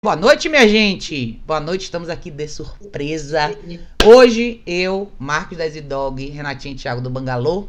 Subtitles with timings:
[0.00, 1.42] Boa noite, minha gente!
[1.44, 3.52] Boa noite, estamos aqui de surpresa.
[4.04, 7.66] Hoje, eu, Marcos da Dog, Renatinho e Thiago do Bangalô,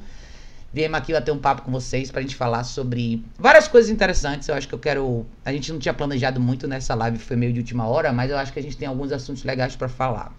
[0.72, 4.48] viemos aqui bater um papo com vocês pra gente falar sobre várias coisas interessantes.
[4.48, 5.26] Eu acho que eu quero.
[5.44, 8.38] A gente não tinha planejado muito nessa live, foi meio de última hora, mas eu
[8.38, 10.32] acho que a gente tem alguns assuntos legais para falar.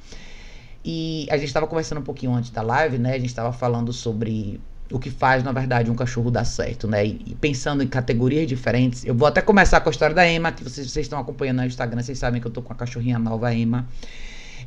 [0.85, 3.15] E a gente estava conversando um pouquinho antes da live, né?
[3.15, 4.61] A gente estava falando sobre
[4.91, 7.07] o que faz, na verdade, um cachorro dar certo, né?
[7.07, 10.65] E, pensando em categorias diferentes, eu vou até começar com a história da Emma, que
[10.65, 13.55] vocês, vocês estão acompanhando no Instagram, vocês sabem que eu tô com a cachorrinha nova,
[13.55, 13.89] Emma.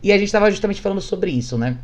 [0.01, 1.77] E a gente estava justamente falando sobre isso, né?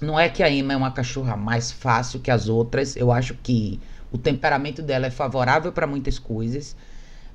[0.00, 3.34] Não é que a Emma é uma cachorra mais fácil que as outras, eu acho
[3.34, 3.80] que
[4.12, 6.76] o temperamento dela é favorável para muitas coisas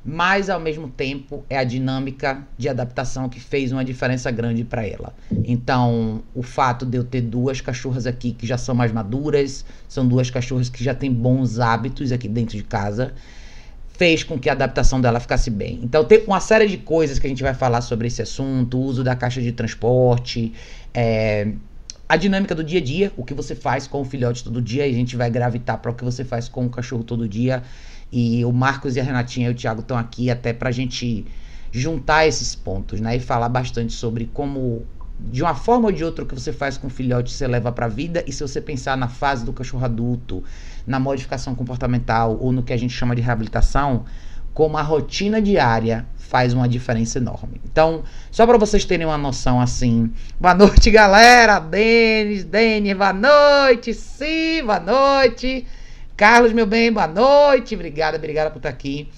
[0.04, 4.86] mas ao mesmo tempo é a dinâmica de adaptação que fez uma diferença grande para
[4.86, 5.14] ela.
[5.46, 10.08] Então, o fato de eu ter duas cachorras aqui que já são mais maduras, são
[10.08, 13.14] duas cachorras que já têm bons hábitos aqui dentro de casa,
[13.94, 15.80] fez com que a adaptação dela ficasse bem.
[15.84, 18.82] Então, tem uma série de coisas que a gente vai falar sobre esse assunto, o
[18.82, 20.52] uso da caixa de transporte,
[20.92, 21.54] é,
[22.10, 24.88] a dinâmica do dia a dia, o que você faz com o filhote todo dia,
[24.88, 27.62] e a gente vai gravitar para o que você faz com o cachorro todo dia.
[28.12, 31.26] E o Marcos e a Renatinha e o Thiago estão aqui até para a gente
[31.72, 33.16] juntar esses pontos, né?
[33.16, 34.86] E falar bastante sobre como,
[35.20, 37.72] de uma forma ou de outra, o que você faz com o filhote você leva
[37.72, 38.24] para a vida.
[38.28, 40.44] E se você pensar na fase do cachorro adulto,
[40.86, 44.04] na modificação comportamental ou no que a gente chama de reabilitação,
[44.54, 47.62] como a rotina diária faz uma diferença enorme.
[47.66, 50.12] Então, só para vocês terem uma noção assim.
[50.40, 51.60] Boa noite, galera.
[51.60, 53.94] Denis, Denis, boa noite.
[53.94, 55.66] Sim, boa noite.
[56.16, 57.74] Carlos, meu bem, boa noite.
[57.74, 59.10] Obrigada, obrigada por estar aqui.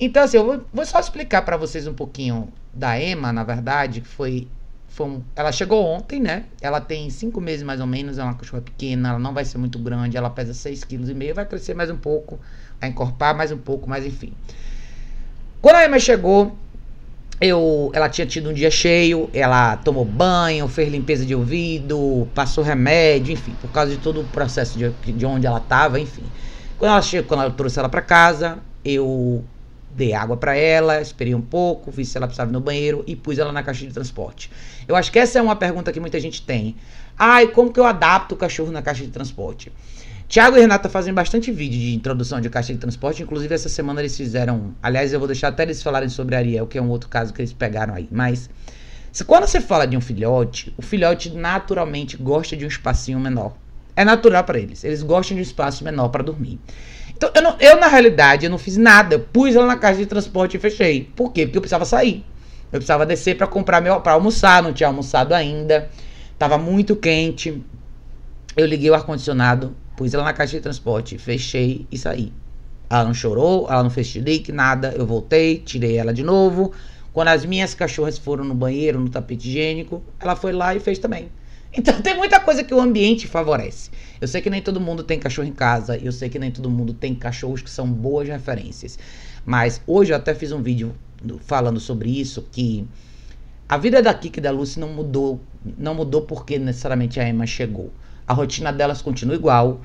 [0.00, 4.00] Então, assim, eu vou, vou só explicar para vocês um pouquinho da Emma, na verdade,
[4.00, 4.48] que foi,
[4.88, 6.46] foi um, ela chegou ontem, né?
[6.60, 9.58] Ela tem cinco meses mais ou menos, é uma cachorra pequena, ela não vai ser
[9.58, 12.40] muito grande, ela pesa seis quilos e meio, vai crescer mais um pouco,
[12.80, 14.32] vai encorpar mais um pouco, mas enfim.
[15.60, 16.56] Quando a Emma chegou,
[17.42, 22.62] eu, ela tinha tido um dia cheio, ela tomou banho, fez limpeza de ouvido, passou
[22.62, 26.22] remédio, enfim, por causa de todo o processo de, de onde ela estava, enfim.
[26.78, 29.44] Quando ela chegou, quando eu trouxe ela para casa, eu
[29.90, 33.16] dei água para ela, esperei um pouco, vi se ela precisava ir no banheiro e
[33.16, 34.48] pus ela na caixa de transporte.
[34.86, 36.76] Eu acho que essa é uma pergunta que muita gente tem.
[37.18, 39.70] Ai, como que eu adapto o cachorro na caixa de transporte?
[40.32, 43.22] Tiago e Renata fazem bastante vídeo de introdução de caixa de transporte.
[43.22, 44.74] Inclusive, essa semana eles fizeram.
[44.82, 47.42] Aliás, eu vou deixar até eles falarem sobre Ariel, que é um outro caso que
[47.42, 48.08] eles pegaram aí.
[48.10, 48.48] Mas,
[49.26, 53.52] quando você fala de um filhote, o filhote naturalmente gosta de um espacinho menor.
[53.94, 54.82] É natural para eles.
[54.84, 56.58] Eles gostam de um espaço menor para dormir.
[57.14, 59.16] Então, eu, não, eu, na realidade, eu não fiz nada.
[59.16, 61.12] Eu pus ela na caixa de transporte e fechei.
[61.14, 61.44] Por quê?
[61.44, 62.24] Porque eu precisava sair.
[62.72, 64.00] Eu precisava descer para comprar meu.
[64.00, 64.62] para almoçar.
[64.62, 65.90] Não tinha almoçado ainda.
[66.38, 67.62] Tava muito quente.
[68.56, 72.32] Eu liguei o ar-condicionado Pus ela na caixa de transporte, fechei e saí.
[72.88, 74.92] Ela não chorou, ela não fez chilique, nada.
[74.96, 76.72] Eu voltei, tirei ela de novo.
[77.12, 80.98] Quando as minhas cachorras foram no banheiro, no tapete higiênico, ela foi lá e fez
[80.98, 81.30] também.
[81.74, 83.90] Então tem muita coisa que o ambiente favorece.
[84.20, 86.68] Eu sei que nem todo mundo tem cachorro em casa, eu sei que nem todo
[86.68, 88.98] mundo tem cachorros que são boas referências.
[89.42, 90.94] Mas hoje eu até fiz um vídeo
[91.46, 92.86] falando sobre isso, que
[93.66, 95.40] a vida da Kiki e da Lucy não mudou,
[95.78, 97.90] não mudou porque necessariamente a Emma chegou
[98.26, 99.80] a rotina delas continua igual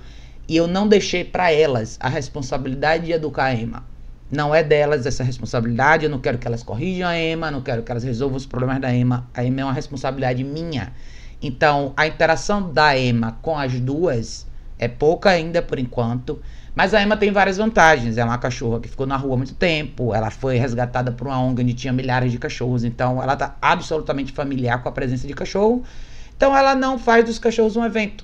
[0.47, 3.83] e eu não deixei para elas a responsabilidade de educar a Emma.
[4.31, 7.83] Não é delas essa responsabilidade, eu não quero que elas corrijam a Emma, não quero
[7.83, 9.27] que elas resolvam os problemas da Emma.
[9.33, 10.93] A Emma é uma responsabilidade minha.
[11.41, 14.45] Então, a interação da Emma com as duas
[14.79, 16.41] é pouca ainda por enquanto,
[16.75, 18.17] mas a Emma tem várias vantagens.
[18.17, 21.39] É uma cachorra que ficou na rua há muito tempo, ela foi resgatada por uma
[21.39, 25.33] ONG onde tinha milhares de cachorros, então ela está absolutamente familiar com a presença de
[25.33, 25.83] cachorro.
[26.37, 28.23] Então ela não faz dos cachorros um evento.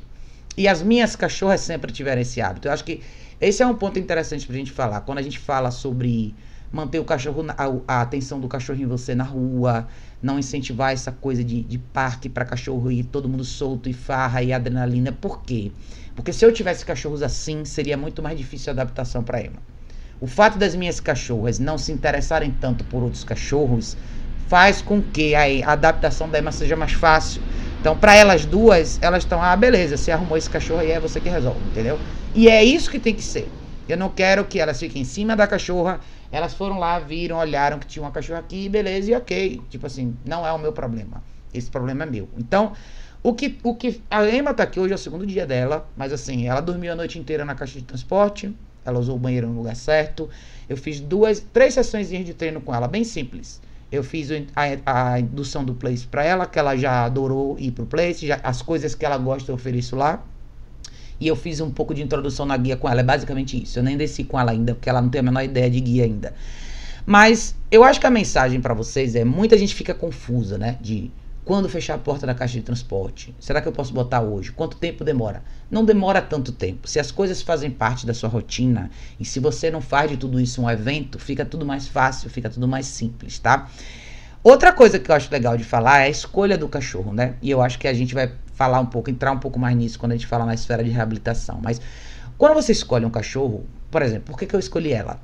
[0.56, 2.68] E as minhas cachorras sempre tiveram esse hábito.
[2.68, 3.02] Eu acho que
[3.42, 5.02] esse é um ponto interessante pra gente falar.
[5.02, 6.36] Quando a gente fala sobre
[6.72, 9.88] manter o cachorro, a, a atenção do cachorro em você na rua,
[10.22, 14.44] não incentivar essa coisa de, de parque para cachorro e todo mundo solto e farra
[14.44, 15.12] e adrenalina.
[15.12, 15.72] Por quê?
[16.16, 19.58] Porque se eu tivesse cachorros assim, seria muito mais difícil a adaptação para Emma.
[20.22, 23.98] O fato das minhas cachorras não se interessarem tanto por outros cachorros
[24.48, 27.42] faz com que a adaptação da Emma seja mais fácil.
[27.84, 31.20] Então, para elas duas, elas estão, ah, beleza, você arrumou esse cachorro aí, é você
[31.20, 32.00] que resolve, entendeu?
[32.34, 33.52] E é isso que tem que ser.
[33.90, 36.00] Eu não quero que elas fiquem em cima da cachorra.
[36.32, 39.62] Elas foram lá, viram, olharam que tinha uma cachorra aqui, beleza, e ok.
[39.70, 41.22] Tipo assim, não é o meu problema.
[41.54, 42.30] Esse problema é meu.
[42.38, 42.72] Então,
[43.22, 46.14] o que, o que a Emma tá aqui hoje é o segundo dia dela, mas
[46.14, 49.58] assim, ela dormiu a noite inteira na caixa de transporte, ela usou o banheiro no
[49.58, 50.30] lugar certo.
[50.70, 53.60] Eu fiz duas, três sessões de treino com ela, bem simples.
[53.94, 57.86] Eu fiz a, a indução do Place para ela, que ela já adorou ir pro
[57.86, 60.26] Place, já, as coisas que ela gosta eu ofereço lá.
[61.20, 63.78] E eu fiz um pouco de introdução na guia com ela, é basicamente isso.
[63.78, 66.06] Eu nem desci com ela ainda, porque ela não tem a menor ideia de guia
[66.06, 66.34] ainda.
[67.06, 70.76] Mas eu acho que a mensagem para vocês é: muita gente fica confusa, né?
[70.82, 71.12] De
[71.46, 73.36] quando fechar a porta da caixa de transporte?
[73.40, 74.52] Será que eu posso botar hoje?
[74.52, 75.44] Quanto tempo demora?
[75.70, 76.88] Não demora tanto tempo.
[76.88, 80.40] Se as coisas fazem parte da sua rotina e se você não faz de tudo
[80.40, 83.70] isso um evento, fica tudo mais fácil, fica tudo mais simples, tá?
[84.42, 87.36] Outra coisa que eu acho legal de falar é a escolha do cachorro, né?
[87.42, 90.00] E eu acho que a gente vai falar um pouco, entrar um pouco mais nisso
[90.00, 91.60] quando a gente falar na esfera de reabilitação.
[91.62, 91.82] Mas
[92.38, 95.20] quando você escolhe um cachorro, por exemplo, por que, que eu escolhi ela?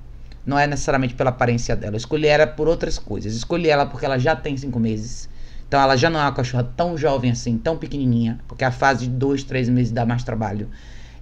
[0.45, 1.95] Não é necessariamente pela aparência dela.
[1.95, 3.35] Eu escolhi ela por outras coisas.
[3.35, 5.29] escolhi ela porque ela já tem cinco meses
[5.69, 9.05] então ela já não é uma cachorra tão jovem assim, tão pequenininha, porque a fase
[9.05, 10.67] de dois, três meses dá mais trabalho.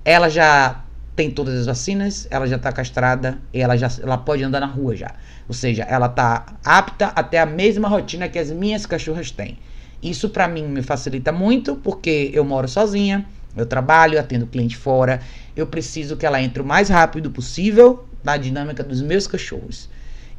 [0.05, 0.85] Ela já
[1.17, 4.65] tem todas as vacinas, ela já está castrada e ela já ela pode andar na
[4.65, 5.11] rua já.
[5.49, 9.57] Ou seja, ela está apta a ter a mesma rotina que as minhas cachorras têm.
[10.01, 15.19] Isso para mim me facilita muito porque eu moro sozinha, eu trabalho, atendo cliente fora,
[15.57, 19.89] eu preciso que ela entre o mais rápido possível na dinâmica dos meus cachorros.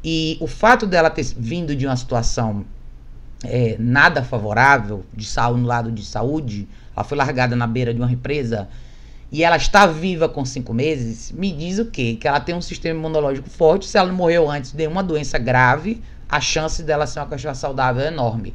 [0.03, 2.65] E o fato dela ter vindo de uma situação
[3.43, 7.99] é, nada favorável de saúde, no lado de saúde, ela foi largada na beira de
[7.99, 8.67] uma represa
[9.31, 12.17] e ela está viva com cinco meses, me diz o quê?
[12.19, 13.85] Que ela tem um sistema imunológico forte.
[13.85, 18.03] Se ela morreu antes de uma doença grave, a chance dela ser uma cachorra saudável
[18.03, 18.53] é enorme.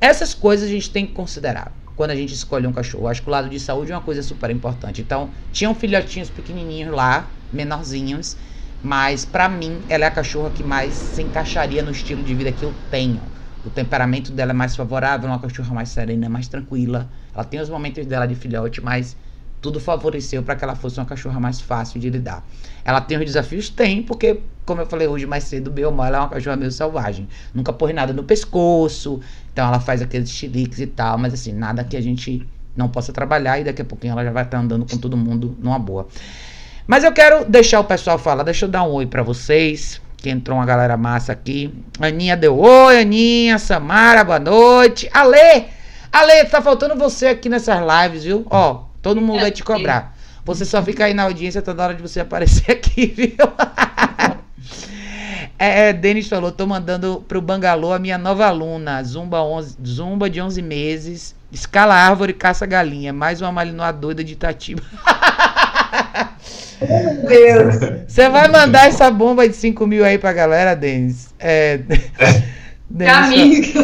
[0.00, 3.08] Essas coisas a gente tem que considerar quando a gente escolhe um cachorro.
[3.08, 5.02] Acho que o lado de saúde é uma coisa super importante.
[5.02, 8.36] Então, tinham filhotinhos pequenininhos lá, menorzinhos,
[8.82, 12.52] mas para mim ela é a cachorra que mais se encaixaria no estilo de vida
[12.52, 13.20] que eu tenho.
[13.66, 17.08] O temperamento dela é mais favorável, é uma cachorra mais serena, mais tranquila.
[17.34, 19.16] Ela tem os momentos dela de filhote, mas
[19.60, 22.46] tudo favoreceu para que ela fosse uma cachorra mais fácil de lidar.
[22.84, 23.68] Ela tem os desafios?
[23.68, 27.28] Tem, porque, como eu falei hoje mais cedo, Belmar ela é uma cachorra meio selvagem.
[27.52, 29.20] Nunca põe nada no pescoço,
[29.52, 33.12] então ela faz aqueles chiliques e tal, mas assim, nada que a gente não possa
[33.12, 36.06] trabalhar e daqui a pouquinho ela já vai estar andando com todo mundo numa boa.
[36.86, 40.30] Mas eu quero deixar o pessoal falar, deixa eu dar um oi para vocês que
[40.30, 41.72] entrou uma galera massa aqui.
[42.00, 45.08] Aninha deu oi, Aninha, Samara, boa noite.
[45.12, 45.66] Ale,
[46.12, 48.46] Ale, tá faltando você aqui nessas lives, viu?
[48.50, 50.16] Ó, todo mundo vai te cobrar.
[50.44, 53.36] Você só fica aí na audiência toda hora de você aparecer aqui, viu?
[55.58, 60.28] É, é, Denis falou, tô mandando pro Bangalô a minha nova aluna, Zumba, 11, Zumba
[60.28, 64.82] de 11 meses, escala árvore, caça galinha, mais uma malinoa doida de Itatiba.
[66.80, 67.74] Meu Deus.
[68.06, 71.34] Você vai mandar essa bomba de 5 mil aí pra galera, Denis?
[71.38, 71.80] É.
[72.88, 73.74] Denis,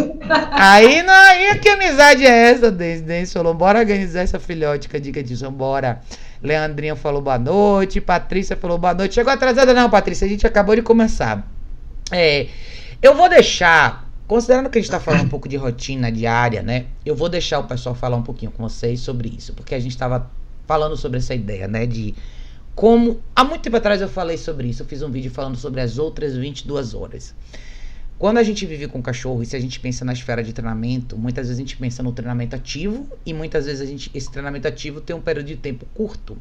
[0.52, 3.00] aí, não, aí que amizade é essa, Denis?
[3.00, 6.00] Denis falou, bora organizar essa filhotica, dica disso, bora.
[6.40, 9.14] Leandrinha falou boa noite, Patrícia falou boa noite.
[9.14, 11.46] Chegou atrasada não, Patrícia, a gente acabou de começar.
[12.10, 12.46] É,
[13.00, 16.86] eu vou deixar, considerando que a gente tá falando um pouco de rotina diária, né?
[17.04, 19.96] Eu vou deixar o pessoal falar um pouquinho com vocês sobre isso, porque a gente
[19.96, 20.30] tava
[20.66, 22.14] falando sobre essa ideia, né, de
[22.74, 25.80] como há muito tempo atrás eu falei sobre isso, eu fiz um vídeo falando sobre
[25.80, 27.34] as outras 22 horas.
[28.18, 31.18] Quando a gente vive com cachorro e se a gente pensa na esfera de treinamento,
[31.18, 34.68] muitas vezes a gente pensa no treinamento ativo e muitas vezes a gente, esse treinamento
[34.68, 36.38] ativo tem um período de tempo curto.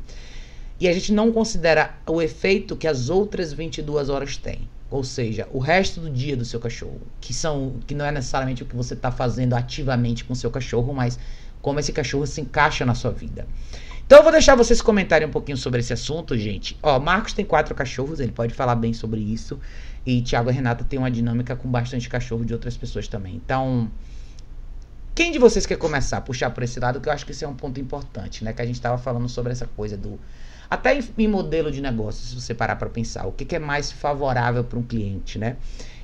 [0.79, 4.69] E a gente não considera o efeito que as outras 22 horas têm.
[4.91, 8.61] Ou seja, o resto do dia do seu cachorro, que são que não é necessariamente
[8.61, 11.17] o que você está fazendo ativamente com o seu cachorro, mas
[11.61, 13.47] como esse cachorro se encaixa na sua vida.
[14.11, 16.77] Então eu vou deixar vocês comentarem um pouquinho sobre esse assunto, gente.
[16.83, 19.57] Ó, Marcos tem quatro cachorros, ele pode falar bem sobre isso.
[20.05, 23.35] E Thiago e Renata tem uma dinâmica com bastante cachorro de outras pessoas também.
[23.35, 23.89] Então,
[25.15, 26.99] quem de vocês quer começar a puxar por esse lado?
[26.99, 28.51] Que eu acho que esse é um ponto importante, né?
[28.51, 30.19] Que a gente estava falando sobre essa coisa do.
[30.69, 33.59] Até em, em modelo de negócio, se você parar para pensar, o que, que é
[33.59, 35.55] mais favorável para um cliente, né?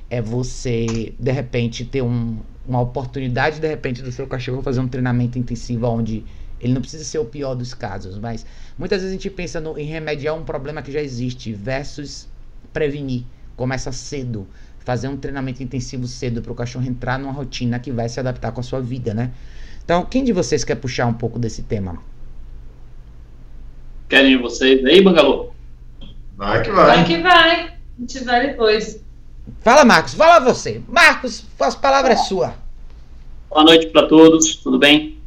[0.08, 4.88] É você, de repente, ter um, uma oportunidade, de repente, do seu cachorro fazer um
[4.88, 6.24] treinamento intensivo onde
[6.60, 8.44] ele não precisa ser o pior dos casos, mas
[8.76, 12.28] muitas vezes a gente pensa no, em remediar um problema que já existe versus
[12.72, 13.24] prevenir.
[13.56, 14.46] Começa cedo,
[14.80, 18.52] fazer um treinamento intensivo cedo para o cachorro entrar numa rotina que vai se adaptar
[18.52, 19.32] com a sua vida, né?
[19.84, 21.98] Então, quem de vocês quer puxar um pouco desse tema?
[24.08, 25.50] Querem vocês aí, Bangalô?
[26.36, 26.86] Vai que vai.
[26.86, 27.60] Vai que vai.
[27.66, 29.02] A gente vai depois.
[29.60, 30.14] Fala, Marcos.
[30.14, 30.80] Fala você.
[30.88, 32.54] Marcos, as palavras é sua.
[33.50, 34.56] Boa noite para todos.
[34.56, 35.17] Tudo bem?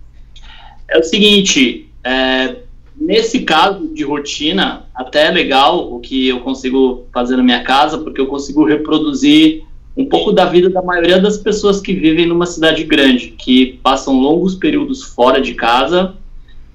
[0.92, 2.58] É o seguinte, é,
[3.00, 7.98] nesse caso de rotina, até é legal o que eu consigo fazer na minha casa,
[7.98, 9.64] porque eu consigo reproduzir
[9.96, 14.20] um pouco da vida da maioria das pessoas que vivem numa cidade grande, que passam
[14.20, 16.14] longos períodos fora de casa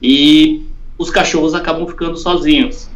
[0.00, 0.62] e
[0.96, 2.88] os cachorros acabam ficando sozinhos.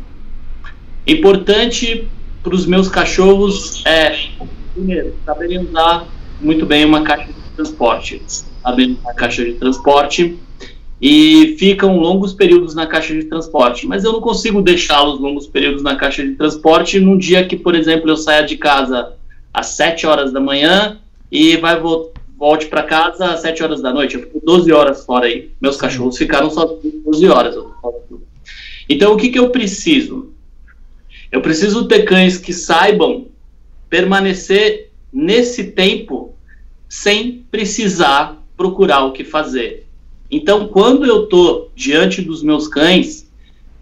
[1.07, 2.09] Importante
[2.43, 4.17] para os meus cachorros é,
[4.73, 6.07] primeiro, saberem usar
[6.41, 8.23] muito bem uma caixa de transporte.
[8.63, 10.39] Sabendo a caixa de transporte
[11.01, 13.87] e ficam longos períodos na caixa de transporte.
[13.87, 17.75] Mas eu não consigo deixá-los longos períodos na caixa de transporte num dia que, por
[17.75, 19.15] exemplo, eu saia de casa
[19.53, 20.99] às 7 horas da manhã
[21.33, 24.15] e vai vo volte para casa às 7 horas da noite.
[24.15, 25.51] Eu fico 12 horas fora aí.
[25.61, 27.55] Meus cachorros ficaram só 12 horas.
[28.89, 30.33] Então, o que, que eu preciso?
[31.31, 33.27] Eu preciso ter cães que saibam
[33.89, 36.35] permanecer nesse tempo
[36.89, 39.87] sem precisar procurar o que fazer.
[40.31, 43.29] Então, quando eu estou diante dos meus cães,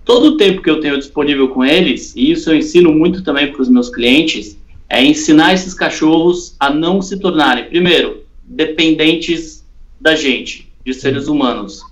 [0.05, 3.52] todo o tempo que eu tenho disponível com eles, e isso eu ensino muito também
[3.52, 4.57] para os meus clientes,
[4.88, 9.64] é ensinar esses cachorros a não se tornarem, primeiro, dependentes
[10.00, 11.83] da gente, de seres humanos.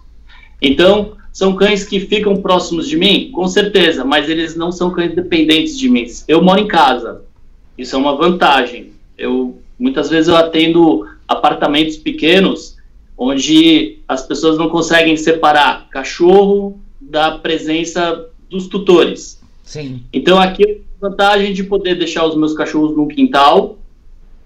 [0.62, 3.30] Então, são cães que ficam próximos de mim?
[3.30, 6.06] Com certeza, mas eles não são cães dependentes de mim.
[6.26, 7.22] Eu moro em casa,
[7.76, 8.92] isso é uma vantagem.
[9.18, 12.75] Eu muitas vezes eu atendo apartamentos pequenos
[13.16, 19.40] onde as pessoas não conseguem separar cachorro da presença dos tutores.
[19.64, 20.02] Sim.
[20.12, 23.78] Então aqui eu tenho a vantagem de poder deixar os meus cachorros no quintal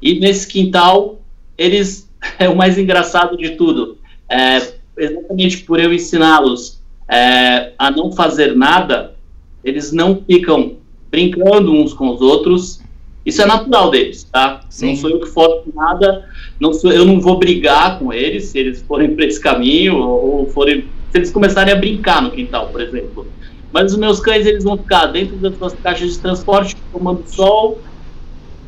[0.00, 1.21] e nesse quintal
[1.59, 2.09] eles
[2.39, 3.99] é o mais engraçado de tudo.
[4.29, 9.17] É, exatamente por eu ensiná-los é, a não fazer nada,
[9.65, 10.77] eles não ficam
[11.11, 12.81] brincando uns com os outros.
[13.25, 14.62] Isso é natural deles, tá?
[14.71, 14.91] Sim.
[14.91, 18.59] Não sou eu que forço nada, não sou, eu não vou brigar com eles se
[18.59, 22.81] eles forem para esse caminho ou forem se eles começarem a brincar no quintal, por
[22.81, 23.27] exemplo.
[23.73, 27.79] Mas os meus cães eles vão ficar dentro das suas caixas de transporte, tomando sol,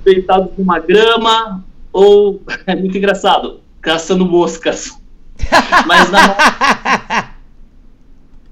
[0.05, 5.01] deitados numa grama, ou é muito engraçado, caçando moscas.
[5.87, 7.35] Mas na,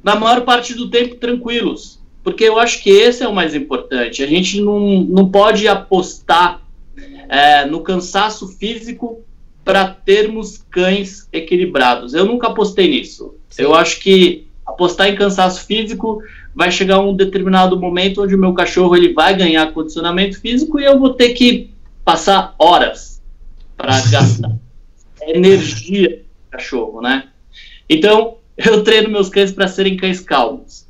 [0.03, 2.00] na maior parte do tempo tranquilos.
[2.23, 4.23] Porque eu acho que esse é o mais importante.
[4.23, 6.63] A gente não, não pode apostar
[7.29, 9.25] é, no cansaço físico
[9.65, 12.15] para termos cães equilibrados.
[12.15, 13.35] Eu nunca apostei nisso.
[13.49, 13.63] Sim.
[13.63, 16.23] Eu acho que apostar em cansaço físico
[16.55, 20.85] vai chegar um determinado momento onde o meu cachorro ele vai ganhar condicionamento físico e
[20.85, 21.71] eu vou ter que
[22.05, 23.23] passar horas
[23.77, 24.57] para gastar
[25.23, 27.29] energia do cachorro, né?
[27.89, 30.87] Então, eu treino meus cães para serem cães calmos.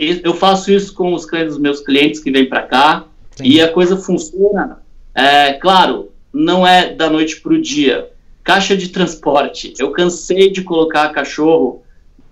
[0.00, 3.04] Eu faço isso com os dos meus clientes que vêm para cá
[3.36, 3.44] Sim.
[3.44, 4.78] e a coisa funciona.
[5.14, 8.10] É, claro, não é da noite para o dia.
[8.42, 9.74] Caixa de transporte.
[9.78, 11.82] Eu cansei de colocar cachorro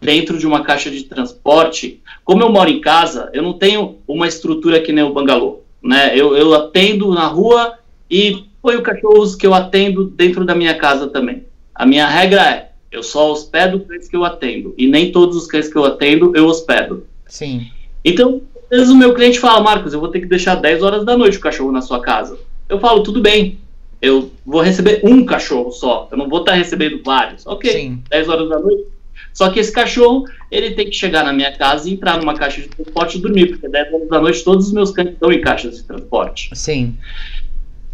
[0.00, 2.00] dentro de uma caixa de transporte.
[2.24, 5.60] Como eu moro em casa, eu não tenho uma estrutura que nem o bangalô.
[5.82, 6.16] Né?
[6.16, 7.78] Eu, eu atendo na rua
[8.10, 11.44] e ponho cachorros que eu atendo dentro da minha casa também.
[11.74, 14.74] A minha regra é: eu só hospedo cães que eu atendo.
[14.78, 17.06] E nem todos os cães que eu atendo eu hospedo.
[17.28, 17.68] Sim.
[18.04, 21.04] Então, às vezes o meu cliente fala: Marcos, eu vou ter que deixar 10 horas
[21.04, 22.38] da noite o cachorro na sua casa.
[22.68, 23.58] Eu falo: tudo bem,
[24.00, 27.46] eu vou receber um cachorro só, eu não vou estar recebendo vários.
[27.46, 28.02] Ok, Sim.
[28.10, 28.84] 10 horas da noite.
[29.32, 32.60] Só que esse cachorro, ele tem que chegar na minha casa e entrar numa caixa
[32.60, 35.40] de transporte e dormir, porque 10 horas da noite todos os meus cães estão em
[35.40, 36.50] caixas de transporte.
[36.54, 36.96] Sim.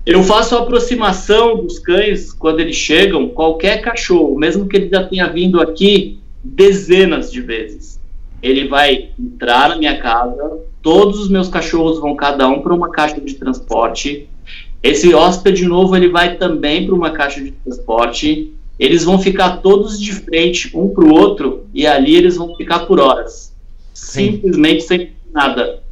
[0.07, 5.05] Eu faço a aproximação dos cães quando eles chegam, qualquer cachorro, mesmo que ele já
[5.05, 7.94] tenha vindo aqui dezenas de vezes.
[8.45, 12.91] Ele vai entrar na minha casa, todos os meus cachorros vão cada um para uma
[12.91, 14.29] caixa de transporte,
[14.85, 18.53] esse hóspede novo ele vai também para uma caixa de transporte.
[18.79, 22.81] Eles vão ficar todos de frente um para o outro e ali eles vão ficar
[22.81, 23.51] por horas,
[23.95, 24.33] Sim.
[24.33, 25.83] simplesmente sem nada,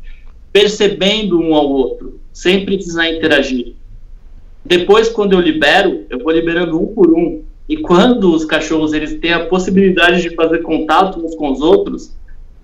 [0.52, 3.72] percebendo um ao outro, sem precisar interagir.
[4.62, 7.40] Depois, quando eu libero, eu vou liberando um por um.
[7.66, 12.14] E quando os cachorros eles têm a possibilidade de fazer contato uns com os outros,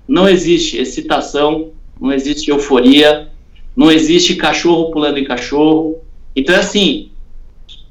[0.09, 3.29] não existe excitação, não existe euforia,
[3.77, 6.01] não existe cachorro pulando em cachorro,
[6.39, 7.11] então, é assim,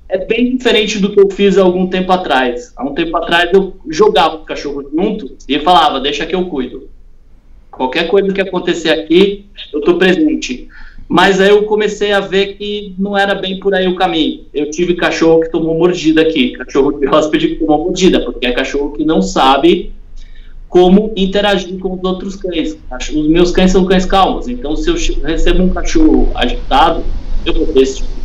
[0.08, 2.72] é bem diferente do que eu fiz há algum tempo atrás.
[2.78, 6.88] Há um tempo atrás eu jogava o cachorro junto e falava, deixa que eu cuido.
[7.70, 10.70] Qualquer coisa que acontecer aqui, eu estou presente.
[11.10, 14.46] Mas aí eu comecei a ver que não era bem por aí o caminho.
[14.54, 18.54] Eu tive cachorro que tomou mordida aqui, cachorro de hóspede que tomou mordida, porque é
[18.54, 19.92] cachorro que não sabe
[20.70, 22.78] como interagir com os outros cães.
[23.14, 27.04] Os meus cães são cães calmos, então se eu recebo um cachorro agitado,
[27.46, 28.18] eu vou ter esse tipo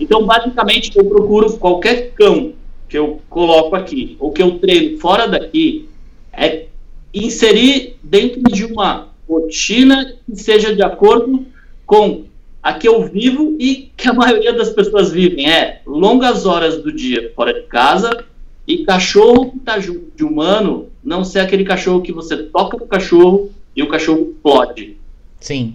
[0.00, 2.52] então, basicamente, eu procuro qualquer cão
[2.88, 5.88] que eu coloco aqui, ou que eu treino fora daqui,
[6.32, 6.66] é
[7.12, 11.44] inserir dentro de uma rotina que seja de acordo
[11.84, 12.24] com
[12.62, 15.50] a que eu vivo e que a maioria das pessoas vivem.
[15.50, 18.24] É longas horas do dia fora de casa
[18.66, 22.86] e cachorro que está junto de humano não ser aquele cachorro que você toca no
[22.86, 24.98] cachorro e o cachorro explode.
[25.40, 25.74] Sim.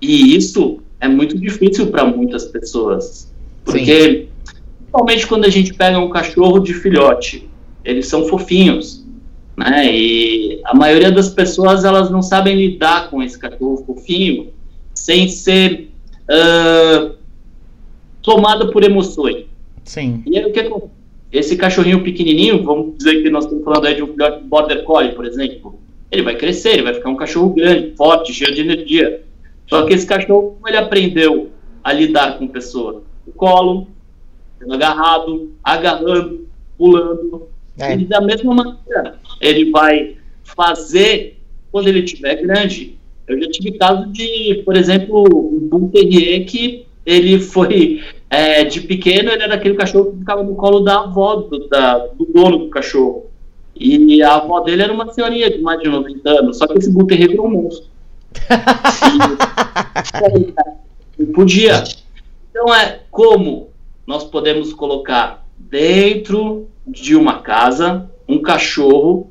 [0.00, 3.28] E isso é muito difícil para muitas pessoas.
[3.64, 4.54] Porque, Sim.
[4.78, 7.48] principalmente quando a gente pega um cachorro de filhote,
[7.84, 9.04] eles são fofinhos,
[9.56, 9.92] né?
[9.92, 14.52] E a maioria das pessoas, elas não sabem lidar com esse cachorro fofinho
[14.94, 15.90] sem ser
[16.30, 17.16] uh,
[18.22, 19.46] tomada por emoções.
[19.82, 20.22] Sim.
[20.26, 20.95] E aí o que acontece?
[21.36, 25.26] Esse cachorrinho pequenininho, vamos dizer que nós estamos falando aí de um border collie, por
[25.26, 25.78] exemplo,
[26.10, 29.22] ele vai crescer, ele vai ficar um cachorro grande, forte, cheio de energia.
[29.68, 31.50] Só que esse cachorro, como ele aprendeu
[31.84, 33.02] a lidar com pessoas?
[33.26, 33.86] O colo,
[34.58, 37.48] sendo agarrado, agarrando, pulando.
[37.78, 37.94] É.
[37.94, 41.38] E da mesma maneira, ele vai fazer
[41.70, 42.96] quando ele estiver grande.
[43.28, 48.80] Eu já tive caso de, por exemplo, um Bull Terrier que ele foi é, de
[48.80, 52.58] pequeno, ele era aquele cachorro que ficava no colo da avó, do, da, do dono
[52.58, 53.26] do cachorro.
[53.74, 56.90] E a avó dele era uma senhorinha de mais de 90 anos, só que esse
[56.90, 57.88] Bull Terrier virou um monstro.
[61.18, 61.82] E, não podia.
[62.50, 63.70] Então é como
[64.06, 69.30] nós podemos colocar dentro de uma casa um cachorro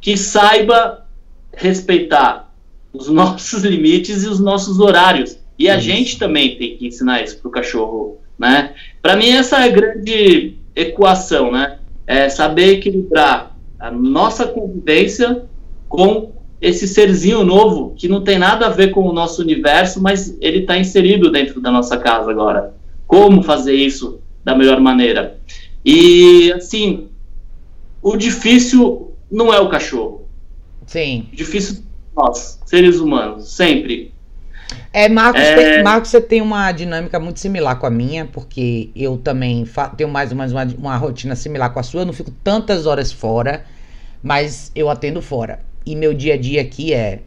[0.00, 1.06] que saiba
[1.52, 2.52] respeitar
[2.92, 5.38] os nossos limites e os nossos horários.
[5.58, 5.84] E a Isso.
[5.84, 8.74] gente também tem que ensinar isso pro cachorro, né?
[9.00, 11.78] Para mim essa é a grande equação, né?
[12.06, 15.44] É saber equilibrar a nossa convivência
[15.88, 20.36] com esse serzinho novo que não tem nada a ver com o nosso universo, mas
[20.40, 22.74] ele está inserido dentro da nossa casa agora.
[23.06, 25.38] Como fazer isso da melhor maneira?
[25.84, 27.08] E assim,
[28.02, 30.28] o difícil não é o cachorro.
[30.86, 31.28] Sim.
[31.32, 31.82] O difícil
[32.16, 34.12] nós, seres humanos, sempre.
[34.98, 35.54] É, Marcos, É.
[35.54, 40.08] tem- Marcos, você tem uma dinâmica muito similar com a minha, porque eu também tenho
[40.08, 42.00] mais ou menos uma, uma rotina similar com a sua.
[42.00, 43.62] Eu não fico tantas horas fora,
[44.22, 45.60] mas eu atendo fora.
[45.84, 47.20] E meu dia a dia aqui é: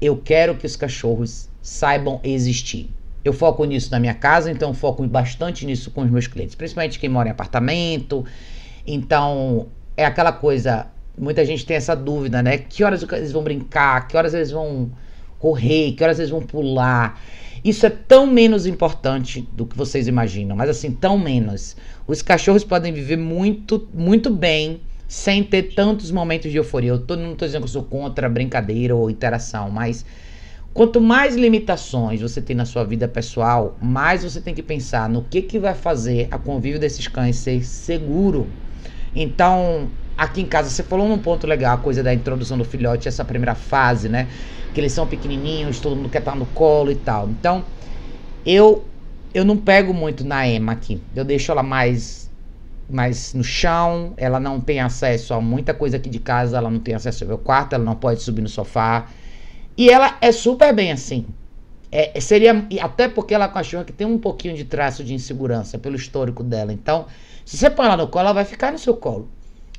[0.00, 2.90] eu quero que os cachorros saibam existir.
[3.24, 6.56] Eu foco nisso na minha casa, então eu foco bastante nisso com os meus clientes,
[6.56, 8.24] principalmente quem mora em apartamento.
[8.84, 10.88] Então, é aquela coisa.
[11.16, 12.58] Muita gente tem essa dúvida, né?
[12.58, 14.08] Que horas eles vão brincar?
[14.08, 14.90] Que horas eles vão
[15.42, 15.92] correr?
[15.92, 17.20] Que horas eles vão pular?
[17.64, 21.76] Isso é tão menos importante do que vocês imaginam, mas assim, tão menos.
[22.06, 26.90] Os cachorros podem viver muito, muito bem sem ter tantos momentos de euforia.
[26.90, 30.04] Eu tô, não tô dizendo que eu sou contra brincadeira ou interação, mas
[30.72, 35.22] quanto mais limitações você tem na sua vida pessoal, mais você tem que pensar no
[35.22, 38.46] que, que vai fazer a convívio desses cães ser seguro.
[39.14, 43.06] Então, aqui em casa, você falou num ponto legal, a coisa da introdução do filhote,
[43.08, 44.28] essa primeira fase, né?
[44.72, 47.28] Que eles são pequenininhos, todo mundo quer estar no colo e tal.
[47.28, 47.64] Então,
[48.44, 48.84] eu
[49.34, 51.02] eu não pego muito na Emma aqui.
[51.14, 52.30] Eu deixo ela mais
[52.88, 56.78] mais no chão, ela não tem acesso a muita coisa aqui de casa, ela não
[56.78, 59.06] tem acesso ao meu quarto, ela não pode subir no sofá.
[59.76, 61.26] E ela é super bem assim.
[61.90, 65.04] É, seria e até porque ela é uma cachorra que tem um pouquinho de traço
[65.04, 66.72] de insegurança pelo histórico dela.
[66.72, 67.06] Então,
[67.44, 69.28] se você põe ela no colo, ela vai ficar no seu colo.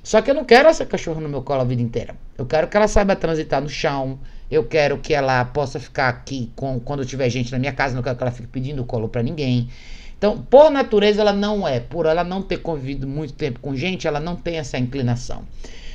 [0.03, 2.15] Só que eu não quero essa cachorra no meu colo a vida inteira.
[2.37, 4.19] Eu quero que ela saiba transitar no chão.
[4.53, 7.95] Eu quero que ela possa ficar aqui com, quando tiver gente na minha casa.
[7.95, 9.67] Não quero que ela fique pedindo colo pra ninguém.
[10.15, 11.79] Então, por natureza, ela não é.
[11.79, 15.41] Por ela não ter convivido muito tempo com gente, ela não tem essa inclinação.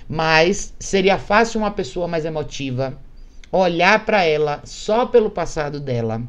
[0.09, 2.99] Mas seria fácil uma pessoa mais emotiva
[3.53, 6.21] olhar pra ela só pelo passado dela.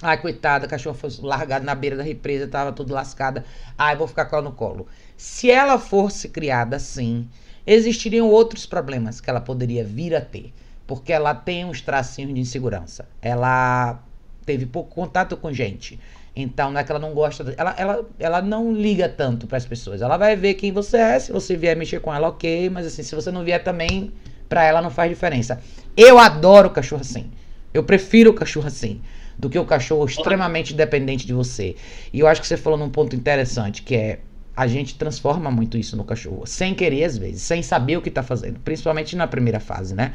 [0.00, 3.44] Ai, coitada, a cachorra foi largada na beira da represa, tava toda lascada.
[3.76, 4.86] Ai, vou ficar com ela no colo.
[5.16, 7.28] Se ela fosse criada assim,
[7.66, 10.52] existiriam outros problemas que ela poderia vir a ter.
[10.86, 13.08] Porque ela tem uns tracinhos de insegurança.
[13.22, 14.02] Ela
[14.44, 15.98] teve pouco contato com gente.
[16.36, 17.54] Então, não é que ela não gosta.
[17.56, 20.02] Ela, ela, ela não liga tanto para as pessoas.
[20.02, 21.18] Ela vai ver quem você é.
[21.18, 22.68] Se você vier mexer com ela, ok.
[22.70, 24.12] Mas assim, se você não vier também,
[24.48, 25.60] pra ela não faz diferença.
[25.96, 27.30] Eu adoro cachorro assim.
[27.72, 29.00] Eu prefiro o cachorro assim
[29.38, 31.76] do que o cachorro extremamente dependente de você.
[32.12, 34.20] E eu acho que você falou num ponto interessante, que é
[34.56, 38.10] a gente transforma muito isso no cachorro, sem querer às vezes, sem saber o que
[38.10, 40.12] tá fazendo, principalmente na primeira fase, né?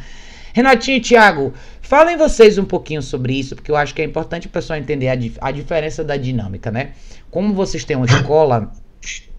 [0.54, 4.48] Renatinho e Thiago, falem vocês um pouquinho sobre isso, porque eu acho que é importante
[4.48, 6.92] o pessoal entender a, dif- a diferença da dinâmica, né?
[7.30, 8.72] Como vocês têm uma escola,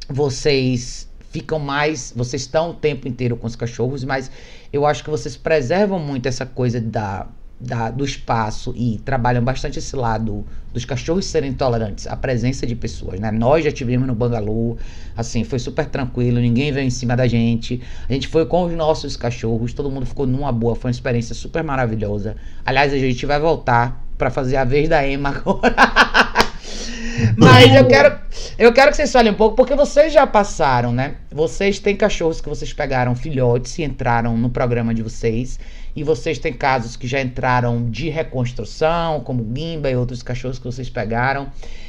[0.09, 4.31] vocês ficam mais, vocês estão o tempo inteiro com os cachorros, mas
[4.73, 7.27] eu acho que vocês preservam muito essa coisa da,
[7.61, 12.75] da- do espaço e trabalham bastante esse lado dos cachorros serem tolerantes à presença de
[12.75, 13.31] pessoas, né?
[13.31, 14.77] Nós já tivemos no bangalô,
[15.17, 17.81] assim, foi super tranquilo, ninguém veio em cima da gente.
[18.09, 21.35] A gente foi com os nossos cachorros, todo mundo ficou numa boa, foi uma experiência
[21.35, 22.37] super maravilhosa.
[22.65, 25.75] Aliás, a gente vai voltar pra fazer a vez da Emma agora.
[27.37, 28.19] Mas eu quero,
[28.59, 31.17] eu quero que vocês falem um pouco, porque vocês já passaram, né?
[31.31, 35.59] Vocês têm cachorros que vocês pegaram filhotes e entraram no programa de vocês.
[35.95, 40.65] E vocês têm casos que já entraram de reconstrução, como Gimba e outros cachorros que
[40.65, 41.49] vocês pegaram.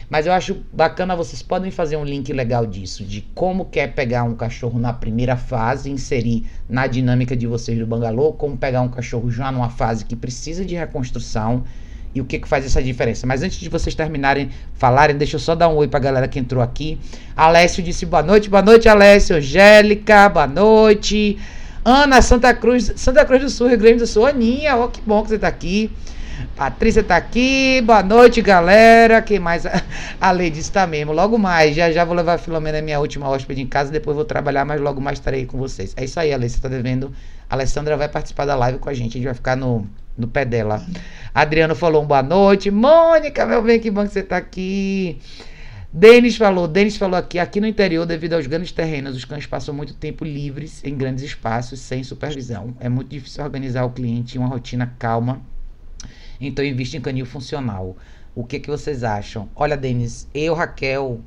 [0.09, 4.23] Mas eu acho bacana, vocês podem fazer um link legal disso, de como quer pegar
[4.23, 8.89] um cachorro na primeira fase, inserir na dinâmica de vocês do bangalô, como pegar um
[8.89, 11.63] cachorro já numa fase que precisa de reconstrução
[12.13, 13.25] e o que, que faz essa diferença.
[13.25, 16.39] Mas antes de vocês terminarem falarem, deixa eu só dar um oi pra galera que
[16.39, 16.99] entrou aqui.
[17.35, 19.37] Alessio disse boa noite, boa noite, Alessio.
[19.37, 21.37] Angélica, boa noite.
[21.83, 24.27] Ana, Santa Cruz, Santa Cruz do Sul, Rio Grande do Sul.
[24.27, 25.91] Aninha, ó, que bom que você tá aqui.
[26.55, 29.19] Patrícia tá aqui, boa noite, galera.
[29.21, 29.65] Quem mais?
[30.21, 31.11] A Lady está mesmo.
[31.11, 33.91] Logo mais, já já vou levar a Filomena, minha última hóspede em casa.
[33.91, 35.93] Depois vou trabalhar, mas logo mais estarei com vocês.
[35.97, 37.11] É isso aí, Alê, você tá devendo.
[37.49, 39.11] A Alessandra vai participar da live com a gente.
[39.11, 40.85] A gente vai ficar no, no pé dela.
[41.33, 42.69] Adriano falou um boa noite.
[42.69, 45.19] Mônica, meu bem, que bom que você tá aqui.
[45.93, 49.73] Denis falou, Denis falou aqui, aqui no interior, devido aos grandes terrenos, os cães passam
[49.73, 52.73] muito tempo livres em grandes espaços, sem supervisão.
[52.79, 55.41] É muito difícil organizar o cliente em uma rotina calma
[56.41, 57.95] então investe em canil funcional.
[58.33, 59.49] O que, que vocês acham?
[59.55, 61.21] Olha, Denis, eu, Raquel,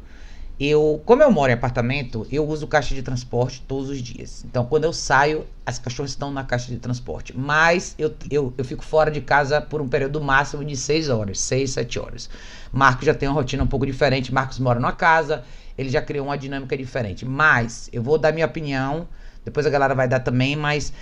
[0.58, 4.44] eu, como eu moro em apartamento, eu uso caixa de transporte todos os dias.
[4.44, 7.36] Então, quando eu saio, as cachorras estão na caixa de transporte.
[7.36, 11.40] Mas eu, eu, eu fico fora de casa por um período máximo de 6 horas,
[11.40, 12.30] 6, 7 horas.
[12.72, 14.32] Marcos já tem uma rotina um pouco diferente.
[14.32, 15.42] Marcos mora numa casa,
[15.76, 17.24] ele já criou uma dinâmica diferente.
[17.24, 19.08] Mas, eu vou dar minha opinião,
[19.44, 20.92] depois a galera vai dar também, mas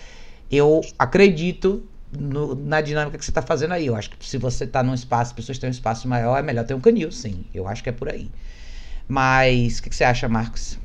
[0.51, 3.87] eu acredito no, na dinâmica que você está fazendo aí.
[3.87, 6.65] Eu acho que se você está num espaço, pessoas têm um espaço maior, é melhor
[6.65, 7.45] ter um canil, sim.
[7.53, 8.31] Eu acho que é por aí.
[9.09, 10.79] Mas o que, que, você acha, Marcos?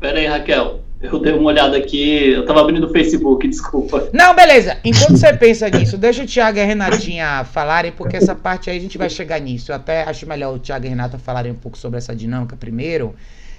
[0.00, 0.80] Pera aí, Raquel.
[1.00, 4.08] Eu dei uma olhada aqui, eu tava abrindo o Facebook, desculpa.
[4.12, 4.78] Não, beleza.
[4.82, 8.78] Enquanto você pensa nisso, deixa o Thiago e a Renatinha falarem, porque essa parte aí
[8.78, 9.70] a gente vai chegar nisso.
[9.70, 12.56] Eu até acho melhor o Thiago e a Renata falarem um pouco sobre essa dinâmica
[12.56, 13.14] primeiro.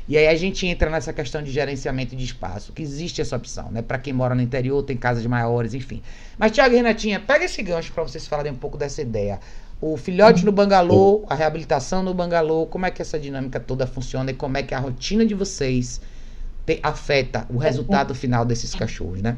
[0.09, 3.69] E aí a gente entra nessa questão de gerenciamento de espaço, que existe essa opção,
[3.69, 3.81] né?
[3.81, 6.01] Para quem mora no interior, tem casas maiores, enfim.
[6.37, 9.37] Mas, Tiago e Renatinha, pega esse gancho para vocês falarem um pouco dessa ideia.
[9.79, 14.31] O filhote no bangalô, a reabilitação no bangalô, como é que essa dinâmica toda funciona
[14.31, 16.01] e como é que a rotina de vocês
[16.65, 19.37] te, afeta o resultado final desses cachorros, né?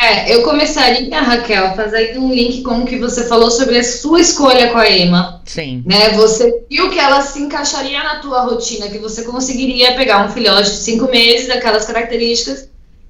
[0.00, 4.20] É, eu começaria, Raquel, fazendo um link com o que você falou sobre a sua
[4.20, 5.42] escolha com a Emma.
[5.44, 5.82] Sim.
[5.84, 6.10] Né?
[6.10, 10.70] Você viu que ela se encaixaria na tua rotina, que você conseguiria pegar um filhote
[10.70, 12.68] de cinco meses, daquelas características,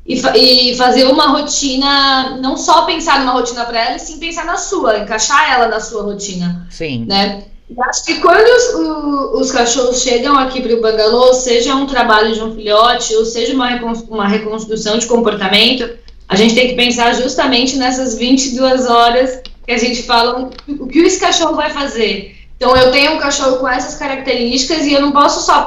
[0.09, 4.19] e, fa e fazer uma rotina, não só pensar numa rotina para ela, e sim
[4.19, 6.67] pensar na sua, encaixar ela na sua rotina.
[6.71, 7.05] Sim.
[7.07, 7.45] Né?
[7.87, 12.43] acho que quando os, os cachorros chegam aqui para o bangalô, seja um trabalho de
[12.43, 13.69] um filhote, ou seja uma,
[14.09, 15.87] uma reconstrução de comportamento,
[16.27, 21.01] a gente tem que pensar justamente nessas 22 horas que a gente fala o que
[21.01, 22.35] esse cachorro vai fazer.
[22.57, 25.67] Então, eu tenho um cachorro com essas características e eu não posso só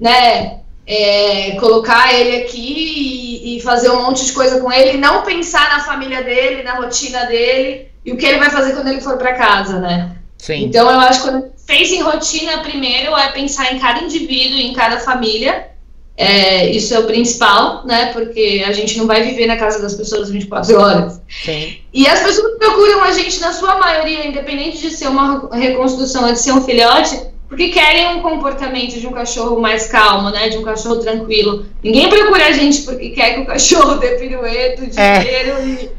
[0.00, 5.22] né, é, colocar ele aqui e, e, fazer um monte de coisa com ele não
[5.22, 9.00] pensar na família dele, na rotina dele e o que ele vai fazer quando ele
[9.00, 10.16] for para casa, né?
[10.38, 10.64] Sim.
[10.64, 14.72] Então, eu acho que quando fez em rotina primeiro é pensar em cada indivíduo, em
[14.72, 15.72] cada família
[16.16, 18.12] é, isso é o principal, né?
[18.12, 21.20] Porque a gente não vai viver na casa das pessoas 24 horas.
[21.28, 21.78] Sim.
[21.92, 26.32] E as pessoas procuram a gente, na sua maioria, independente de ser uma reconstrução ou
[26.32, 27.18] de ser um filhote,
[27.52, 30.48] porque querem um comportamento de um cachorro mais calmo, né?
[30.48, 31.66] De um cachorro tranquilo.
[31.84, 35.18] Ninguém procura a gente porque quer que o cachorro dê pirueta o dia é.
[35.18, 35.90] inteiro e,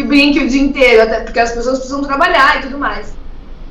[0.00, 3.14] e brinque o dia inteiro, até porque as pessoas precisam trabalhar e tudo mais.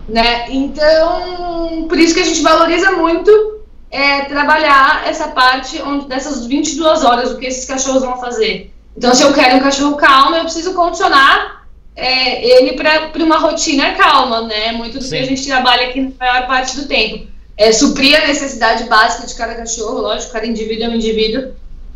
[0.08, 0.46] Né?
[0.50, 3.60] Então, por isso que a gente valoriza muito
[3.92, 8.74] é, trabalhar essa parte onde, dessas 22 horas, o que esses cachorros vão fazer.
[8.96, 11.55] Então, se eu quero um cachorro calmo, eu preciso condicionar
[11.96, 14.74] é, ele para uma rotina calma, né?
[14.74, 15.18] Muito do Sim.
[15.18, 17.28] que a gente trabalha aqui na maior parte do tempo.
[17.58, 21.54] É suprir a necessidade básica de cada cachorro, lógico, cada indivíduo é um indivíduo,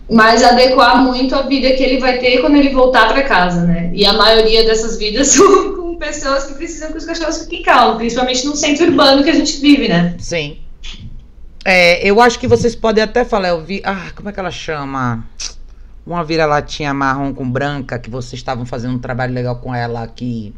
[0.10, 3.92] mas adequar muito a vida que ele vai ter quando ele voltar para casa, né?
[3.94, 7.98] E a maioria dessas vidas são com pessoas que precisam que os cachorros fiquem calmos,
[7.98, 10.16] principalmente no centro urbano que a gente vive, né?
[10.18, 10.60] Sim.
[11.66, 13.82] É, eu acho que vocês podem até falar, eu vi.
[13.84, 15.26] Ah, como é que ela chama?
[16.06, 20.54] Uma vira-latinha marrom com branca, que vocês estavam fazendo um trabalho legal com ela aqui.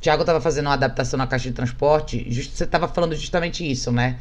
[0.00, 2.26] Tiago estava fazendo uma adaptação na caixa de transporte.
[2.28, 4.18] Just, você estava falando justamente isso, né?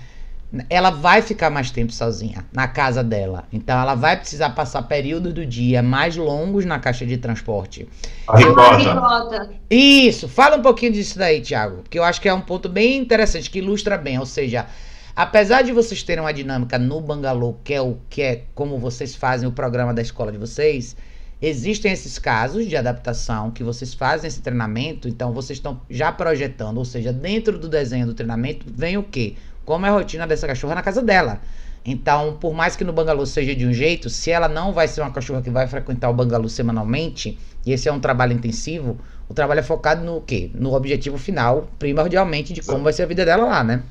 [0.69, 3.43] Ela vai ficar mais tempo sozinha na casa dela.
[3.51, 7.87] Então ela vai precisar passar períodos do dia mais longos na caixa de transporte.
[8.27, 9.49] A ricota.
[9.69, 11.81] Isso, fala um pouquinho disso daí, Tiago.
[11.81, 14.17] Porque eu acho que é um ponto bem interessante, que ilustra bem.
[14.19, 14.67] Ou seja,
[15.15, 19.15] Apesar de vocês terem uma dinâmica no bangalô, que é o que é como vocês
[19.15, 20.95] fazem o programa da escola de vocês,
[21.39, 26.79] existem esses casos de adaptação que vocês fazem esse treinamento, então vocês estão já projetando,
[26.79, 29.35] ou seja, dentro do desenho do treinamento vem o quê?
[29.63, 31.41] Como é a rotina dessa cachorra na casa dela.
[31.85, 35.01] Então, por mais que no bangalô seja de um jeito, se ela não vai ser
[35.01, 38.97] uma cachorra que vai frequentar o bangalô semanalmente, e esse é um trabalho intensivo,
[39.29, 40.49] o trabalho é focado no quê?
[40.55, 43.83] No objetivo final, primordialmente, de como vai ser a vida dela lá, né?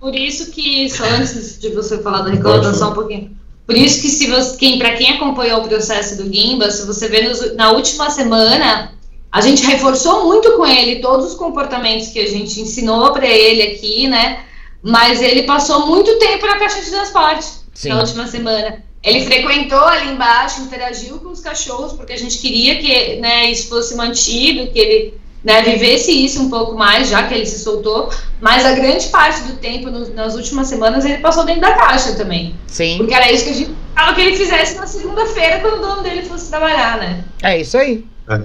[0.00, 3.36] Por isso que, só antes de você falar da reclamação só um pouquinho.
[3.66, 7.08] Por isso que se você, quem, para quem acompanhou o processo do Gimba, se você
[7.08, 8.92] vê nos, na última semana,
[9.32, 13.62] A gente reforçou muito com ele todos os comportamentos que a gente ensinou para ele
[13.62, 14.44] aqui, né?
[14.82, 17.88] Mas ele passou muito tempo na caixa de transporte Sim.
[17.88, 18.84] na última semana.
[19.02, 23.68] Ele frequentou ali embaixo, interagiu com os cachorros, porque a gente queria que né, isso
[23.68, 28.10] fosse mantido, que ele né, vivesse isso um pouco mais, já que ele se soltou.
[28.40, 32.14] Mas a grande parte do tempo, no, nas últimas semanas, ele passou dentro da caixa
[32.14, 32.54] também.
[32.66, 32.98] Sim.
[32.98, 36.02] Porque era isso que a gente precisava que ele fizesse na segunda-feira, quando o dono
[36.02, 37.24] dele fosse trabalhar, né?
[37.42, 38.04] É isso aí.
[38.28, 38.40] É.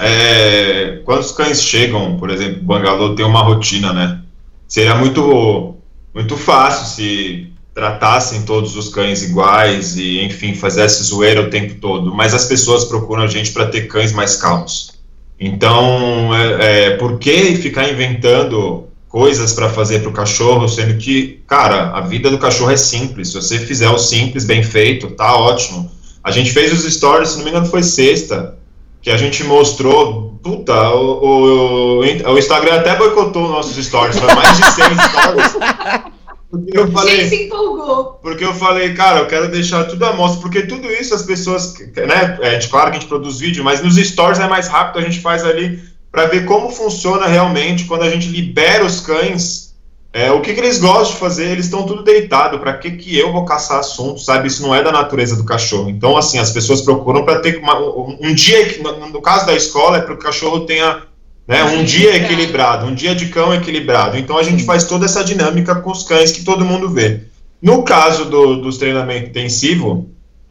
[0.00, 4.20] É, quando os cães chegam, por exemplo, o Bangalô tem uma rotina, né?
[4.68, 5.74] Seria muito,
[6.14, 12.14] muito fácil se tratassem todos os cães iguais e, enfim, fizesse zoeira o tempo todo.
[12.14, 14.97] Mas as pessoas procuram a gente para ter cães mais calmos.
[15.40, 21.40] Então, é, é, por que ficar inventando coisas para fazer para o cachorro, sendo que,
[21.46, 23.28] cara, a vida do cachorro é simples.
[23.28, 25.90] Se você fizer o simples, bem feito, tá ótimo.
[26.22, 28.56] A gente fez os stories, se não me engano, foi sexta
[29.00, 34.56] que a gente mostrou, puta, o, o, o Instagram até boicotou nossos stories, foi mais
[34.56, 36.08] de 100 stories.
[36.50, 38.18] Porque eu falei, se empolgou.
[38.22, 41.74] Porque eu falei, cara, eu quero deixar tudo à mostra, porque tudo isso as pessoas,
[41.78, 45.02] né, é, claro que a gente produz vídeo, mas nos stories é mais rápido, a
[45.02, 45.78] gente faz ali
[46.10, 49.68] para ver como funciona realmente quando a gente libera os cães
[50.10, 51.50] é, o que, que, eles gostam de fazer?
[51.50, 52.58] Eles estão tudo deitado.
[52.58, 54.48] Para que, que eu vou caçar assunto, sabe?
[54.48, 55.90] Isso não é da natureza do cachorro.
[55.90, 59.98] Então, assim, as pessoas procuram para ter uma, um dia, no, no, caso da escola,
[59.98, 61.02] é para o cachorro tenha
[61.48, 64.18] né, um dia equilibrado, um dia de cão equilibrado.
[64.18, 67.22] Então, a gente faz toda essa dinâmica com os cães que todo mundo vê.
[67.60, 70.04] No caso do, dos treinamentos intensivos,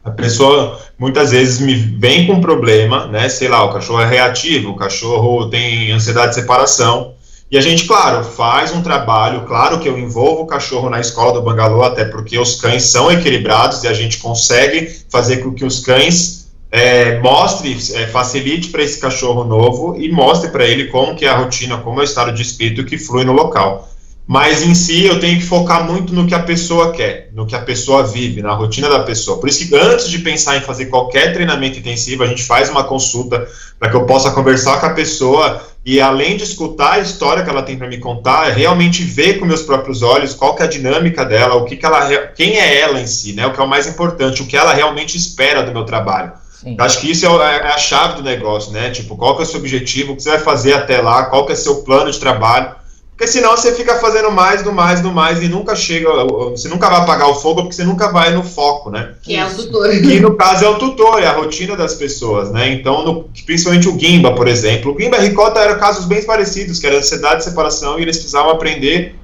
[0.04, 3.28] a pessoa muitas vezes me vem com um problema, né?
[3.28, 7.14] Sei lá, o cachorro é reativo, o cachorro tem ansiedade de separação.
[7.50, 11.32] E a gente, claro, faz um trabalho, claro que eu envolvo o cachorro na escola
[11.32, 15.64] do Bangalô, até porque os cães são equilibrados e a gente consegue fazer com que
[15.64, 16.37] os cães
[16.70, 21.28] é, mostre, é, facilite para esse cachorro novo e mostre para ele como que é
[21.28, 23.88] a rotina, como é o estado de espírito que flui no local.
[24.26, 27.56] Mas em si eu tenho que focar muito no que a pessoa quer, no que
[27.56, 29.40] a pessoa vive, na rotina da pessoa.
[29.40, 32.84] Por isso que antes de pensar em fazer qualquer treinamento intensivo, a gente faz uma
[32.84, 37.42] consulta para que eu possa conversar com a pessoa e além de escutar a história
[37.42, 40.66] que ela tem para me contar, realmente ver com meus próprios olhos qual que é
[40.66, 43.46] a dinâmica dela, o que, que ela, quem é ela em si, né?
[43.46, 46.32] O que é o mais importante, o que ela realmente espera do meu trabalho.
[46.78, 48.90] Acho que isso é, é, é a chave do negócio, né?
[48.90, 51.46] Tipo, qual que é o seu objetivo, o que você vai fazer até lá, qual
[51.46, 52.76] que é o seu plano de trabalho.
[53.18, 56.88] Porque senão você fica fazendo mais, do mais, do mais e nunca chega, você nunca
[56.88, 59.14] vai apagar o fogo porque você nunca vai no foco, né?
[59.22, 59.90] Que é o tutor.
[59.90, 62.72] Que no caso é o tutor, é a rotina das pessoas, né?
[62.72, 64.94] Então, no, principalmente o Gimba, por exemplo.
[64.94, 68.02] O Gimba e a Ricota eram casos bem parecidos, que era ansiedade de separação e
[68.02, 69.16] eles precisavam aprender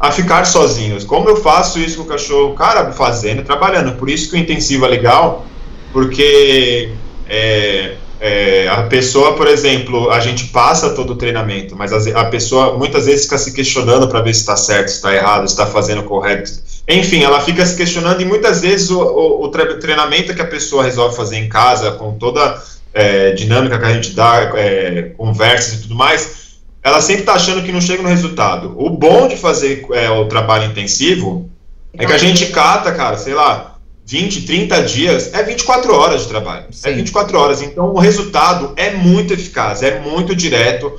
[0.00, 1.04] a ficar sozinhos.
[1.04, 2.54] Como eu faço isso com o cachorro?
[2.54, 3.98] Cara, fazendo, trabalhando.
[3.98, 5.44] Por isso que o intensivo é legal,
[5.92, 6.90] porque
[7.28, 12.78] é, é, a pessoa, por exemplo, a gente passa todo o treinamento, mas a, pessoa
[12.78, 15.66] muitas vezes fica se questionando para ver se está certo, se está errado, se está
[15.66, 16.50] fazendo correto.
[16.88, 20.84] Enfim, ela fica se questionando e muitas vezes o, o, o treinamento que a pessoa
[20.84, 22.62] resolve fazer em casa, com toda
[22.94, 26.42] é, dinâmica que a gente dá, é, conversas e tudo mais,
[26.82, 28.74] ela sempre está achando que não chega no resultado.
[28.76, 31.50] O bom de fazer é, o trabalho intensivo
[31.94, 33.71] é que a gente cata, cara, sei lá,
[34.04, 36.66] 20, 30 dias, é 24 horas de trabalho.
[36.68, 36.88] É Sim.
[36.88, 37.62] É 24 horas.
[37.62, 40.92] Então, o resultado é muito eficaz, é muito direto.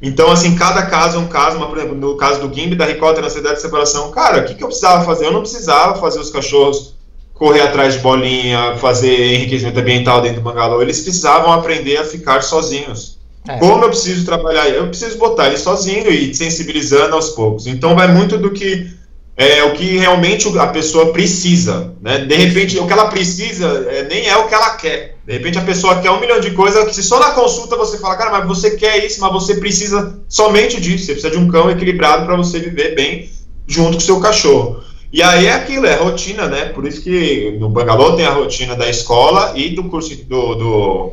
[0.00, 2.84] Então, assim, cada caso é um caso, mas, por exemplo, no caso do Gimbi, da
[2.84, 5.26] ricota na cidade de separação, cara, o que, que eu precisava fazer?
[5.26, 6.94] Eu não precisava fazer os cachorros
[7.34, 10.82] correr atrás de bolinha, fazer enriquecimento ambiental dentro do bangalô.
[10.82, 13.16] Eles precisavam aprender a ficar sozinhos.
[13.48, 13.56] É.
[13.58, 14.68] Como eu preciso trabalhar?
[14.68, 17.66] Eu preciso botar ele sozinho e sensibilizando aos poucos.
[17.66, 18.90] Então, vai muito do que
[19.38, 21.94] é o que realmente a pessoa precisa.
[22.02, 22.18] Né?
[22.18, 25.16] De repente, o que ela precisa é, nem é o que ela quer.
[25.24, 27.98] De repente, a pessoa quer um milhão de coisas que, se só na consulta você
[27.98, 31.06] fala, cara, mas você quer isso, mas você precisa somente disso.
[31.06, 33.30] Você precisa de um cão equilibrado para você viver bem
[33.64, 34.82] junto com o seu cachorro.
[35.12, 36.64] E aí é aquilo, é rotina, né?
[36.66, 41.12] Por isso que no Bangalô tem a rotina da escola e do curso do, do,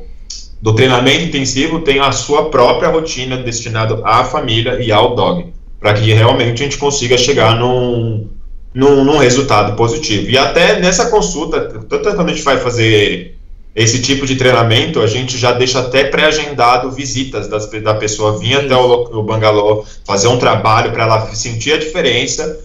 [0.60, 5.94] do treinamento intensivo tem a sua própria rotina destinada à família e ao dog para
[5.94, 8.28] que realmente a gente consiga chegar num,
[8.74, 10.30] num, num, resultado positivo.
[10.30, 13.36] E até nessa consulta, tanto quando a gente vai fazer
[13.76, 18.56] esse tipo de treinamento, a gente já deixa até pré-agendado visitas das, da pessoa vir
[18.56, 22.58] até o, o Bangalô, fazer um trabalho para ela sentir a diferença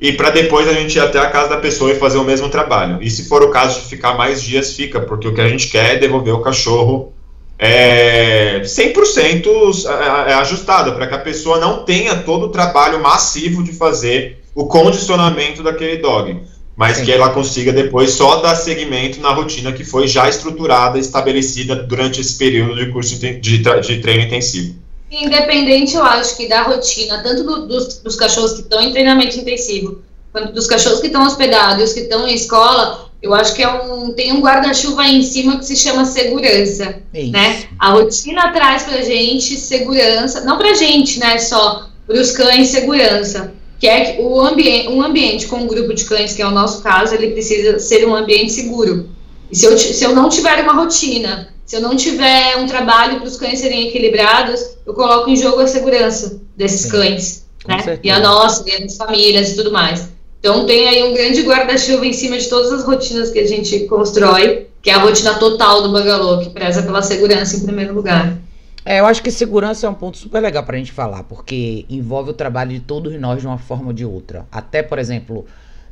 [0.00, 2.48] e para depois a gente ir até a casa da pessoa e fazer o mesmo
[2.48, 3.02] trabalho.
[3.02, 5.68] E se for o caso de ficar mais dias, fica, porque o que a gente
[5.68, 7.12] quer é devolver o cachorro
[7.58, 13.64] é, 100% é, é ajustada, para que a pessoa não tenha todo o trabalho massivo
[13.64, 16.40] de fazer o condicionamento daquele dog.
[16.76, 17.04] mas Sim.
[17.04, 22.20] que ela consiga depois só dar seguimento na rotina que foi já estruturada, estabelecida durante
[22.20, 24.76] esse período de curso de, de, de treino intensivo.
[25.10, 29.38] Independente, eu acho que da rotina, tanto do, dos, dos cachorros que estão em treinamento
[29.38, 33.54] intensivo, quanto dos cachorros que estão hospedados e os que estão em escola, eu acho
[33.54, 37.32] que é um, tem um guarda-chuva aí em cima que se chama segurança, Isso.
[37.32, 37.64] né?
[37.78, 43.86] A rotina traz pra gente segurança, não pra gente, né, só pros cães segurança, que
[43.86, 46.82] é que o ambiente, um ambiente com um grupo de cães, que é o nosso
[46.82, 49.08] caso, ele precisa ser um ambiente seguro.
[49.50, 53.18] E se eu, se eu não tiver uma rotina, se eu não tiver um trabalho
[53.18, 56.88] para os cães serem equilibrados, eu coloco em jogo a segurança desses Sim.
[56.88, 57.82] cães, Com né?
[57.82, 58.00] certeza.
[58.02, 60.08] E a nossa, e a das famílias e tudo mais.
[60.40, 63.80] Então tem aí um grande guarda-chuva em cima de todas as rotinas que a gente
[63.86, 68.38] constrói, que é a rotina total do Bangalô, que preza pela segurança em primeiro lugar.
[68.84, 72.30] É, eu acho que segurança é um ponto super legal pra gente falar, porque envolve
[72.30, 74.46] o trabalho de todos nós de uma forma ou de outra.
[74.50, 75.44] Até, por exemplo,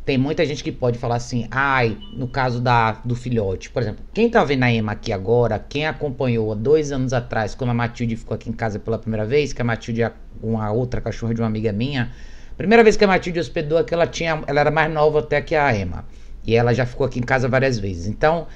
[0.07, 4.05] tem muita gente que pode falar assim, ai, no caso da, do filhote, por exemplo,
[4.15, 7.75] quem tá vendo a Emma aqui agora, quem acompanhou há dois anos atrás, quando a
[7.75, 11.35] Matilde ficou aqui em casa pela primeira vez, que a Matilde é uma outra cachorra
[11.35, 12.13] de uma amiga minha,
[12.57, 15.55] primeira vez que a Matilde hospedou aqui, ela tinha, ela era mais nova até que
[15.55, 16.05] a Emma.
[16.47, 18.07] E ela já ficou aqui em casa várias vezes.
[18.07, 18.47] Então,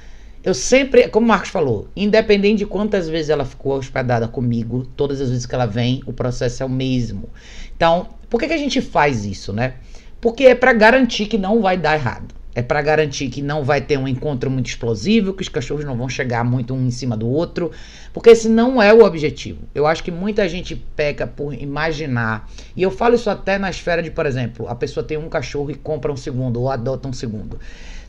[0.43, 5.21] eu sempre, como o Marcos falou, independente de quantas vezes ela ficou hospedada comigo, todas
[5.21, 7.29] as vezes que ela vem, o processo é o mesmo.
[7.77, 9.75] Então, por que, que a gente faz isso, né?
[10.21, 12.35] Porque é pra garantir que não vai dar errado.
[12.55, 15.97] É pra garantir que não vai ter um encontro muito explosivo, que os cachorros não
[15.97, 17.71] vão chegar muito um em cima do outro,
[18.13, 19.63] porque esse não é o objetivo.
[19.75, 24.03] Eu acho que muita gente peca por imaginar, e eu falo isso até na esfera
[24.03, 27.13] de, por exemplo, a pessoa tem um cachorro e compra um segundo, ou adota um
[27.13, 27.59] segundo.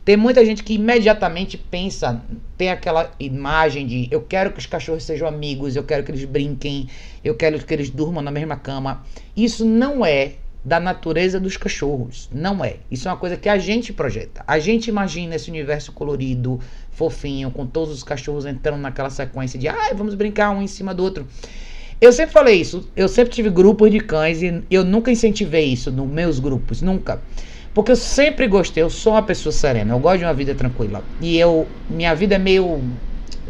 [0.03, 2.23] Tem muita gente que imediatamente pensa,
[2.57, 6.25] tem aquela imagem de eu quero que os cachorros sejam amigos, eu quero que eles
[6.25, 6.89] brinquem,
[7.23, 9.03] eu quero que eles durmam na mesma cama.
[9.37, 12.29] Isso não é da natureza dos cachorros.
[12.31, 12.77] Não é.
[12.89, 14.43] Isso é uma coisa que a gente projeta.
[14.47, 16.59] A gente imagina esse universo colorido,
[16.91, 20.93] fofinho, com todos os cachorros entrando naquela sequência de ai, vamos brincar um em cima
[20.93, 21.27] do outro.
[21.99, 22.89] Eu sempre falei isso.
[22.95, 26.81] Eu sempre tive grupos de cães e eu nunca incentivei isso nos meus grupos.
[26.81, 27.21] Nunca.
[27.73, 31.01] Porque eu sempre gostei, eu sou uma pessoa serena, eu gosto de uma vida tranquila.
[31.21, 32.81] E eu, minha vida é meio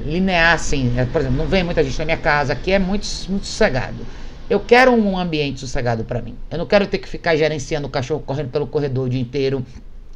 [0.05, 0.93] linear, assim.
[0.95, 4.05] É, por exemplo, não vem muita gente na minha casa, aqui é muito, muito sossegado.
[4.51, 6.35] Eu quero um ambiente sossegado para mim.
[6.49, 9.65] Eu não quero ter que ficar gerenciando o cachorro correndo pelo corredor o dia inteiro,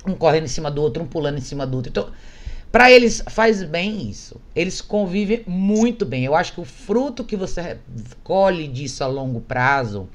[0.06, 1.90] um correndo em cima do outro, um pulando em cima do outro.
[1.90, 2.10] Então,
[2.70, 4.36] para eles faz bem isso.
[4.54, 6.26] Eles convivem muito bem.
[6.26, 7.78] Eu acho que o fruto que você
[8.26, 10.10] colhe disso a longo prazo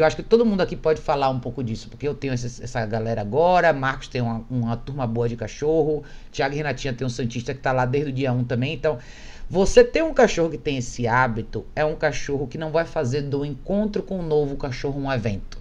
[0.00, 2.62] eu acho que todo mundo aqui pode falar um pouco disso, porque eu tenho essa,
[2.62, 7.06] essa galera agora, Marcos tem uma, uma, turma boa de cachorro, Thiago e Renatinha tem
[7.06, 8.74] um Santista que tá lá desde o dia 1 também.
[8.74, 8.98] Então,
[9.50, 13.22] você ter um cachorro que tem esse hábito é um cachorro que não vai fazer
[13.22, 15.56] do encontro com um novo cachorro um evento.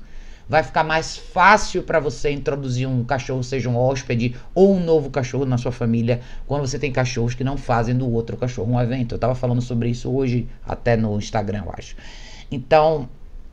[0.50, 5.10] Vai ficar mais fácil para você introduzir um cachorro, seja um hóspede ou um novo
[5.10, 8.80] cachorro na sua família, quando você tem cachorros que não fazem do outro cachorro um
[8.80, 9.16] evento.
[9.16, 11.96] Eu tava falando sobre isso hoje, até no Instagram, eu acho.
[12.52, 13.08] Então,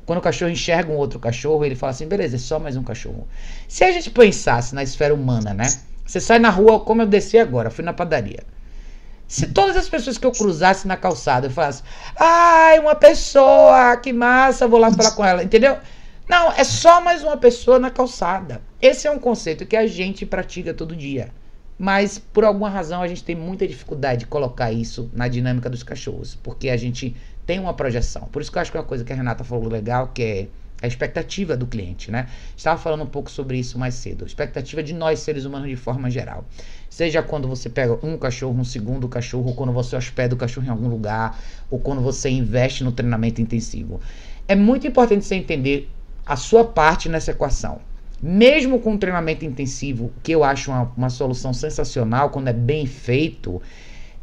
[0.04, 2.82] quando o cachorro enxerga um outro cachorro, ele fala assim: beleza, é só mais um
[2.82, 3.26] cachorro.
[3.68, 5.66] Se a gente pensasse na esfera humana, né?
[6.04, 8.53] Você sai na rua, como eu desci agora, fui na padaria.
[9.26, 11.82] Se todas as pessoas que eu cruzasse na calçada eu falasse,
[12.18, 15.78] ai, uma pessoa, que massa, vou lá falar com ela, entendeu?
[16.28, 18.62] Não, é só mais uma pessoa na calçada.
[18.80, 21.30] Esse é um conceito que a gente pratica todo dia.
[21.78, 25.82] Mas, por alguma razão, a gente tem muita dificuldade de colocar isso na dinâmica dos
[25.82, 26.34] cachorros.
[26.36, 28.22] Porque a gente tem uma projeção.
[28.32, 30.22] Por isso que eu acho que é uma coisa que a Renata falou legal, que
[30.22, 30.48] é
[30.82, 32.28] a expectativa do cliente, né?
[32.56, 34.24] Estava falando um pouco sobre isso mais cedo.
[34.24, 36.44] A expectativa de nós, seres humanos, de forma geral.
[36.94, 40.68] Seja quando você pega um cachorro, um segundo cachorro, ou quando você hospeda o cachorro
[40.68, 41.36] em algum lugar,
[41.68, 44.00] ou quando você investe no treinamento intensivo.
[44.46, 45.90] É muito importante você entender
[46.24, 47.80] a sua parte nessa equação.
[48.22, 52.86] Mesmo com um treinamento intensivo, que eu acho uma, uma solução sensacional quando é bem
[52.86, 53.60] feito,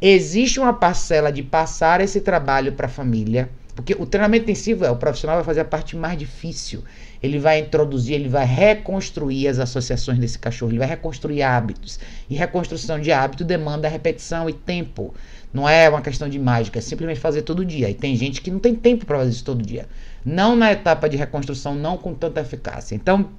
[0.00, 3.50] existe uma parcela de passar esse trabalho para a família,
[3.82, 6.84] porque o treinamento intensivo é o profissional vai fazer a parte mais difícil.
[7.20, 11.98] Ele vai introduzir, ele vai reconstruir as associações desse cachorro, ele vai reconstruir hábitos.
[12.30, 15.12] E reconstrução de hábito demanda repetição e tempo.
[15.52, 17.90] Não é uma questão de mágica, é simplesmente fazer todo dia.
[17.90, 19.88] E tem gente que não tem tempo para fazer isso todo dia.
[20.24, 22.94] Não na etapa de reconstrução, não com tanta eficácia.
[22.94, 23.30] Então,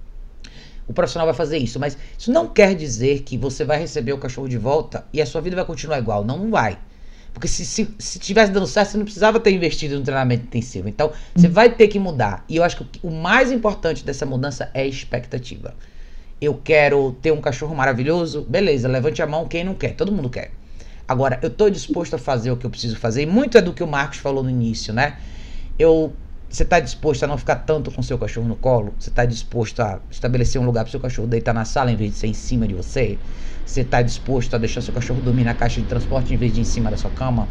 [0.86, 4.17] o profissional vai fazer isso, mas isso não quer dizer que você vai receber o
[4.17, 6.26] cachorro de volta e a sua vida vai continuar igual.
[6.26, 6.78] Não, não vai.
[7.34, 10.88] Porque se, se, se tivesse dando certo, você não precisava ter investido no treinamento intensivo.
[10.88, 12.45] Então, você vai ter que mudar.
[12.47, 15.73] E eu acho que o mais importante dessa mudança é expectativa.
[16.39, 20.29] Eu quero ter um cachorro maravilhoso, beleza, levante a mão quem não quer, todo mundo
[20.29, 20.51] quer.
[21.07, 23.73] Agora, eu estou disposto a fazer o que eu preciso fazer, e muito é do
[23.73, 25.17] que o Marcos falou no início, né?
[25.77, 26.13] Eu
[26.49, 28.93] Você está disposto a não ficar tanto com seu cachorro no colo?
[28.99, 32.11] Você está disposto a estabelecer um lugar para seu cachorro deitar na sala em vez
[32.11, 33.17] de ser em cima de você?
[33.66, 36.61] Você está disposto a deixar seu cachorro dormir na caixa de transporte em vez de
[36.61, 37.47] em cima da sua cama?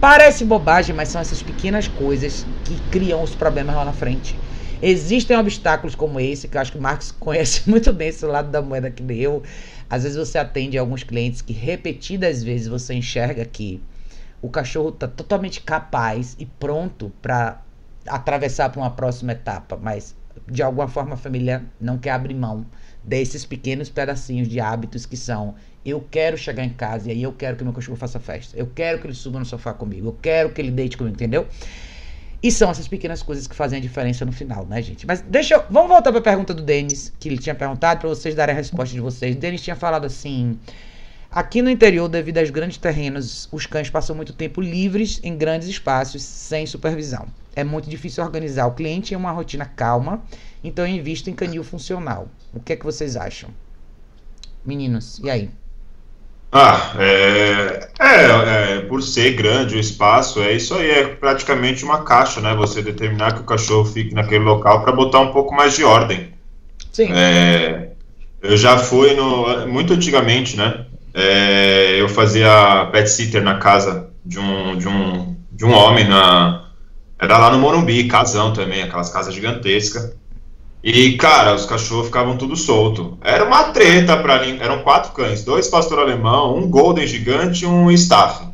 [0.00, 4.38] Parece bobagem, mas são essas pequenas coisas que criam os problemas lá na frente.
[4.80, 8.50] Existem obstáculos como esse, que eu acho que o Marcos conhece muito bem esse lado
[8.50, 9.42] da moeda que eu.
[9.90, 13.82] Às vezes você atende alguns clientes que repetidas vezes você enxerga que
[14.40, 17.60] o cachorro está totalmente capaz e pronto para
[18.06, 20.14] atravessar para uma próxima etapa, mas
[20.46, 22.64] de alguma forma a família não quer abrir mão
[23.08, 25.54] desses pequenos pedacinhos de hábitos que são
[25.84, 28.56] eu quero chegar em casa e aí eu quero que meu cachorro faça festa.
[28.56, 30.08] Eu quero que ele suba no sofá comigo.
[30.08, 31.46] Eu quero que ele deite comigo, entendeu?
[32.42, 35.06] E são essas pequenas coisas que fazem a diferença no final, né, gente?
[35.06, 35.64] Mas deixa eu.
[35.70, 38.56] Vamos voltar para a pergunta do Denis, que ele tinha perguntado, para vocês darem a
[38.56, 39.34] resposta de vocês.
[39.34, 40.58] O Denis tinha falado assim:
[41.30, 45.68] Aqui no interior, devido aos grandes terrenos, os cães passam muito tempo livres em grandes
[45.68, 47.26] espaços, sem supervisão.
[47.56, 50.22] É muito difícil organizar o cliente em uma rotina calma,
[50.62, 52.28] então eu invisto em canil funcional.
[52.52, 53.50] O que é que vocês acham?
[54.64, 55.50] Meninos, e aí?
[56.50, 62.02] Ah, é, é, é, por ser grande o espaço, é isso aí, é praticamente uma
[62.04, 62.54] caixa, né?
[62.54, 66.32] Você determinar que o cachorro fique naquele local para botar um pouco mais de ordem.
[66.90, 67.12] Sim.
[67.12, 67.90] É,
[68.42, 69.66] eu já fui no.
[69.66, 70.86] Muito antigamente, né?
[71.12, 76.70] É, eu fazia pet sitter na casa de um, de um, de um homem na.
[77.18, 80.16] Era lá no Morumbi, casão também, aquelas casas gigantescas.
[80.82, 83.18] E, cara, os cachorros ficavam tudo solto.
[83.22, 84.58] Era uma treta para mim.
[84.60, 88.46] Eram quatro cães, dois pastor alemão, um golden gigante e um staff.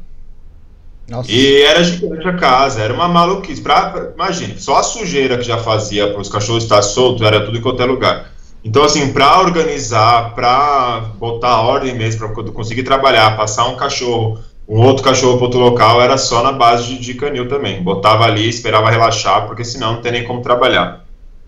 [1.07, 1.31] Nossa.
[1.31, 3.61] E era gigante a casa, era uma maluquice.
[3.61, 7.45] Pra, pra, imagine, só a sujeira que já fazia para os cachorros estar soltos era
[7.45, 8.33] tudo em qualquer lugar.
[8.64, 14.81] Então, assim, para organizar, para botar ordem mesmo, para conseguir trabalhar, passar um cachorro, um
[14.81, 17.83] outro cachorro para outro local, era só na base de, de canil também.
[17.83, 21.04] Botava ali, esperava relaxar, porque senão não tem nem como trabalhar.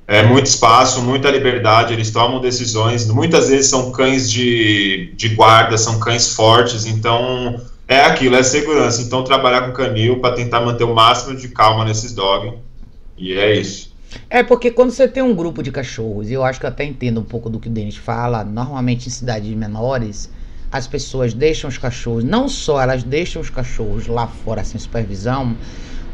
[0.09, 3.09] É muito espaço, muita liberdade, eles tomam decisões.
[3.09, 9.03] Muitas vezes são cães de, de guarda, são cães fortes, então é aquilo, é segurança.
[9.03, 12.55] Então, trabalhar com canil para tentar manter o máximo de calma nesses dogs.
[13.19, 13.97] E é isso.
[14.31, 17.21] É porque quando você tem um grupo de cachorros, eu acho que eu até entendo
[17.21, 20.31] um pouco do que o Denis fala, normalmente em cidades menores,
[20.71, 25.57] as pessoas deixam os cachorros, não só elas deixam os cachorros lá fora sem supervisão,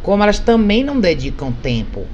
[0.02, 2.06] como elas também não dedicam tempo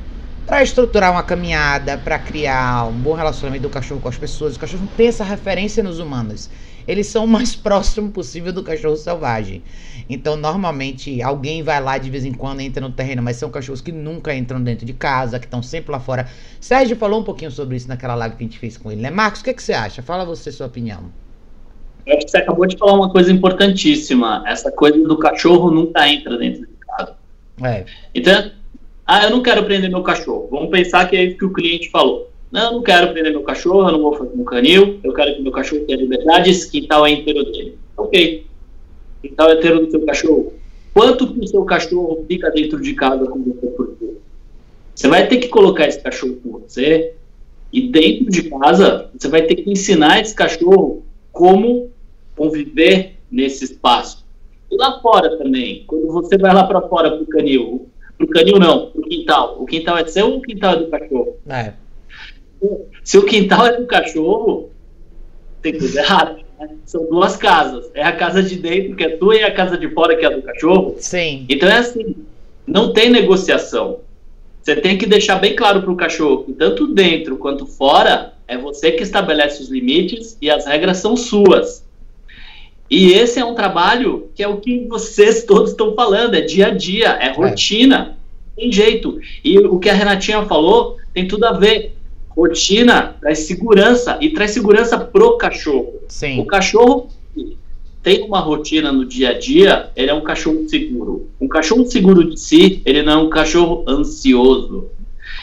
[0.48, 4.56] para estruturar uma caminhada, para criar um bom relacionamento do cachorro com as pessoas.
[4.56, 6.48] O cachorro não tem essa referência nos humanos.
[6.86, 9.62] Eles são o mais próximo possível do cachorro selvagem.
[10.08, 13.82] Então, normalmente, alguém vai lá de vez em quando, entra no terreno, mas são cachorros
[13.82, 16.26] que nunca entram dentro de casa, que estão sempre lá fora.
[16.58, 19.10] Sérgio falou um pouquinho sobre isso naquela live que a gente fez com ele, né?
[19.10, 20.00] Marcos, o que, é que você acha?
[20.00, 21.12] Fala você sua opinião.
[22.06, 24.42] Eu acho que você acabou de falar uma coisa importantíssima.
[24.46, 27.16] Essa coisa do cachorro nunca entra dentro de casa.
[27.62, 27.84] É.
[28.14, 28.50] Então,
[29.10, 30.48] ah, eu não quero prender meu cachorro.
[30.50, 32.30] Vamos pensar que é isso que o cliente falou.
[32.52, 35.34] Não, eu não quero prender meu cachorro, eu não vou fazer um canil, eu quero
[35.34, 37.78] que meu cachorro tenha liberdade, esse quintal é inteiro dele.
[37.96, 38.46] Ok.
[39.22, 40.52] Quintal é inteiro do seu cachorro.
[40.92, 44.14] Quanto que o seu cachorro fica dentro de casa com você por dia?
[44.94, 47.14] Você vai ter que colocar esse cachorro com você
[47.72, 51.02] e dentro de casa você vai ter que ensinar esse cachorro
[51.32, 51.90] como
[52.36, 54.26] conviver nesse espaço.
[54.70, 57.88] E lá fora também, quando você vai lá para fora pro canil,
[58.18, 59.56] pro canil não, pro quintal.
[59.58, 61.36] O quintal é seu ou o quintal é do cachorro?
[61.48, 61.72] É.
[63.04, 64.70] Se o quintal é do cachorro,
[65.62, 66.38] tem coisa errada.
[66.58, 66.70] Né?
[66.84, 67.90] São duas casas.
[67.94, 70.30] É a casa de dentro, que é tua, e a casa de fora, que é
[70.30, 70.96] do cachorro.
[70.98, 71.46] Sim.
[71.48, 72.16] Então é assim:
[72.66, 74.00] não tem negociação.
[74.60, 78.58] Você tem que deixar bem claro para o cachorro que tanto dentro quanto fora é
[78.58, 81.84] você que estabelece os limites e as regras são suas.
[82.90, 86.68] E esse é um trabalho que é o que vocês todos estão falando, é dia
[86.68, 87.32] a dia, é, é.
[87.32, 88.16] rotina,
[88.56, 88.60] é.
[88.60, 89.18] tem jeito.
[89.44, 91.98] E o que a Renatinha falou tem tudo a ver
[92.38, 95.94] rotina traz segurança e traz segurança pro cachorro.
[96.06, 96.40] Sim.
[96.40, 97.08] O cachorro
[98.00, 101.28] tem uma rotina no dia a dia, ele é um cachorro seguro.
[101.40, 104.86] Um cachorro seguro de si, ele não é um cachorro ansioso.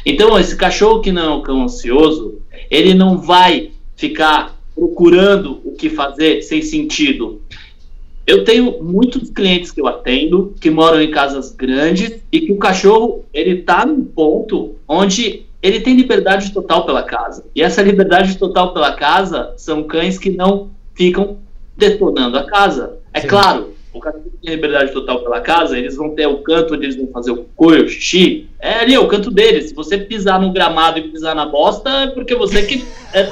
[0.06, 2.40] Então, esse cachorro que não é um cão ansioso,
[2.72, 7.42] ele não vai ficar procurando o que fazer sem sentido.
[8.28, 12.58] Eu tenho muitos clientes que eu atendo que moram em casas grandes e que o
[12.58, 17.46] cachorro ele tá num ponto onde ele tem liberdade total pela casa.
[17.56, 21.38] E essa liberdade total pela casa são cães que não ficam
[21.78, 22.98] detonando a casa.
[23.14, 23.28] É Sim.
[23.28, 26.98] claro, o cachorro tem liberdade total pela casa, eles vão ter o canto onde eles
[26.98, 28.50] vão fazer o coio, o xixi.
[28.60, 29.70] É ali, é o canto deles.
[29.70, 33.30] Se você pisar no gramado e pisar na bosta, é porque você que é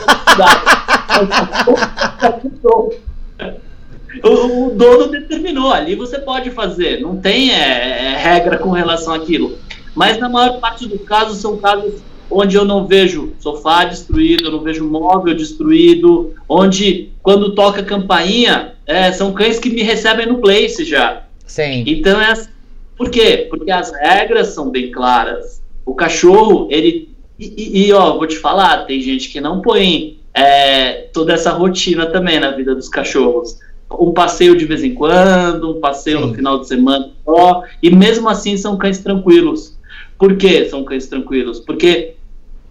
[4.24, 9.14] o, o dono determinou, ali você pode fazer, não tem é, é, regra com relação
[9.14, 9.58] àquilo.
[9.94, 12.02] Mas na maior parte dos casos são casos
[12.34, 18.74] onde eu não vejo sofá destruído, eu não vejo móvel destruído, onde quando toca campainha,
[18.86, 21.24] é, são cães que me recebem no place já.
[21.46, 21.84] Sim.
[21.88, 22.50] Então é assim.
[22.98, 23.48] Por quê?
[23.50, 25.62] Porque as regras são bem claras.
[25.86, 27.10] O cachorro, ele.
[27.40, 31.52] E, e, e ó, vou te falar, tem gente que não põe é, toda essa
[31.52, 33.58] rotina também na vida dos cachorros.
[33.92, 36.28] Um passeio de vez em quando, um passeio Sim.
[36.28, 39.78] no final de semana só, e mesmo assim são cães tranquilos.
[40.18, 41.60] Por que são cães tranquilos?
[41.60, 42.16] Porque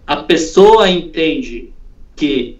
[0.05, 1.71] a pessoa entende
[2.15, 2.57] que,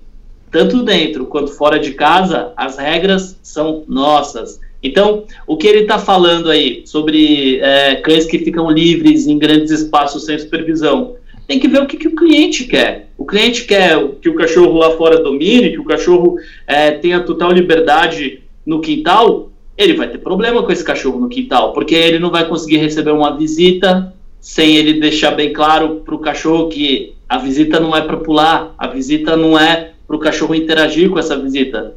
[0.52, 4.60] tanto dentro quanto fora de casa, as regras são nossas.
[4.82, 9.72] Então, o que ele está falando aí sobre é, cães que ficam livres em grandes
[9.72, 11.16] espaços sem supervisão,
[11.48, 13.10] tem que ver o que, que o cliente quer.
[13.18, 16.38] O cliente quer que o cachorro lá fora domine, que o cachorro
[16.68, 21.74] é, tenha total liberdade no quintal, ele vai ter problema com esse cachorro no quintal,
[21.74, 26.20] porque ele não vai conseguir receber uma visita sem ele deixar bem claro para o
[26.20, 30.56] cachorro que a visita não é para pular, a visita não é para o cachorro
[30.56, 31.96] interagir com essa visita.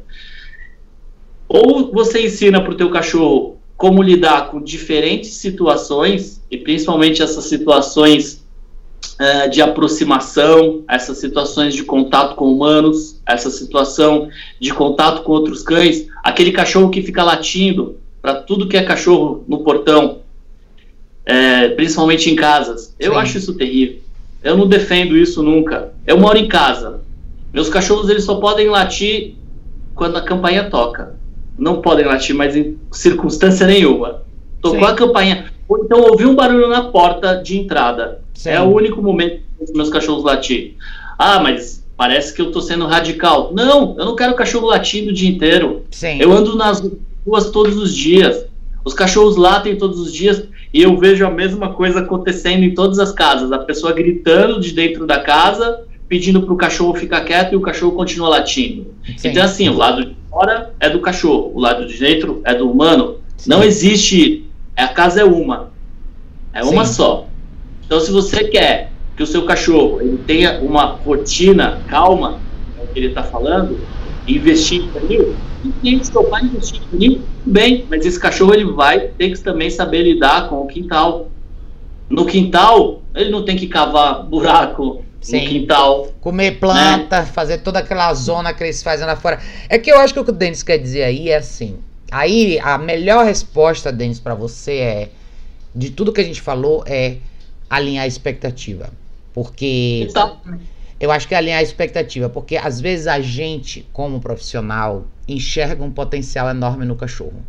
[1.47, 7.45] Ou você ensina para o teu cachorro como lidar com diferentes situações, e principalmente essas
[7.45, 8.43] situações
[9.19, 15.61] uh, de aproximação, essas situações de contato com humanos, essa situação de contato com outros
[15.61, 20.21] cães, aquele cachorro que fica latindo para tudo que é cachorro no portão,
[21.23, 22.95] é, principalmente em casas.
[22.99, 23.17] Eu Sim.
[23.19, 24.06] acho isso terrível.
[24.43, 25.93] Eu não defendo isso nunca.
[26.05, 27.01] Eu moro em casa.
[27.53, 29.35] Meus cachorros eles só podem latir
[29.95, 31.15] quando a campainha toca.
[31.57, 34.21] Não podem latir mais em circunstância nenhuma.
[34.61, 34.85] Tocou Sim.
[34.85, 35.45] a campainha.
[35.67, 38.21] Ou então ouvi um barulho na porta de entrada.
[38.33, 38.49] Sim.
[38.49, 40.75] É o único momento que meus cachorros latir.
[41.17, 43.51] Ah, mas parece que eu tô sendo radical.
[43.53, 45.83] Não, eu não quero cachorro latindo o dia inteiro.
[45.89, 46.19] Sim.
[46.21, 46.87] Eu ando nas
[47.25, 48.45] ruas todos os dias.
[48.85, 50.43] Os cachorros latem todos os dias
[50.73, 53.51] e eu vejo a mesma coisa acontecendo em todas as casas.
[53.51, 57.61] A pessoa gritando de dentro da casa, pedindo para o cachorro ficar quieto e o
[57.61, 58.93] cachorro continua latindo.
[59.17, 59.29] Sim.
[59.29, 62.69] Então, assim, o lado de fora é do cachorro, o lado de dentro é do
[62.69, 63.17] humano.
[63.37, 63.49] Sim.
[63.49, 64.45] Não existe.
[64.75, 65.71] A casa é uma.
[66.53, 66.93] É uma Sim.
[66.93, 67.27] só.
[67.85, 72.39] Então, se você quer que o seu cachorro ele tenha uma rotina calma,
[72.79, 73.79] é o que ele está falando,
[74.27, 75.35] investir em canil,
[75.83, 79.69] e seu pai investir em canil, bem, mas esse cachorro ele vai ter que também
[79.69, 81.29] saber lidar com o quintal.
[82.09, 85.41] No quintal, ele não tem que cavar buraco Sim.
[85.41, 86.07] no quintal.
[86.21, 87.25] Comer planta, né?
[87.25, 89.39] fazer toda aquela zona que eles fazem lá fora.
[89.69, 91.77] É que eu acho que o que o Denis quer dizer aí é assim.
[92.11, 95.09] Aí a melhor resposta, Denis, para você é
[95.75, 97.17] de tudo que a gente falou é
[97.69, 98.89] alinhar a expectativa.
[99.33, 100.76] Porque Exatamente.
[100.99, 105.83] Eu acho que é alinhar a expectativa, porque às vezes a gente, como profissional, enxerga
[105.83, 107.45] um potencial enorme no cachorro.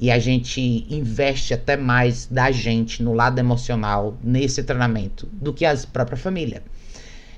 [0.00, 5.64] E a gente investe até mais da gente no lado emocional nesse treinamento do que
[5.64, 6.62] a própria família.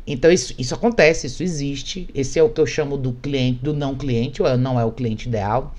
[0.06, 2.08] Então isso, isso acontece, isso existe.
[2.14, 4.92] Esse é o que eu chamo do cliente, do não cliente, ou não é o
[4.92, 5.74] cliente ideal.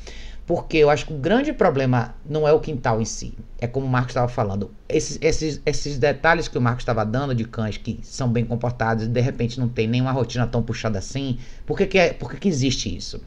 [0.46, 3.34] Porque eu acho que o grande problema não é o quintal em si.
[3.60, 4.72] É como o Marcos estava falando.
[4.90, 9.06] Esses, esses, esses detalhes que o Marcos estava dando de cães que são bem comportados
[9.06, 11.38] e de repente não tem nenhuma rotina tão puxada assim.
[11.66, 13.22] Por que, que, é, por que, que existe isso?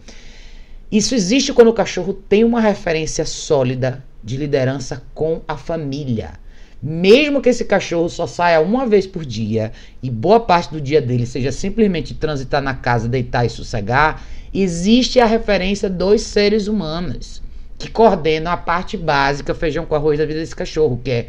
[0.92, 6.34] Isso existe quando o cachorro tem uma referência sólida de liderança com a família.
[6.82, 11.00] Mesmo que esse cachorro só saia uma vez por dia e boa parte do dia
[11.00, 17.42] dele seja simplesmente transitar na casa, deitar e sossegar, existe a referência dos seres humanos
[17.78, 21.28] que coordenam a parte básica feijão com arroz da vida desse cachorro, que é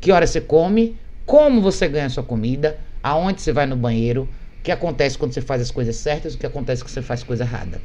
[0.00, 4.62] que hora você come, como você ganha sua comida, aonde você vai no banheiro, o
[4.62, 7.44] que acontece quando você faz as coisas certas, o que acontece quando você faz coisa
[7.44, 7.80] errada.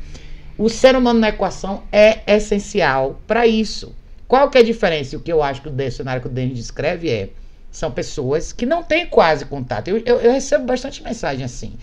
[0.57, 3.95] O ser humano na equação é essencial para isso.
[4.27, 5.15] Qual que é a diferença?
[5.15, 7.29] O que eu acho que o cenário que o Denis descreve é
[7.71, 9.87] são pessoas que não têm quase contato.
[9.87, 11.73] Eu, eu, eu, recebo bastante mensagem assim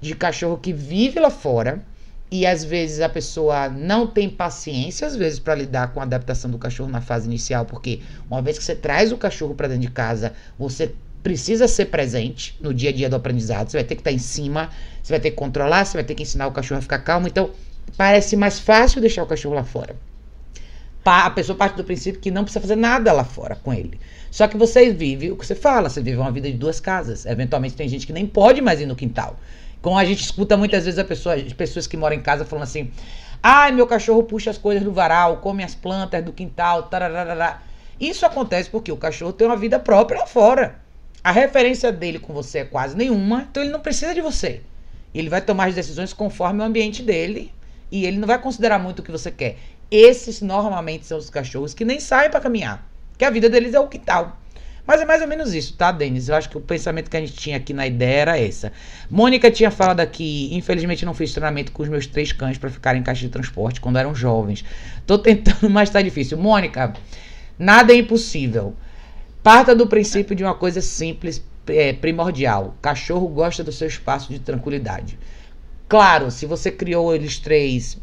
[0.00, 1.84] de cachorro que vive lá fora
[2.34, 6.50] e às vezes a pessoa não tem paciência às vezes para lidar com a adaptação
[6.50, 9.82] do cachorro na fase inicial, porque uma vez que você traz o cachorro para dentro
[9.82, 13.70] de casa, você precisa ser presente no dia a dia do aprendizado.
[13.70, 14.68] Você vai ter que estar tá em cima,
[15.00, 17.28] você vai ter que controlar, você vai ter que ensinar o cachorro a ficar calmo.
[17.28, 17.50] Então,
[17.96, 19.94] parece mais fácil deixar o cachorro lá fora.
[21.04, 24.00] A pessoa parte do princípio que não precisa fazer nada lá fora com ele.
[24.28, 27.26] Só que você vive o que você fala, você vive uma vida de duas casas.
[27.26, 29.38] Eventualmente tem gente que nem pode mais ir no quintal.
[29.84, 32.62] Como a gente escuta muitas vezes a pessoa, as pessoas que moram em casa falando
[32.62, 32.90] assim:
[33.42, 36.88] ai, meu cachorro puxa as coisas do varal, come as plantas do quintal.
[38.00, 40.80] Isso acontece porque o cachorro tem uma vida própria lá fora.
[41.22, 44.62] A referência dele com você é quase nenhuma, então ele não precisa de você.
[45.14, 47.52] Ele vai tomar as decisões conforme o ambiente dele
[47.92, 49.58] e ele não vai considerar muito o que você quer.
[49.90, 53.80] Esses normalmente são os cachorros que nem saem para caminhar, que a vida deles é
[53.80, 54.38] o quintal.
[54.86, 56.28] Mas é mais ou menos isso, tá, Denis?
[56.28, 58.70] Eu acho que o pensamento que a gente tinha aqui na ideia era essa.
[59.10, 63.00] Mônica tinha falado aqui, infelizmente não fiz treinamento com os meus três cães para ficarem
[63.00, 64.62] em caixa de transporte quando eram jovens.
[65.06, 66.36] Tô tentando, mas tá difícil.
[66.36, 66.92] Mônica,
[67.58, 68.74] nada é impossível.
[69.42, 72.76] Parta do princípio de uma coisa simples, é, primordial.
[72.82, 75.18] Cachorro gosta do seu espaço de tranquilidade.
[75.88, 77.98] Claro, se você criou eles três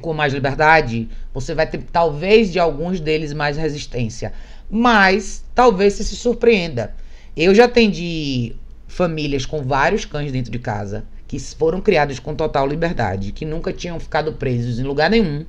[0.00, 4.32] com mais liberdade, você vai ter talvez de alguns deles mais resistência
[4.74, 6.94] mas talvez você se surpreenda.
[7.36, 8.56] Eu já atendi
[8.88, 13.70] famílias com vários cães dentro de casa que foram criados com total liberdade, que nunca
[13.70, 15.44] tinham ficado presos em lugar nenhum.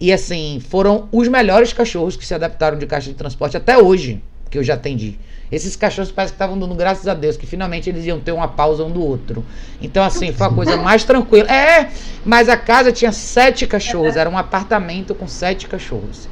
[0.00, 4.22] E assim, foram os melhores cachorros que se adaptaram de caixa de transporte até hoje,
[4.48, 5.18] que eu já atendi.
[5.50, 8.48] Esses cachorros parece que estavam dando graças a Deus, que finalmente eles iam ter uma
[8.48, 9.44] pausa um do outro.
[9.80, 11.48] Então, assim, foi a coisa mais tranquila.
[11.50, 11.90] É,
[12.24, 16.28] mas a casa tinha sete cachorros, era um apartamento com sete cachorros.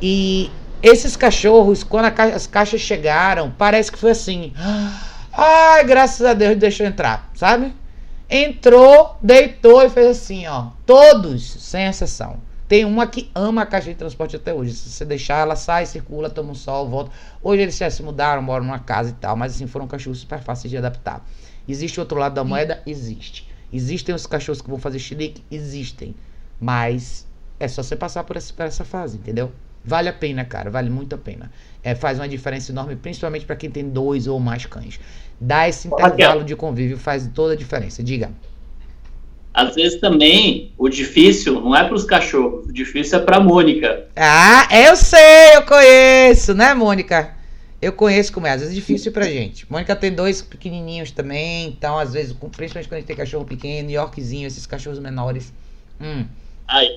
[0.00, 0.50] E
[0.82, 4.52] esses cachorros, quando as caixas chegaram, parece que foi assim.
[5.32, 7.74] Ai, graças a Deus deixou entrar, sabe?
[8.28, 10.68] Entrou, deitou e fez assim, ó.
[10.86, 12.38] Todos, sem exceção.
[12.68, 14.72] Tem uma que ama a caixa de transporte até hoje.
[14.72, 17.10] Se você deixar, ela sai, circula, toma um sol, volta.
[17.42, 20.40] Hoje eles já se mudaram, moram numa casa e tal, mas assim, foram cachorros super
[20.40, 21.26] fáceis de adaptar.
[21.66, 22.80] Existe outro lado da moeda?
[22.86, 23.50] Existe.
[23.72, 25.44] Existem os cachorros que vão fazer xilique?
[25.50, 26.14] Existem.
[26.60, 27.26] Mas
[27.58, 29.50] é só você passar por essa, por essa fase, entendeu?
[29.84, 31.50] Vale a pena, cara, vale muito a pena.
[31.82, 35.00] É, faz uma diferença enorme, principalmente para quem tem dois ou mais cães.
[35.40, 38.02] Dar esse intervalo de convívio faz toda a diferença.
[38.02, 38.30] Diga.
[39.52, 44.06] Às vezes também o difícil não é para os cachorros, o difícil é para Mônica.
[44.14, 47.34] Ah, eu sei, eu conheço, né, Mônica?
[47.82, 49.66] Eu conheço como é, às vezes é difícil pra gente.
[49.70, 53.90] Mônica tem dois pequenininhos também, então às vezes, principalmente quando a gente tem cachorro pequeno,
[53.90, 55.52] Yorkzinho, esses cachorros menores.
[56.00, 56.26] Hum.
[56.68, 56.94] Ai,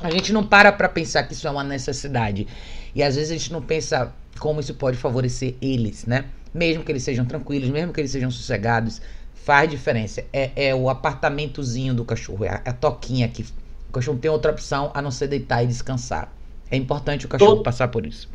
[0.00, 2.46] a gente não para para pensar que isso é uma necessidade.
[2.94, 6.26] E às vezes a gente não pensa como isso pode favorecer eles, né?
[6.52, 9.00] Mesmo que eles sejam tranquilos, mesmo que eles sejam sossegados,
[9.34, 10.24] faz diferença.
[10.32, 13.44] É, é o apartamentozinho do cachorro, é a, é a toquinha que
[13.88, 16.32] o cachorro tem outra opção a não ser deitar e descansar.
[16.70, 18.28] É importante o cachorro passar por isso.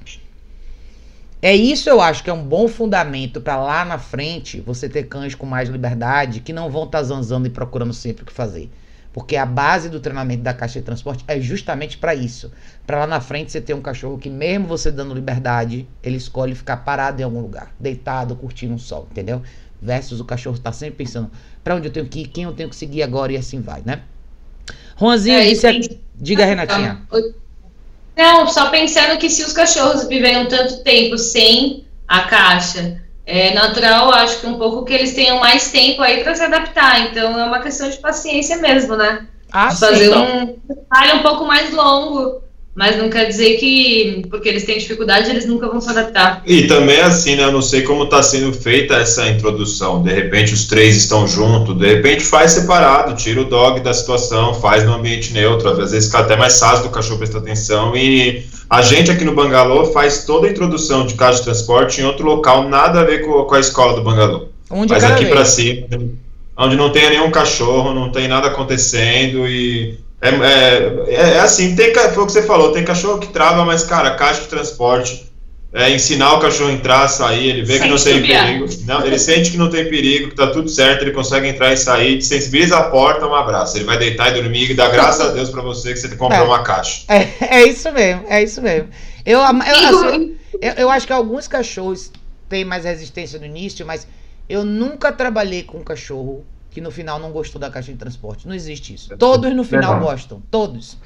[1.42, 5.04] É isso eu acho que é um bom fundamento para lá na frente você ter
[5.04, 8.32] cães com mais liberdade que não vão estar tá zanzando e procurando sempre o que
[8.32, 8.70] fazer.
[9.14, 12.52] Porque a base do treinamento da caixa de transporte é justamente para isso.
[12.88, 16.56] Para lá na frente você ter um cachorro que, mesmo você dando liberdade, ele escolhe
[16.56, 19.42] ficar parado em algum lugar, deitado, curtindo um sol, entendeu?
[19.82, 21.30] Versus o cachorro tá sempre pensando
[21.64, 23.82] para onde eu tenho que ir, quem eu tenho que seguir agora e assim vai,
[23.86, 24.02] né?
[24.98, 25.72] Juanzinho, é, disse a...
[26.16, 27.02] diga, Renatinha.
[28.16, 34.12] Não, só pensando que se os cachorros viveram tanto tempo sem a caixa é natural,
[34.12, 37.08] acho que um pouco que eles tenham mais tempo aí para se adaptar.
[37.10, 39.28] Então é uma questão de paciência mesmo, né?
[39.52, 42.42] Ah, Fazer sim, um trabalho um pouco mais longo.
[42.74, 46.42] Mas não quer dizer que, porque eles têm dificuldade, eles nunca vão se adaptar.
[46.46, 47.44] E também assim, né?
[47.44, 50.02] Eu não sei como está sendo feita essa introdução.
[50.02, 54.54] De repente os três estão juntos, de repente faz separado, tira o dog da situação,
[54.54, 55.70] faz no ambiente neutro.
[55.70, 57.94] Às vezes fica até mais fácil do cachorro prestar atenção.
[57.94, 62.06] E a gente aqui no Bangalô faz toda a introdução de casa de transporte em
[62.06, 64.48] outro local, nada a ver com, com a escola do Bangalô.
[64.70, 65.88] Onde Mas aqui para cima,
[66.58, 71.76] onde não tem nenhum cachorro, não tem nada acontecendo e é, é, é, é, assim,
[71.76, 75.30] tem, foi o que você falou, tem cachorro que trava, mas, cara, caixa de transporte,
[75.74, 78.66] é, ensinar o cachorro a entrar, sair, ele vê que não tem perigo.
[78.86, 81.78] Não, ele sente que não tem perigo, que tá tudo certo, ele consegue entrar e
[81.78, 83.78] sair, sensibiliza a porta, um abraço.
[83.78, 86.42] Ele vai deitar e dormir e dá graças a Deus para você que você comprou
[86.42, 87.04] é, uma caixa.
[87.08, 88.90] É, é isso mesmo, é isso mesmo.
[89.26, 92.12] Eu, eu, assim, eu, eu acho que alguns cachorros
[92.50, 94.06] têm mais resistência no início, mas
[94.50, 98.48] eu nunca trabalhei com um cachorro que no final não gostou da caixa de transporte.
[98.48, 99.16] Não existe isso.
[99.18, 100.42] Todos no final gostam.
[100.52, 100.98] Todos.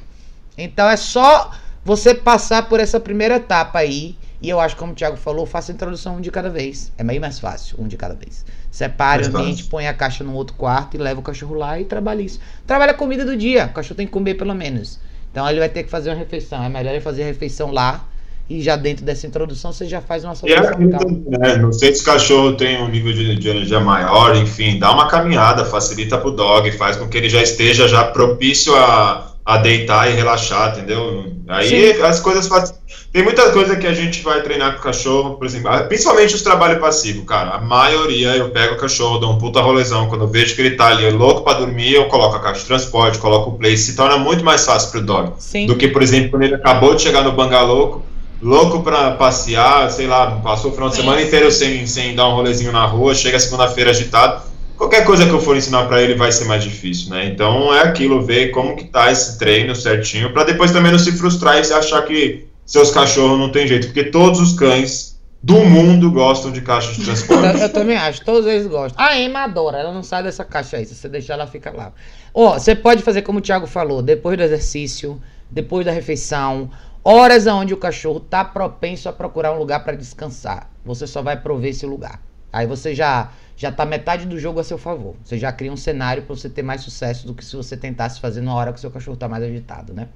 [0.57, 1.51] Então é só
[1.84, 4.16] você passar por essa primeira etapa aí.
[4.42, 6.92] E eu acho, como o Thiago falou, faça a introdução um de cada vez.
[6.98, 8.46] É meio mais fácil, um de cada vez.
[8.70, 9.72] Separe mais o ambiente, fácil.
[9.72, 12.40] põe a caixa no outro quarto e leva o cachorro lá e trabalha isso.
[12.68, 13.66] Trabalha a comida do dia.
[13.66, 15.00] O cachorro tem que comer pelo menos.
[15.32, 16.64] Então ele vai ter que fazer uma refeição.
[16.64, 18.06] É melhor ele fazer a refeição lá
[18.50, 20.64] e já dentro dessa introdução você já faz uma solução.
[20.64, 24.78] É, né, não sei se o cachorro tem um nível de, de, energia maior, enfim,
[24.78, 28.76] dá uma caminhada, facilita para o dog, faz com que ele já esteja já propício
[28.76, 31.32] a, a deitar e relaxar, entendeu?
[31.48, 32.02] Aí Sim.
[32.02, 32.76] as coisas fazem.
[33.14, 36.41] Tem muita coisa que a gente vai treinar com o cachorro, por exemplo, principalmente os
[36.41, 37.52] trabalhos passivos, cara.
[37.52, 40.10] A maioria eu pego o cachorro, dou um puta rolezão.
[40.10, 42.66] Quando eu vejo que ele tá ali louco para dormir, eu coloco a caixa de
[42.66, 43.78] transporte, coloco o play.
[43.78, 45.34] Se torna muito mais fácil pro dog.
[45.38, 45.68] Sim.
[45.68, 48.02] Do que, por exemplo, quando ele acabou de chegar no bangalô
[48.41, 52.36] louco para passear, sei lá, passou o final de semana inteiro sem, sem dar um
[52.36, 54.43] rolezinho na rua, chega segunda-feira agitado.
[54.78, 57.26] Qualquer coisa que eu for ensinar para ele vai ser mais difícil, né?
[57.28, 61.12] Então é aquilo, ver como que tá esse treino certinho, para depois também não se
[61.14, 65.64] frustrar e se achar que seus cachorros não tem jeito, porque todos os cães do
[65.64, 67.58] mundo gostam de caixa de transporte.
[67.58, 69.04] Eu, eu também acho, todos eles gostam.
[69.04, 70.86] A Emma adora, ela não sai dessa caixa aí.
[70.86, 71.94] Se você deixar, ela fica lá.
[72.34, 76.72] Ó, você pode fazer como o Thiago falou, depois do exercício, depois da refeição,
[77.04, 80.70] horas onde o cachorro tá propenso a procurar um lugar para descansar.
[80.84, 82.20] Você só vai prover esse lugar.
[82.52, 85.16] Aí você já já tá metade do jogo a seu favor.
[85.24, 88.20] Você já cria um cenário para você ter mais sucesso do que se você tentasse
[88.20, 90.08] fazer na hora que o seu cachorro tá mais agitado, né?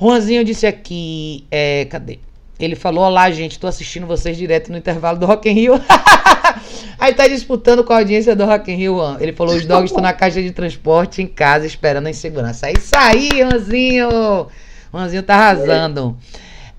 [0.00, 2.18] Juanzinho disse aqui, é, cadê?
[2.58, 5.74] Ele falou: Olá, gente, tô assistindo vocês direto no intervalo do Rock in Rio.
[6.98, 8.98] Aí tá disputando com a audiência do Rock in Rio.
[9.18, 12.68] Ele falou: Os dogs estão na caixa de transporte em casa esperando em segurança.
[12.68, 14.48] É isso aí, Juanzinho!
[14.92, 16.16] Juanzinho tá arrasando.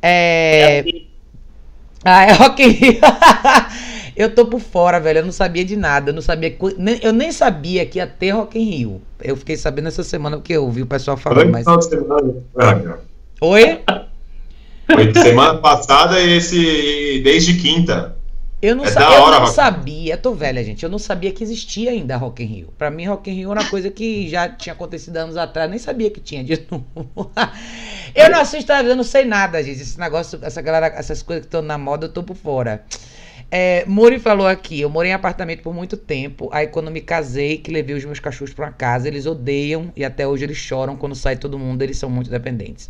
[0.02, 0.84] É.
[2.04, 3.00] Ah, é Rock in Rio.
[4.22, 5.20] eu tô por fora, velho.
[5.20, 6.12] Eu não sabia de nada.
[6.12, 6.56] Eu não sabia.
[7.02, 9.02] Eu nem sabia que ia ter Rock in Rio.
[9.22, 11.66] Eu fiquei sabendo essa semana porque eu ouvi o pessoal falando, mas.
[13.42, 13.82] Oi?
[14.94, 18.16] Foi semana passada e esse desde quinta.
[18.62, 20.84] Eu não, é sa eu não sabia, tô velha, gente.
[20.84, 22.74] Eu não sabia que existia ainda Rock in Rio.
[22.78, 25.68] Pra mim, Rock in Rio era uma coisa que já tinha acontecido anos atrás.
[25.68, 27.32] Nem sabia que tinha de novo.
[28.14, 29.82] eu não assisto eu não sei nada, gente.
[29.82, 32.86] Esse negócio, essa galera, essas coisas que estão na moda, eu tô por fora.
[33.54, 36.50] É, Muri falou aqui, eu morei em apartamento por muito tempo.
[36.54, 40.26] Aí quando me casei, que levei os meus cachorros pra casa, eles odeiam e até
[40.26, 42.90] hoje eles choram quando sai todo mundo, eles são muito dependentes.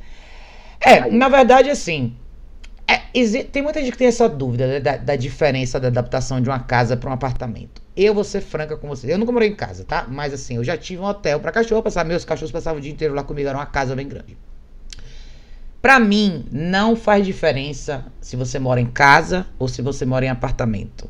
[0.79, 2.15] É, na verdade, assim.
[2.87, 2.97] É,
[3.43, 6.59] tem muita gente que tem essa dúvida né, da, da, diferença da adaptação de uma
[6.59, 7.81] casa para um apartamento.
[7.95, 9.11] Eu vou ser franca com vocês.
[9.11, 10.05] Eu nunca morei em casa, tá?
[10.09, 12.91] Mas assim, eu já tive um hotel para cachorro, passar meus cachorros passavam o dia
[12.91, 14.37] inteiro lá comigo, era uma casa bem grande.
[15.81, 20.29] Para mim, não faz diferença se você mora em casa ou se você mora em
[20.29, 21.09] apartamento.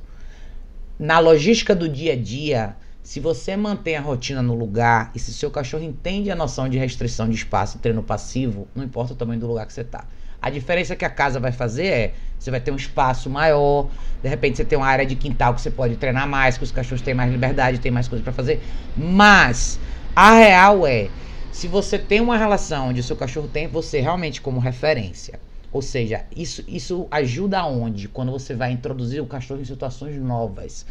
[0.98, 5.34] Na logística do dia a dia, se você mantém a rotina no lugar e se
[5.34, 9.16] seu cachorro entende a noção de restrição de espaço e treino passivo, não importa o
[9.16, 10.06] tamanho do lugar que você está.
[10.42, 13.90] A diferença que a casa vai fazer é, você vai ter um espaço maior,
[14.24, 16.72] de repente você tem uma área de quintal que você pode treinar mais, que os
[16.72, 18.62] cachorros têm mais liberdade, têm mais coisas para fazer.
[18.96, 19.78] Mas
[20.16, 21.10] a real é,
[21.52, 25.40] se você tem uma relação onde o seu cachorro tem você realmente como referência,
[25.72, 28.08] ou seja, isso, isso ajuda aonde?
[28.08, 30.86] Quando você vai introduzir o cachorro em situações novas.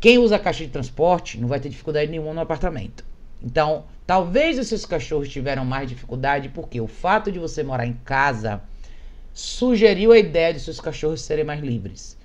[0.00, 3.04] Quem usa caixa de transporte não vai ter dificuldade nenhuma no apartamento.
[3.42, 7.92] Então, talvez os seus cachorros tiveram mais dificuldade porque o fato de você morar em
[8.04, 8.62] casa
[9.32, 12.16] sugeriu a ideia de seus cachorros serem mais livres.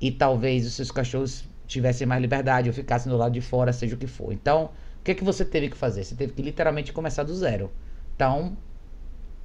[0.00, 3.94] E talvez os seus cachorros tivessem mais liberdade ou ficassem do lado de fora, seja
[3.94, 4.32] o que for.
[4.32, 4.70] Então,
[5.02, 6.04] o que, que você teve que fazer?
[6.04, 7.70] Você teve que literalmente começar do zero.
[8.14, 8.56] Então,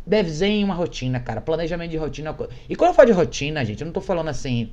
[0.05, 1.41] desenhe uma rotina, cara.
[1.41, 2.29] Planejamento de rotina.
[2.29, 4.71] É e quando eu falo de rotina, gente, eu não tô falando assim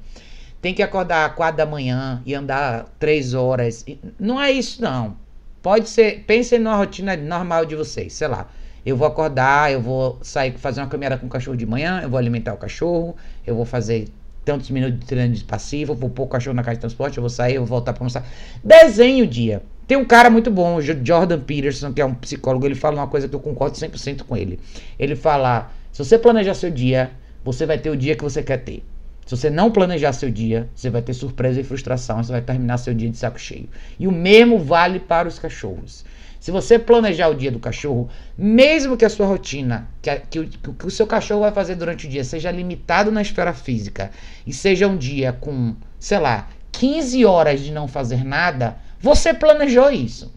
[0.65, 3.85] tem que acordar quatro da manhã e andar três horas.
[4.19, 5.15] Não é isso, não.
[5.61, 6.25] Pode ser.
[6.27, 8.15] Pensem numa rotina normal de vocês.
[8.15, 8.49] Sei lá.
[8.85, 12.09] Eu vou acordar, eu vou sair fazer uma caminhada com o cachorro de manhã, eu
[12.09, 13.15] vou alimentar o cachorro,
[13.47, 14.09] eu vou fazer
[14.45, 17.31] tantos minutos de de passivo, vou pôr o cachorro na caixa de transporte, eu vou
[17.31, 18.27] sair, eu vou voltar para almoçar.
[18.63, 19.63] Desenhe o dia.
[19.87, 23.07] Tem um cara muito bom, o Jordan Peterson, que é um psicólogo, ele fala uma
[23.07, 24.59] coisa que eu concordo 100% com ele.
[24.99, 27.11] Ele fala: se você planejar seu dia,
[27.45, 28.83] você vai ter o dia que você quer ter.
[29.27, 32.77] Se você não planejar seu dia, você vai ter surpresa e frustração, você vai terminar
[32.79, 33.69] seu dia de saco cheio.
[33.99, 36.05] E o mesmo vale para os cachorros.
[36.45, 40.45] Se você planejar o dia do cachorro, mesmo que a sua rotina, que, a, que,
[40.45, 44.11] que, que, o seu cachorro vai fazer durante o dia seja limitado na esfera física
[44.47, 49.91] e seja um dia com, sei lá, 15 horas de não fazer nada, você planejou
[49.91, 50.35] isso.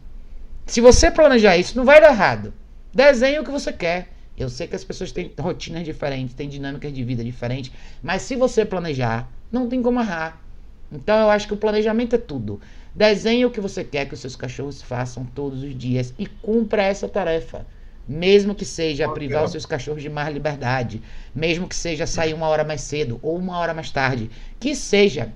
[0.65, 2.53] Se você planejar isso, não vai dar errado.
[2.93, 4.07] Desenhe o que você quer.
[4.37, 7.69] Eu sei que as pessoas têm rotinas diferentes, têm dinâmicas de vida diferentes,
[8.01, 10.41] mas se você planejar, não tem como errar.
[10.89, 12.61] Então eu acho que o planejamento é tudo.
[12.97, 16.81] Desenhe o que você quer que os seus cachorros façam todos os dias e cumpra
[16.81, 17.63] essa tarefa.
[18.07, 20.99] Mesmo que seja privar os seus cachorros de mais liberdade,
[21.35, 25.31] mesmo que seja sair uma hora mais cedo ou uma hora mais tarde, que seja,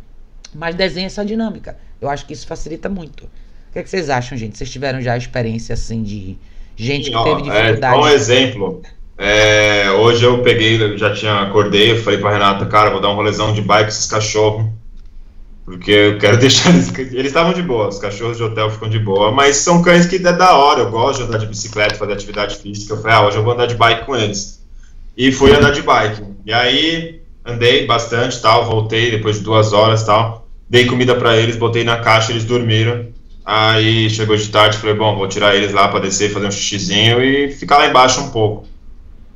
[0.56, 1.78] mas desenhe essa dinâmica.
[2.02, 3.26] Eu acho que isso facilita muito.
[3.26, 4.58] O que, é que vocês acham, gente?
[4.58, 6.40] Vocês tiveram já a experiência assim de
[6.76, 7.96] Gente que teve dificuldade.
[7.96, 8.82] É, um exemplo.
[9.20, 13.16] É, hoje eu peguei, já tinha acordei, eu falei pra Renata, cara, vou dar um
[13.16, 14.66] rolezão de bike com esses cachorros.
[15.72, 16.92] Porque eu quero deixar eles.
[16.98, 20.18] Eles estavam de boa, os cachorros de hotel ficam de boa, mas são cães que
[20.18, 20.82] é da hora.
[20.82, 22.94] Eu gosto de andar de bicicleta, fazer atividade física.
[22.94, 24.62] Eu falei, ah, hoje eu vou andar de bike com eles.
[25.16, 26.24] E fui andar de bike.
[26.46, 30.48] E aí andei bastante tal, voltei depois de duas horas tal.
[30.70, 33.08] Dei comida para eles, botei na caixa, eles dormiram.
[33.46, 37.24] Aí chegou de tarde, falei, bom, vou tirar eles lá para descer, fazer um xixizinho
[37.24, 38.68] e ficar lá embaixo um pouco.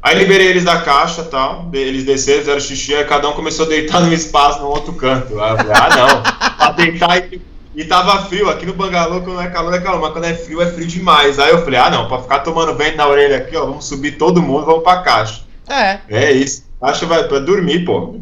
[0.05, 3.69] Aí liberei eles da caixa tal, eles desceram, fizeram xixi, aí cada um começou a
[3.69, 5.41] deitar num espaço no outro canto.
[5.41, 7.41] Aí eu falei, ah não, pra deitar e,
[7.75, 10.61] e tava frio, aqui no bangalô quando é calor é calor, mas quando é frio
[10.61, 11.39] é frio demais.
[11.39, 14.11] Aí eu falei, ah não, pra ficar tomando vento na orelha aqui, ó, vamos subir
[14.11, 15.41] todo mundo, vamos pra caixa.
[15.67, 15.97] É.
[16.07, 16.63] É isso.
[16.99, 18.13] Que vai pra dormir, pô.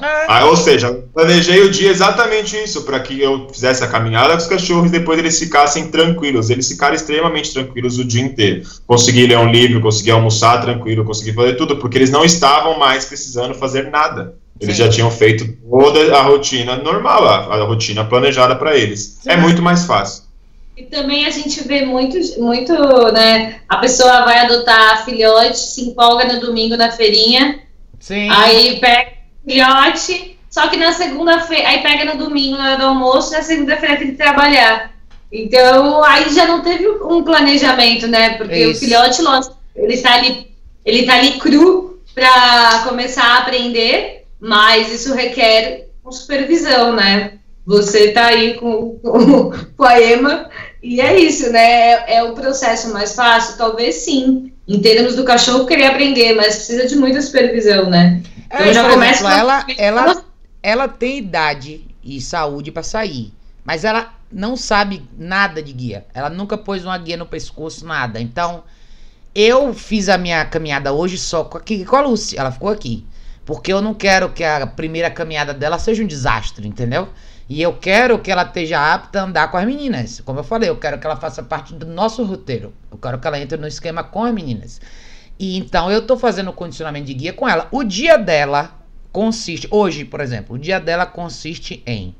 [0.00, 0.24] É.
[0.28, 4.38] Ah, ou seja, planejei o dia exatamente isso, para que eu fizesse a caminhada com
[4.38, 6.48] os cachorros e depois eles ficassem tranquilos.
[6.48, 8.62] Eles ficaram extremamente tranquilos o dia inteiro.
[8.86, 13.04] Consegui ler um livro, consegui almoçar tranquilo, consegui fazer tudo, porque eles não estavam mais
[13.04, 14.34] precisando fazer nada.
[14.58, 14.84] Eles Sim.
[14.84, 19.18] já tinham feito toda a rotina normal, a, a rotina planejada para eles.
[19.22, 19.30] Sim.
[19.30, 20.24] É muito mais fácil.
[20.76, 22.72] E também a gente vê muito, muito,
[23.12, 23.60] né?
[23.68, 27.60] A pessoa vai adotar filhote, se empolga no domingo na feirinha.
[27.98, 28.30] Sim.
[28.30, 33.32] Aí pega filhote, só que na segunda-feira, aí pega no domingo na hora do almoço,
[33.32, 34.92] na segunda-feira tem que trabalhar.
[35.32, 38.36] Então, aí já não teve um planejamento, né?
[38.36, 38.78] Porque Isso.
[38.78, 40.48] o filhote, lógico, ele está ali,
[40.84, 47.34] ele tá ali cru para começar a aprender, mas isso requer uma supervisão, né?
[47.64, 50.50] Você tá aí com, com, com a EMA
[50.82, 51.60] e é isso, né?
[51.60, 53.56] É, é o processo mais fácil?
[53.56, 54.52] Talvez sim.
[54.66, 58.22] Em termos do cachorro querer aprender, mas precisa de muita supervisão, né?
[58.52, 60.24] Então é, já começa ela, ela,
[60.62, 63.32] ela tem idade e saúde para sair,
[63.64, 66.06] mas ela não sabe nada de guia.
[66.12, 68.20] Ela nunca pôs uma guia no pescoço, nada.
[68.20, 68.64] Então,
[69.34, 72.38] eu fiz a minha caminhada hoje só com, aqui, com a Lucy.
[72.38, 73.06] Ela ficou aqui.
[73.44, 77.08] Porque eu não quero que a primeira caminhada dela seja um desastre, entendeu?
[77.48, 80.20] E eu quero que ela esteja apta a andar com as meninas.
[80.20, 82.72] Como eu falei, eu quero que ela faça parte do nosso roteiro.
[82.92, 84.80] Eu quero que ela entre no esquema com as meninas.
[85.40, 87.66] E então eu tô fazendo o condicionamento de guia com ela.
[87.72, 88.78] O dia dela
[89.10, 92.14] consiste, hoje, por exemplo, o dia dela consiste em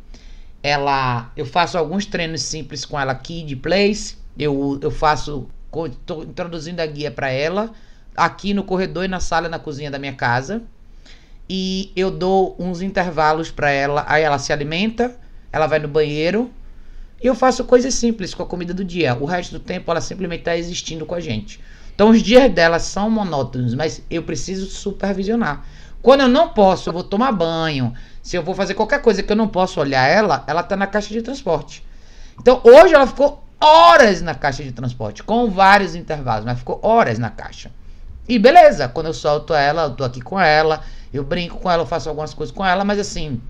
[0.62, 4.16] ela, eu faço alguns treinos simples com ela aqui de place.
[4.38, 5.50] Eu, eu faço,
[6.06, 7.70] tô introduzindo a guia para ela
[8.16, 10.62] aqui no corredor e na sala e na cozinha da minha casa.
[11.46, 14.02] E eu dou uns intervalos para ela.
[14.08, 15.14] Aí ela se alimenta,
[15.52, 16.50] ela vai no banheiro.
[17.22, 19.14] E eu faço coisas simples com a comida do dia.
[19.14, 21.60] O resto do tempo ela simplesmente está existindo com a gente.
[22.00, 25.66] Então os dias dela são monótonos, mas eu preciso supervisionar.
[26.00, 27.92] Quando eu não posso, eu vou tomar banho.
[28.22, 30.86] Se eu vou fazer qualquer coisa que eu não posso olhar ela, ela tá na
[30.86, 31.84] caixa de transporte.
[32.40, 37.18] Então hoje ela ficou horas na caixa de transporte, com vários intervalos, mas ficou horas
[37.18, 37.70] na caixa.
[38.26, 40.80] E beleza, quando eu solto ela, eu tô aqui com ela,
[41.12, 43.42] eu brinco com ela, eu faço algumas coisas com ela, mas assim,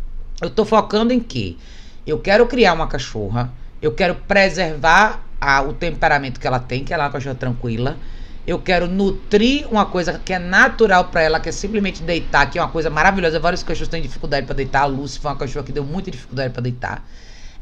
[0.42, 1.56] eu tô focando em quê?
[2.04, 6.92] Eu quero criar uma cachorra, eu quero preservar a, o temperamento que ela tem, que
[6.92, 7.96] ela é uma cachorra tranquila
[8.50, 12.58] eu quero nutrir uma coisa que é natural para ela, que é simplesmente deitar, que
[12.58, 13.38] é uma coisa maravilhosa.
[13.38, 14.82] Vários cachorros têm dificuldade para deitar.
[14.82, 17.08] A Lucy foi uma cachorra que deu muita dificuldade para deitar.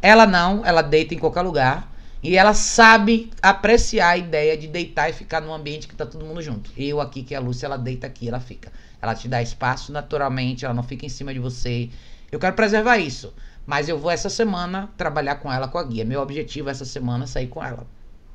[0.01, 1.93] Ela não, ela deita em qualquer lugar.
[2.22, 6.24] E ela sabe apreciar a ideia de deitar e ficar num ambiente que tá todo
[6.24, 6.72] mundo junto.
[6.74, 8.72] Eu aqui, que é a Lúcia, ela deita aqui, ela fica.
[9.03, 11.91] Ela te dá espaço naturalmente, ela não fica em cima de você.
[12.32, 13.34] Eu quero preservar isso.
[13.66, 16.07] Mas eu vou essa semana trabalhar com ela com a guia.
[16.07, 17.86] Meu objetivo essa semana é sair com ela.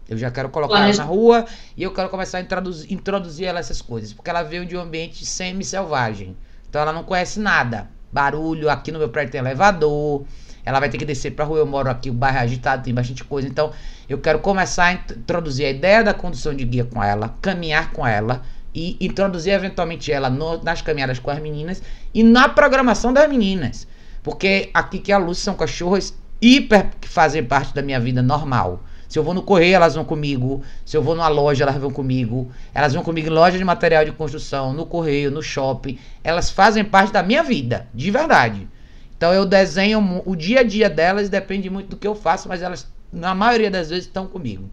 [0.07, 1.45] Eu já quero colocar ela na rua
[1.77, 4.13] e eu quero começar a introduzir, introduzir ela essas coisas.
[4.13, 6.35] Porque ela veio de um ambiente semi-selvagem.
[6.69, 7.89] Então ela não conhece nada.
[8.11, 10.25] Barulho, aqui no meu prédio tem elevador.
[10.65, 11.59] Ela vai ter que descer pra rua.
[11.59, 13.47] Eu moro aqui, o bairro é agitado, tem bastante coisa.
[13.47, 13.71] Então
[14.07, 18.05] eu quero começar a introduzir a ideia da condução de guia com ela, caminhar com
[18.05, 18.43] ela
[18.73, 21.81] e introduzir eventualmente ela no, nas caminhadas com as meninas
[22.13, 23.87] e na programação das meninas.
[24.21, 28.81] Porque aqui que a luz são cachorros hiper que fazem parte da minha vida normal.
[29.13, 30.63] Se eu vou no correio, elas vão comigo.
[30.83, 32.51] Se eu vou numa loja, elas vão comigo.
[32.73, 35.99] Elas vão comigo em loja de material de construção, no correio, no shopping.
[36.23, 38.67] Elas fazem parte da minha vida, de verdade.
[39.15, 42.63] Então eu desenho o dia a dia delas, depende muito do que eu faço, mas
[42.63, 44.67] elas, na maioria das vezes, estão comigo.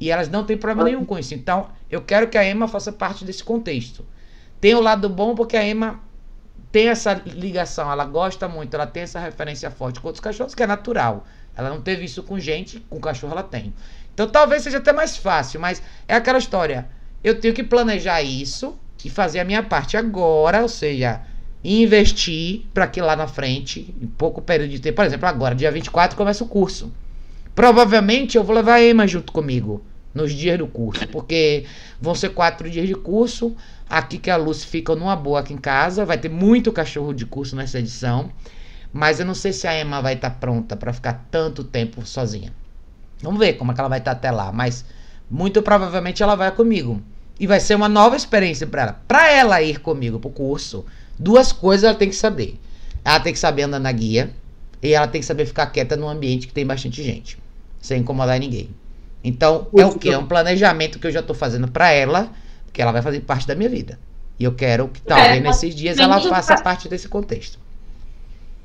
[0.00, 1.32] E elas não têm problema nenhum com isso.
[1.32, 4.04] Então eu quero que a Emma faça parte desse contexto.
[4.60, 6.00] Tem o lado bom porque a Emma
[6.72, 10.64] tem essa ligação, ela gosta muito, ela tem essa referência forte com outros cachorros, que
[10.64, 11.24] é natural.
[11.58, 13.74] Ela não teve isso com gente, com cachorro ela tem.
[14.14, 16.88] Então talvez seja até mais fácil, mas é aquela história.
[17.22, 21.20] Eu tenho que planejar isso e fazer a minha parte agora, ou seja,
[21.64, 25.70] investir para que lá na frente, em pouco período de tempo, por exemplo, agora, dia
[25.72, 26.92] 24, começa o curso.
[27.56, 29.84] Provavelmente eu vou levar a Emma junto comigo
[30.14, 31.64] nos dias do curso, porque
[32.00, 33.56] vão ser quatro dias de curso.
[33.90, 37.26] Aqui que a Luz fica numa boa aqui em casa, vai ter muito cachorro de
[37.26, 38.30] curso nessa edição.
[38.92, 42.04] Mas eu não sei se a Emma vai estar tá pronta para ficar tanto tempo
[42.06, 42.52] sozinha.
[43.22, 44.52] Vamos ver como é que ela vai estar tá até lá.
[44.52, 44.84] Mas
[45.30, 47.02] muito provavelmente ela vai comigo.
[47.38, 49.00] E vai ser uma nova experiência para ela.
[49.06, 50.84] Para ela ir comigo pro curso,
[51.18, 52.58] duas coisas ela tem que saber.
[53.04, 54.30] Ela tem que saber andar na guia.
[54.82, 57.38] E ela tem que saber ficar quieta num ambiente que tem bastante gente.
[57.80, 58.70] Sem incomodar ninguém.
[59.22, 60.10] Então, é o que?
[60.10, 62.30] É um planejamento que eu já tô fazendo para ela.
[62.64, 63.98] Porque ela vai fazer parte da minha vida.
[64.38, 67.58] E eu quero que talvez é, nesses dias ela faça parte desse contexto.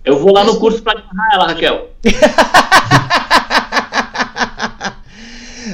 [0.05, 1.89] Eu vou lá no curso para agarrar ela, Raquel.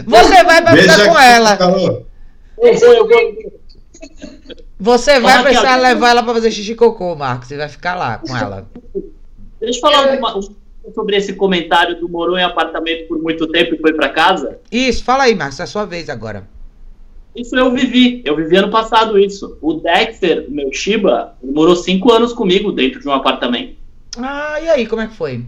[0.06, 1.58] Você vai pra ficar com ela.
[2.58, 3.60] Eu vou, eu vou.
[4.80, 7.48] Você vai Raquel, eu- levar ela pra fazer xixi cocô, Marcos.
[7.48, 8.68] Você vai ficar lá com ela.
[9.60, 10.40] Deixa eu falar alguma-
[10.96, 14.60] sobre esse comentário do morou em apartamento por muito tempo e foi pra casa.
[14.72, 15.60] Isso, fala aí, Marcos.
[15.60, 16.48] É a sua vez agora.
[17.36, 18.22] Isso eu vivi.
[18.26, 19.58] Eu vivi ano passado isso.
[19.62, 23.78] O Dexter, meu Shiba, ele morou cinco anos comigo dentro de um apartamento.
[24.18, 25.44] Ah, e aí, como é que foi?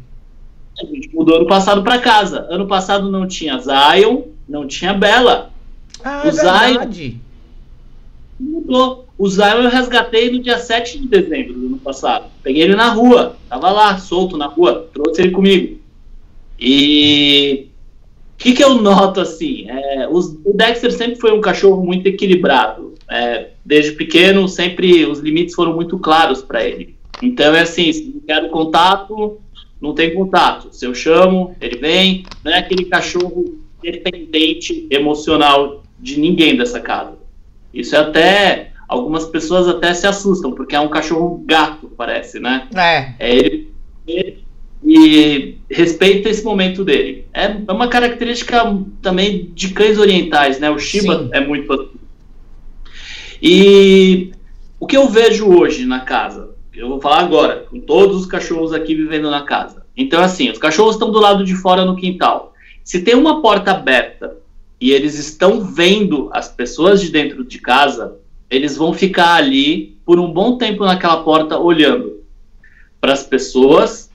[0.82, 2.48] A gente mudou ano passado pra casa.
[2.50, 5.52] Ano passado não tinha Zion, não tinha Bella.
[6.04, 7.20] Ah, O é Zion- verdade.
[8.40, 9.08] Mudou.
[9.18, 12.26] O Zion eu resgatei no dia 7 de dezembro do ano passado.
[12.42, 13.36] Peguei ele na rua.
[13.50, 14.90] Tava lá, solto na rua.
[14.94, 15.80] Trouxe ele comigo.
[16.60, 17.68] E
[18.36, 19.70] o que, que eu noto assim?
[19.70, 22.94] É, os- o Dexter sempre foi um cachorro muito equilibrado.
[23.10, 26.96] É, desde pequeno, sempre os limites foram muito claros para ele.
[27.22, 29.40] Então é assim: se não quero contato,
[29.82, 30.70] não tem contato.
[30.72, 32.24] Se eu chamo, ele vem.
[32.44, 37.18] Não é aquele cachorro dependente emocional de ninguém dessa casa.
[37.74, 38.72] Isso é até.
[38.88, 42.68] Algumas pessoas até se assustam, porque é um cachorro gato, parece, né?
[42.76, 43.14] É.
[43.20, 43.72] É ele,
[44.06, 44.42] ele-
[44.84, 47.26] e respeita esse momento dele.
[47.34, 48.62] É, é uma característica
[49.02, 50.70] também de cães orientais, né?
[50.70, 51.30] O Shiba Sim.
[51.32, 51.90] é muito assim.
[53.42, 54.32] E
[54.80, 56.51] o que eu vejo hoje na casa,
[56.82, 59.86] eu vou falar agora, com todos os cachorros aqui vivendo na casa.
[59.96, 62.54] Então, assim, os cachorros estão do lado de fora no quintal.
[62.84, 64.36] Se tem uma porta aberta
[64.80, 68.18] e eles estão vendo as pessoas de dentro de casa,
[68.50, 72.24] eles vão ficar ali por um bom tempo naquela porta olhando
[73.00, 74.10] para as pessoas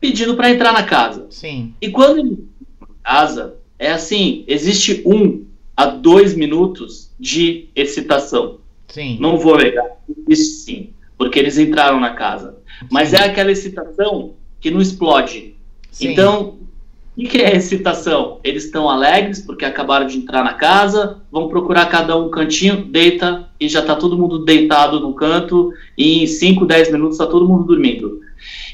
[0.00, 1.26] pedindo para entrar na casa.
[1.28, 1.74] Sim.
[1.82, 2.48] E quando
[3.02, 5.44] casa, é assim, existe um
[5.76, 8.58] a dois minutos de excitação.
[8.88, 9.18] Sim.
[9.20, 9.86] Não vou negar,
[10.26, 10.90] isso sim,
[11.20, 12.56] porque eles entraram na casa.
[12.90, 13.16] Mas Sim.
[13.16, 15.54] é aquela excitação que não explode.
[15.90, 16.12] Sim.
[16.12, 16.54] Então,
[17.14, 18.40] o que que é excitação?
[18.42, 23.46] Eles estão alegres porque acabaram de entrar na casa, vão procurar cada um cantinho, deita
[23.60, 27.46] e já está todo mundo deitado no canto e em 5, 10 minutos está todo
[27.46, 28.22] mundo dormindo.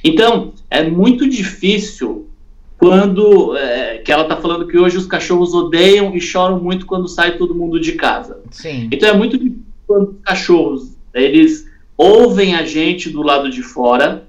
[0.05, 2.31] Então, é muito difícil
[2.79, 7.09] quando é, que ela está falando que hoje os cachorros odeiam e choram muito quando
[7.09, 8.41] sai todo mundo de casa.
[8.53, 8.89] Sim.
[8.93, 11.67] Então é muito difícil quando os cachorros eles
[11.97, 14.25] ouvem a gente do lado de fora,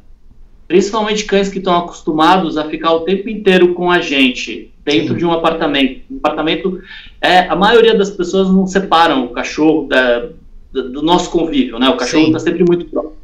[0.68, 5.20] principalmente cães que estão acostumados a ficar o tempo inteiro com a gente dentro Sim.
[5.20, 6.02] de um apartamento.
[6.12, 6.82] Um apartamento
[7.22, 10.30] é a maioria das pessoas não separam o cachorro da-
[10.72, 11.90] do, nosso convívio, né?
[11.90, 13.16] O cachorro está sempre muito próximo.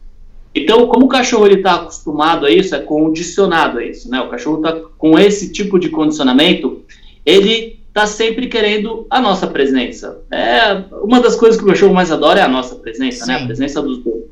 [0.56, 4.22] Então, como o cachorro ele está acostumado a isso, é condicionado a isso, né?
[4.22, 6.82] O cachorro está com esse tipo de condicionamento,
[7.26, 10.20] ele está sempre querendo a nossa presença.
[10.32, 13.38] É uma das coisas que o cachorro mais adora é a nossa presença, né?
[13.38, 13.44] Sim.
[13.44, 14.24] A presença dos dois.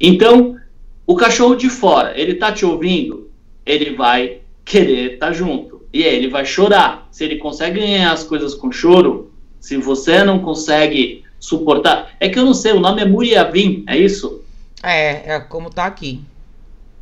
[0.00, 0.56] Então,
[1.04, 3.28] o cachorro de fora, ele tá te ouvindo,
[3.64, 5.82] ele vai querer estar junto.
[5.92, 7.08] E aí ele vai chorar.
[7.10, 12.38] Se ele consegue ganhar as coisas com choro, se você não consegue suportar, é que
[12.38, 14.44] eu não sei, o nome é Muriavim, é isso?
[14.80, 16.20] É, é como tá aqui.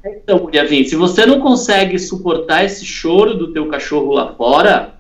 [0.03, 4.94] Então, Muriavim, se você não consegue suportar esse choro do teu cachorro lá fora,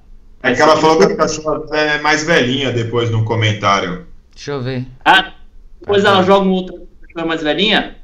[0.45, 4.07] É que ela falou que a cachorra é mais velhinha depois no comentário.
[4.35, 4.85] Deixa eu ver.
[5.05, 5.33] ah,
[5.81, 7.97] depois ela joga um outro cachorro mais velhinha,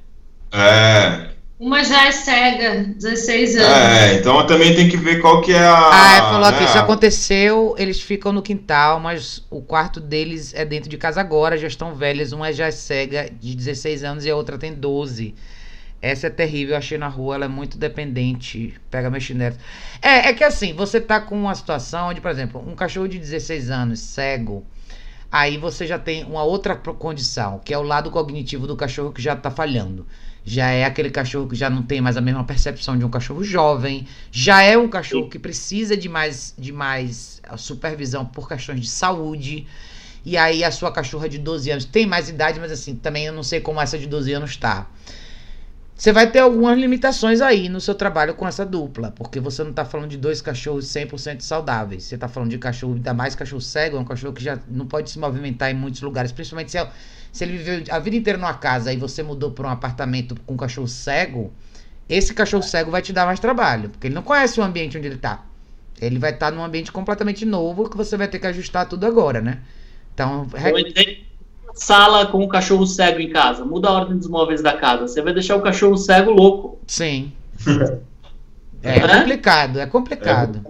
[0.52, 3.68] É, Uma já é cega, 16 anos.
[3.68, 5.90] é, então também tem que ver qual que é a.
[5.92, 10.54] Ah, é, falou aqui, né, isso aconteceu, eles ficam no quintal, mas o quarto deles
[10.54, 14.24] é dentro de casa agora, já estão velhas, uma já é cega de 16 anos
[14.24, 15.34] e a outra tem 12.
[16.02, 19.56] Essa é terrível, eu achei na rua, ela é muito dependente, pega meu chinelo.
[20.00, 23.18] É, é que assim, você tá com uma situação onde, por exemplo, um cachorro de
[23.18, 24.64] 16 anos, cego,
[25.30, 29.20] aí você já tem uma outra condição, que é o lado cognitivo do cachorro que
[29.20, 30.06] já tá falhando.
[30.42, 33.44] Já é aquele cachorro que já não tem mais a mesma percepção de um cachorro
[33.44, 38.80] jovem, já é um cachorro que precisa de mais, de mais ah, supervisão por questões
[38.80, 39.66] de saúde.
[40.24, 43.34] E aí a sua cachorra de 12 anos tem mais idade, mas assim, também eu
[43.34, 44.86] não sei como essa de 12 anos tá.
[46.00, 49.70] Você vai ter algumas limitações aí no seu trabalho com essa dupla, porque você não
[49.70, 52.04] tá falando de dois cachorros 100% saudáveis.
[52.04, 54.86] Você tá falando de cachorro, ainda mais cachorro cego, é um cachorro que já não
[54.86, 56.90] pode se movimentar em muitos lugares, principalmente se, é-
[57.30, 60.54] se ele viveu a vida inteira numa casa e você mudou para um apartamento com
[60.54, 61.52] um cachorro cego,
[62.08, 65.06] esse cachorro cego vai te dar mais trabalho, porque ele não conhece o ambiente onde
[65.06, 65.44] ele tá.
[66.00, 69.42] Ele vai estar num ambiente completamente novo que você vai ter que ajustar tudo agora,
[69.42, 69.60] né?
[70.14, 70.46] Então,
[71.80, 73.64] sala com o cachorro cego em casa.
[73.64, 75.08] Muda a ordem dos móveis da casa.
[75.08, 76.78] Você vai deixar o cachorro cego louco.
[76.86, 77.32] sim.
[78.82, 79.18] É Né?
[79.18, 80.64] complicado, é complicado.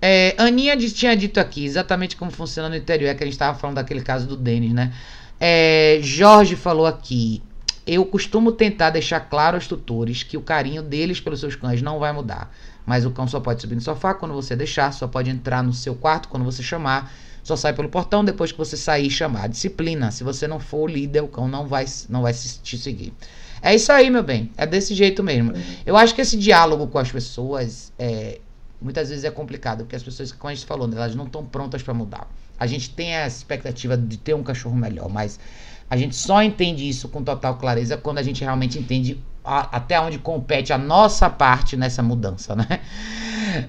[0.00, 3.34] É, Aninha diz- tinha dito aqui exatamente como funciona no interior, é que a gente
[3.34, 4.92] estava falando daquele caso do Denis, né?
[5.40, 7.42] É, Jorge falou aqui.
[7.86, 11.98] Eu costumo tentar deixar claro aos tutores que o carinho deles pelos seus cães não
[11.98, 12.54] vai mudar.
[12.86, 15.72] Mas o cão só pode subir no sofá quando você deixar, só pode entrar no
[15.72, 17.10] seu quarto quando você chamar,
[17.48, 19.48] Só sai pelo portão depois que você sair e chamar.
[19.48, 20.10] Disciplina.
[20.10, 23.10] Se você não for o líder, o cão não vai, não vai te seguir.
[23.62, 24.50] É isso aí, meu bem.
[24.54, 25.54] É desse jeito mesmo.
[25.86, 28.38] Eu acho que esse diálogo com as pessoas é,
[28.78, 31.82] muitas vezes é complicado, porque as pessoas, como a gente falou, elas não estão prontas
[31.82, 32.30] para mudar.
[32.60, 35.40] A gente tem a expectativa de ter um cachorro melhor, mas
[35.88, 39.18] a gente só entende isso com total clareza quando a gente realmente entende
[39.48, 42.80] a, até onde compete a nossa parte nessa mudança, né?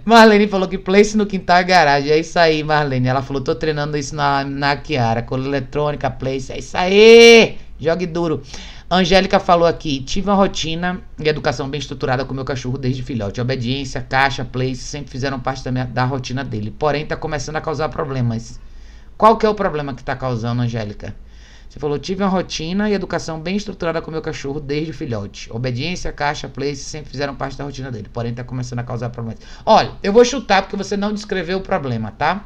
[0.04, 2.12] Marlene falou que place no quintal é garagem.
[2.12, 3.08] É isso aí, Marlene.
[3.08, 5.22] Ela falou: tô treinando isso na, na Kiara.
[5.22, 6.52] Com eletrônica, place.
[6.52, 7.58] É isso aí!
[7.80, 8.44] Jogue duro.
[8.92, 13.40] Angélica falou aqui: tive uma rotina e educação bem estruturada com meu cachorro desde filhote.
[13.40, 16.76] Obediência, caixa, place sempre fizeram parte da, minha, da rotina dele.
[16.78, 18.60] Porém, tá começando a causar problemas.
[19.18, 21.16] Qual que é o problema que tá causando, Angélica?
[21.70, 25.54] Você falou: tive uma rotina e educação bem estruturada com meu cachorro desde filhote.
[25.54, 28.10] Obediência, caixa, place sempre fizeram parte da rotina dele.
[28.12, 29.40] Porém, tá começando a causar problemas.
[29.64, 32.44] Olha, eu vou chutar porque você não descreveu o problema, tá?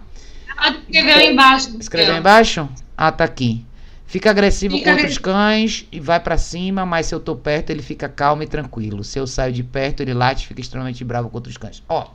[0.90, 1.78] Escreveu embaixo.
[1.80, 2.70] Escreveu embaixo?
[2.98, 3.66] Ah, tá aqui.
[4.06, 7.72] Fica agressivo fica contra os cães e vai para cima, mas se eu tô perto,
[7.72, 9.04] ele fica calmo e tranquilo.
[9.04, 11.82] Se eu saio de perto, ele late e fica extremamente bravo contra os cães.
[11.90, 12.12] Ó,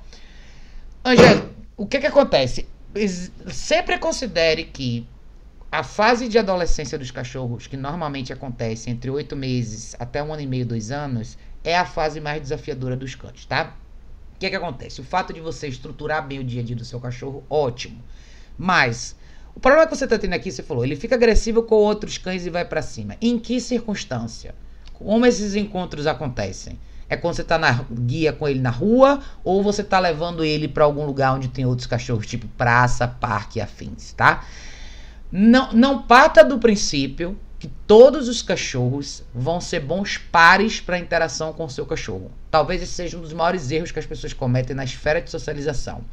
[1.05, 2.69] Angélica, o que que acontece?
[3.49, 5.07] Sempre considere que
[5.71, 10.43] a fase de adolescência dos cachorros, que normalmente acontece entre oito meses até um ano
[10.43, 13.77] e meio, dois anos, é a fase mais desafiadora dos cães, tá?
[14.35, 15.01] O que que acontece?
[15.01, 18.03] O fato de você estruturar bem o dia a dia do seu cachorro, ótimo.
[18.57, 19.15] Mas
[19.55, 22.47] o problema que você está tendo aqui, você falou, ele fica agressivo com outros cães
[22.47, 23.17] e vai para cima.
[23.21, 24.55] Em que circunstância?
[24.95, 26.79] Como esses encontros acontecem?
[27.11, 30.69] É quando você está na guia com ele na rua ou você está levando ele
[30.69, 34.45] para algum lugar onde tem outros cachorros, tipo praça, parque e afins, tá?
[35.31, 41.53] Não, não parta do princípio que todos os cachorros vão ser bons pares para interação
[41.53, 42.31] com o seu cachorro.
[42.51, 46.05] Talvez esse seja um dos maiores erros que as pessoas cometem na esfera de socialização.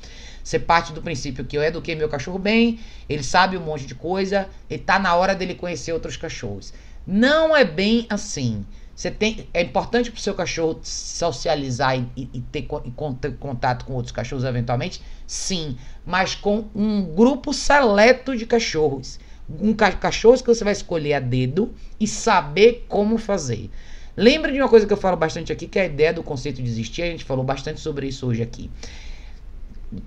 [0.43, 3.95] Você parte do princípio que eu eduquei meu cachorro bem, ele sabe um monte de
[3.95, 6.73] coisa, e tá na hora dele conhecer outros cachorros.
[7.05, 8.65] Não é bem assim.
[8.95, 12.91] Você tem, é importante para o seu cachorro socializar e, e, e ter, e
[13.37, 15.01] contato com outros cachorros eventualmente?
[15.27, 19.19] Sim, mas com um grupo seleto de cachorros.
[19.49, 23.69] Um cachorros que você vai escolher a dedo e saber como fazer.
[24.15, 26.61] Lembre de uma coisa que eu falo bastante aqui, que é a ideia do conceito
[26.61, 27.01] de existir.
[27.01, 28.71] A gente falou bastante sobre isso hoje aqui.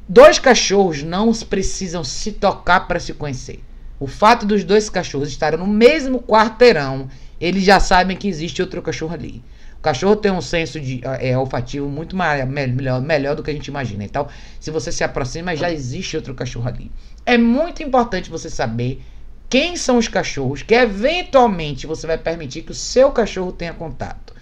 [0.09, 3.62] Dois cachorros não precisam se tocar para se conhecer.
[4.01, 7.09] O fato dos dois cachorros estarem no mesmo quarteirão,
[7.41, 9.43] eles já sabem que existe outro cachorro ali.
[9.78, 13.55] O cachorro tem um senso de é, olfativo muito maior, melhor, melhor do que a
[13.55, 14.03] gente imagina.
[14.03, 14.26] Então,
[14.59, 16.91] se você se aproxima, já existe outro cachorro ali.
[17.24, 19.03] É muito importante você saber
[19.49, 24.34] quem são os cachorros que eventualmente você vai permitir que o seu cachorro tenha contato.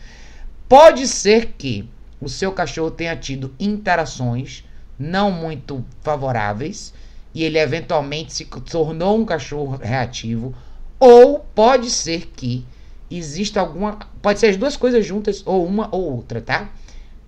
[0.68, 1.88] Pode ser que
[2.20, 4.64] o seu cachorro tenha tido interações
[4.98, 6.94] não muito favoráveis
[7.34, 10.54] e ele eventualmente se tornou um cachorro reativo,
[10.98, 12.64] ou pode ser que
[13.10, 16.70] exista alguma, pode ser as duas coisas juntas ou uma ou outra, tá?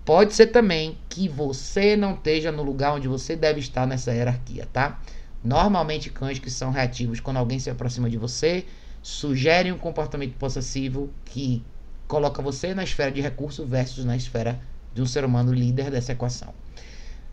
[0.03, 4.67] Pode ser também que você não esteja no lugar onde você deve estar nessa hierarquia,
[4.73, 4.99] tá?
[5.43, 8.65] Normalmente cães que são reativos quando alguém se aproxima de você
[9.01, 11.63] sugerem um comportamento possessivo que
[12.07, 14.59] coloca você na esfera de recurso versus na esfera
[14.93, 16.53] de um ser humano líder dessa equação.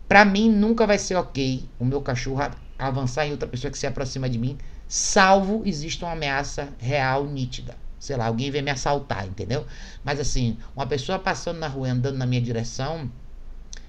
[0.07, 3.87] Para mim, nunca vai ser ok o meu cachorro avançar em outra pessoa que se
[3.87, 7.75] aproxima de mim, salvo exista uma ameaça real, nítida.
[7.99, 9.65] Sei lá, alguém vem me assaltar, entendeu?
[10.03, 13.09] Mas assim, uma pessoa passando na rua andando na minha direção,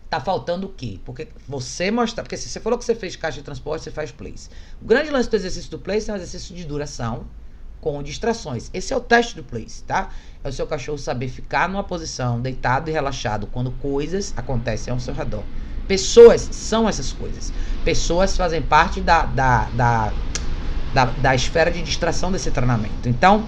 [0.08, 0.98] tá faltando o quê?
[1.04, 2.22] Porque você mostrar.
[2.22, 4.48] Porque se você falou que você fez caixa de transporte, você faz place.
[4.80, 7.26] O grande lance do exercício do place é um exercício de duração
[7.80, 8.70] com distrações.
[8.72, 10.10] Esse é o teste do place, tá?
[10.42, 14.98] É o seu cachorro saber ficar numa posição deitado e relaxado quando coisas acontecem ao
[14.98, 15.44] seu redor.
[15.86, 17.52] Pessoas são essas coisas.
[17.84, 20.12] Pessoas fazem parte da, da, da,
[20.92, 23.08] da, da esfera de distração desse treinamento.
[23.08, 23.46] Então,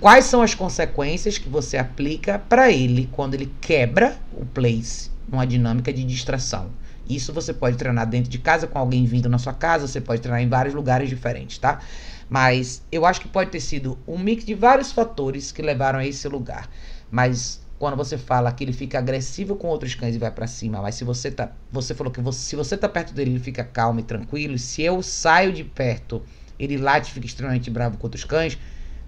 [0.00, 5.46] quais são as consequências que você aplica para ele quando ele quebra o place numa
[5.46, 6.70] dinâmica de distração?
[7.08, 10.22] Isso você pode treinar dentro de casa com alguém vindo na sua casa, você pode
[10.22, 11.80] treinar em vários lugares diferentes, tá?
[12.28, 16.06] Mas eu acho que pode ter sido um mix de vários fatores que levaram a
[16.06, 16.70] esse lugar.
[17.10, 20.80] Mas quando você fala que ele fica agressivo com outros cães e vai para cima,
[20.80, 23.64] mas se você tá, você falou que você, se você tá perto dele, ele fica
[23.64, 26.22] calmo e tranquilo, e se eu saio de perto,
[26.58, 28.56] ele late e fica extremamente bravo com outros cães,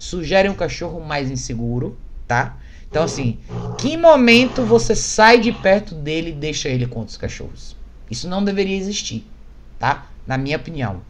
[0.03, 1.97] sugere um cachorro mais inseguro,
[2.27, 2.57] tá?
[2.89, 3.39] Então assim,
[3.77, 7.75] que momento você sai de perto dele e deixa ele com outros cachorros?
[8.09, 9.25] Isso não deveria existir,
[9.79, 10.07] tá?
[10.27, 11.01] Na minha opinião.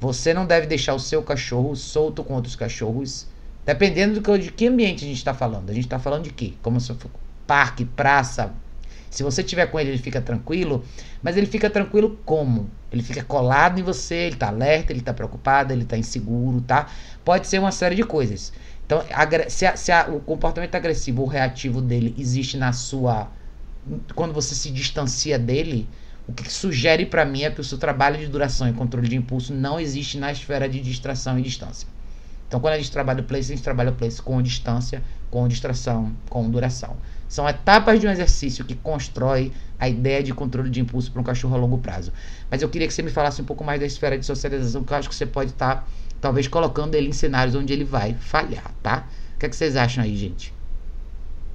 [0.00, 3.26] Você não deve deixar o seu cachorro solto com outros cachorros
[3.64, 5.70] Dependendo do que, de que ambiente a gente está falando.
[5.70, 6.52] A gente está falando de quê?
[6.62, 7.08] Como se fosse
[7.46, 8.52] parque, praça.
[9.14, 10.84] Se você tiver com ele, ele fica tranquilo,
[11.22, 12.68] mas ele fica tranquilo como?
[12.90, 16.88] Ele fica colado em você, ele tá alerta, ele tá preocupado, ele tá inseguro, tá?
[17.24, 18.52] Pode ser uma série de coisas.
[18.84, 19.04] Então,
[19.48, 23.28] se, a, se a, o comportamento agressivo ou reativo dele existe na sua.
[24.16, 25.88] Quando você se distancia dele,
[26.26, 29.14] o que sugere para mim é que o seu trabalho de duração e controle de
[29.14, 31.86] impulso não existe na esfera de distração e distância.
[32.48, 35.46] Então, quando a gente trabalha o place, a gente trabalha o place com distância, com
[35.46, 36.96] distração, com duração.
[37.34, 41.24] São etapas de um exercício que constrói a ideia de controle de impulso para um
[41.24, 42.12] cachorro a longo prazo.
[42.48, 44.92] Mas eu queria que você me falasse um pouco mais da esfera de socialização, que
[44.92, 45.84] eu acho que você pode estar, tá,
[46.20, 49.08] talvez, colocando ele em cenários onde ele vai falhar, tá?
[49.34, 50.54] O que, é que vocês acham aí, gente?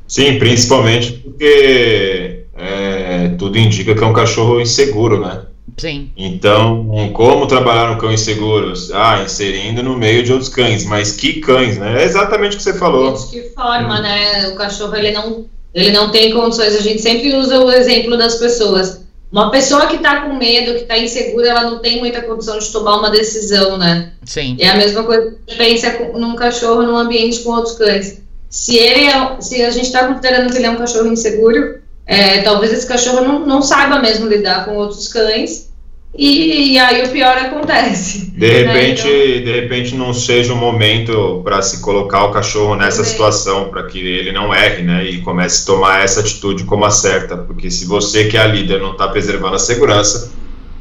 [0.06, 5.45] Sim, principalmente porque é, tudo indica que é um cachorro inseguro, né?
[5.77, 6.11] Sim.
[6.18, 8.73] Então, como trabalhar no cão inseguro?
[8.93, 10.84] Ah, inserindo no meio de outros cães.
[10.84, 12.01] Mas que cães, né?
[12.01, 13.14] É exatamente o que você falou.
[13.14, 14.49] De que forma, né?
[14.49, 16.75] O cachorro, ele não, ele não tem condições.
[16.75, 19.01] A gente sempre usa o exemplo das pessoas.
[19.31, 22.71] Uma pessoa que está com medo, que está insegura, ela não tem muita condição de
[22.71, 24.13] tomar uma decisão, né?
[24.25, 24.57] Sim.
[24.59, 28.19] É a mesma coisa que pensa num cachorro num ambiente com outros cães
[28.49, 32.41] se ele é, se a gente está considerando que ele é um cachorro inseguro, é,
[32.41, 35.68] talvez esse cachorro não, não saiba mesmo lidar com outros cães
[36.18, 38.31] e, e aí o pior acontece.
[38.31, 38.48] De né?
[38.48, 39.26] repente, né?
[39.27, 43.84] então, de repente não seja o momento para se colocar o cachorro nessa situação, para
[43.84, 47.69] que ele não erre, né, e comece a tomar essa atitude como a certa, porque
[47.69, 50.31] se você que é a líder não está preservando a segurança,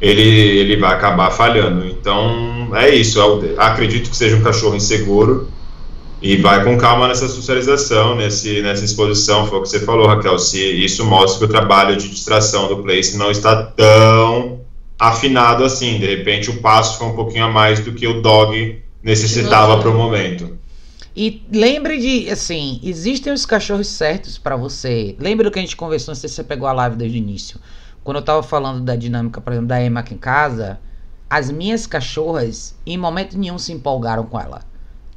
[0.01, 1.87] ele, ele vai acabar falhando.
[1.87, 3.19] Então é isso.
[3.19, 5.49] Eu acredito que seja um cachorro inseguro
[6.23, 10.39] e vai com calma nessa socialização, nesse, nessa exposição, foi o que você falou, Raquel.
[10.39, 14.61] Se isso mostra que o trabalho de distração do Place não está tão
[14.99, 15.99] afinado assim.
[15.99, 19.91] De repente, o passo foi um pouquinho a mais do que o dog necessitava para
[19.91, 20.59] o momento.
[21.17, 25.17] E lembre de, assim, existem os cachorros certos para você.
[25.19, 27.21] Lembra do que a gente conversou, não sei se você pegou a live desde o
[27.21, 27.61] início.
[28.05, 30.79] Quando eu tava falando da dinâmica, por exemplo, da Emma aqui em casa,
[31.29, 34.63] as minhas cachorras, em momento nenhum, se empolgaram com ela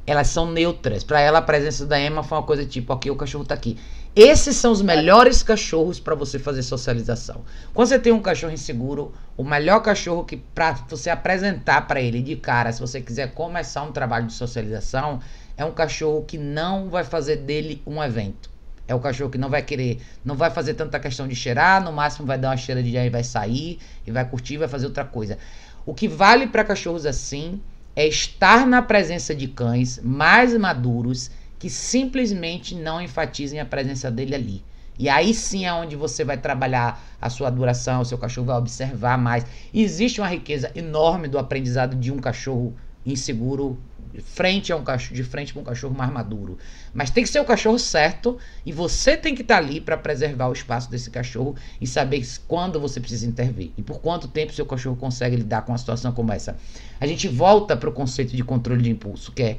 [0.06, 1.04] elas são neutras.
[1.04, 3.76] Para ela, a presença da Emma foi uma coisa tipo, ok, o cachorro tá aqui.
[4.14, 7.40] Esses são os melhores cachorros para você fazer socialização.
[7.72, 12.20] Quando você tem um cachorro inseguro, o melhor cachorro que para você apresentar para ele
[12.20, 15.18] de cara, se você quiser começar um trabalho de socialização,
[15.56, 18.50] é um cachorro que não vai fazer dele um evento.
[18.86, 21.90] É o cachorro que não vai querer, não vai fazer tanta questão de cheirar, no
[21.90, 25.06] máximo vai dar uma cheira de e vai sair e vai curtir, vai fazer outra
[25.06, 25.38] coisa.
[25.86, 27.62] O que vale para cachorros assim
[27.96, 31.30] é estar na presença de cães mais maduros
[31.62, 34.64] que simplesmente não enfatizem a presença dele ali.
[34.98, 38.56] E aí sim é onde você vai trabalhar a sua duração, o seu cachorro vai
[38.56, 39.46] observar mais.
[39.72, 42.74] existe uma riqueza enorme do aprendizado de um cachorro
[43.06, 43.78] inseguro
[44.24, 46.58] frente a um cachorro, de frente para um cachorro mais maduro.
[46.92, 48.36] Mas tem que ser o cachorro certo
[48.66, 52.26] e você tem que estar tá ali para preservar o espaço desse cachorro e saber
[52.48, 56.10] quando você precisa intervir e por quanto tempo seu cachorro consegue lidar com uma situação
[56.10, 56.56] como essa.
[57.00, 59.58] A gente volta para o conceito de controle de impulso, que é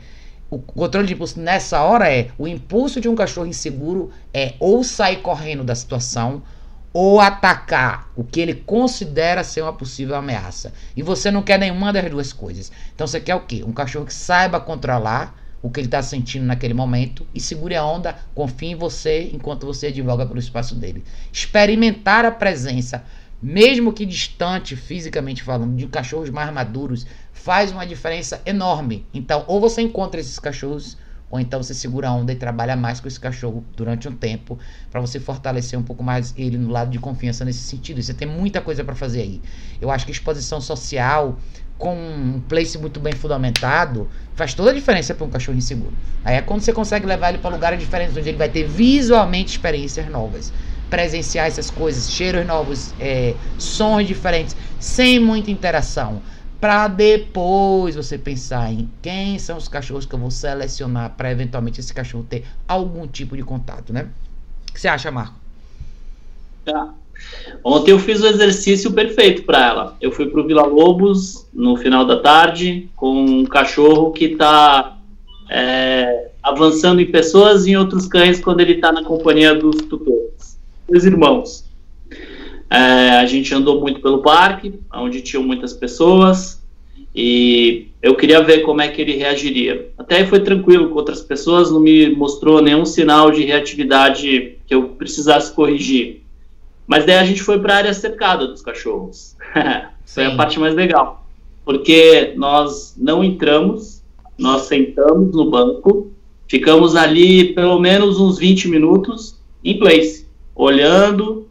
[0.56, 4.84] o controle de impulso nessa hora é o impulso de um cachorro inseguro é ou
[4.84, 6.44] sair correndo da situação
[6.94, 10.72] ou atacar o que ele considera ser uma possível ameaça.
[10.96, 12.72] E você não quer nenhuma das duas coisas.
[12.94, 13.64] Então você quer o quê?
[13.66, 17.84] Um cachorro que saiba controlar o que ele está sentindo naquele momento e segure a
[17.84, 21.04] onda, confie em você enquanto você advoga pelo espaço dele.
[21.32, 23.04] Experimentar a presença,
[23.42, 27.08] mesmo que distante fisicamente falando, de cachorros mais maduros,
[27.44, 29.06] faz uma diferença enorme.
[29.14, 30.98] Então, ou você encontra esses cachorros
[31.30, 34.58] ou então você segura a onda e trabalha mais com esse cachorro durante um tempo
[34.90, 38.02] para você fortalecer um pouco mais ele no lado de confiança nesse sentido.
[38.02, 39.42] Você tem muita coisa para fazer aí.
[39.82, 41.38] Eu acho que exposição social
[41.78, 45.94] com um place muito bem fundamentado faz toda a diferença para um cachorro inseguro.
[46.24, 49.52] Aí é quando você consegue levar ele para lugares diferentes onde ele vai ter visualmente
[49.52, 50.54] experiências novas
[50.94, 56.22] presenciar essas coisas, cheiros novos, é, sons diferentes, sem muita interação
[56.64, 61.82] para depois você pensar em quem são os cachorros que eu vou selecionar para eventualmente
[61.82, 64.08] esse cachorro ter algum tipo de contato, né?
[64.70, 65.36] O que você acha, Marco?
[66.64, 66.94] Tá.
[67.66, 69.98] Ontem eu fiz o exercício perfeito para ela.
[70.00, 74.98] Eu fui para o Vila Lobos no final da tarde com um cachorro que está
[75.50, 80.58] é, avançando em pessoas e em outros cães quando ele está na companhia dos tutores,
[80.88, 81.66] os irmãos.
[82.74, 86.60] É, a gente andou muito pelo parque, onde tinham muitas pessoas,
[87.16, 89.92] e eu queria ver como é que ele reagiria.
[89.96, 94.74] Até aí foi tranquilo com outras pessoas, não me mostrou nenhum sinal de reatividade que
[94.74, 96.24] eu precisasse corrigir.
[96.88, 99.38] Mas daí a gente foi para a área cercada dos cachorros.
[100.04, 101.28] foi a parte mais legal.
[101.64, 104.02] Porque nós não entramos,
[104.36, 106.12] nós sentamos no banco,
[106.48, 111.48] ficamos ali pelo menos uns 20 minutos em place, olhando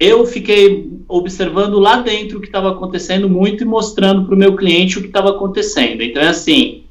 [0.00, 4.56] eu fiquei observando lá dentro o que estava acontecendo muito e mostrando para o meu
[4.56, 6.02] cliente o que estava acontecendo.
[6.02, 6.84] Então é assim,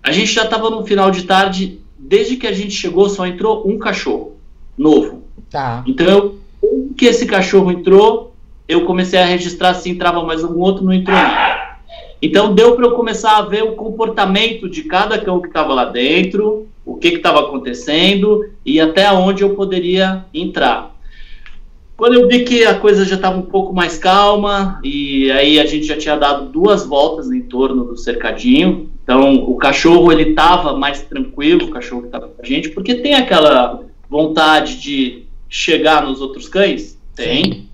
[0.00, 3.68] a gente já estava no final de tarde, desde que a gente chegou só entrou
[3.68, 4.36] um cachorro
[4.76, 5.24] novo.
[5.50, 5.82] Tá.
[5.84, 6.38] Então eu,
[6.96, 8.32] que esse cachorro entrou,
[8.68, 11.78] eu comecei a registrar se entrava mais algum outro, não entrou nada.
[12.22, 15.86] Então deu para eu começar a ver o comportamento de cada cão que estava lá
[15.86, 20.97] dentro, o que estava acontecendo e até onde eu poderia entrar.
[21.98, 25.66] Quando eu vi que a coisa já estava um pouco mais calma e aí a
[25.66, 30.78] gente já tinha dado duas voltas em torno do cercadinho, então o cachorro ele estava
[30.78, 36.06] mais tranquilo, o cachorro que estava com a gente, porque tem aquela vontade de chegar
[36.06, 37.66] nos outros cães, tem.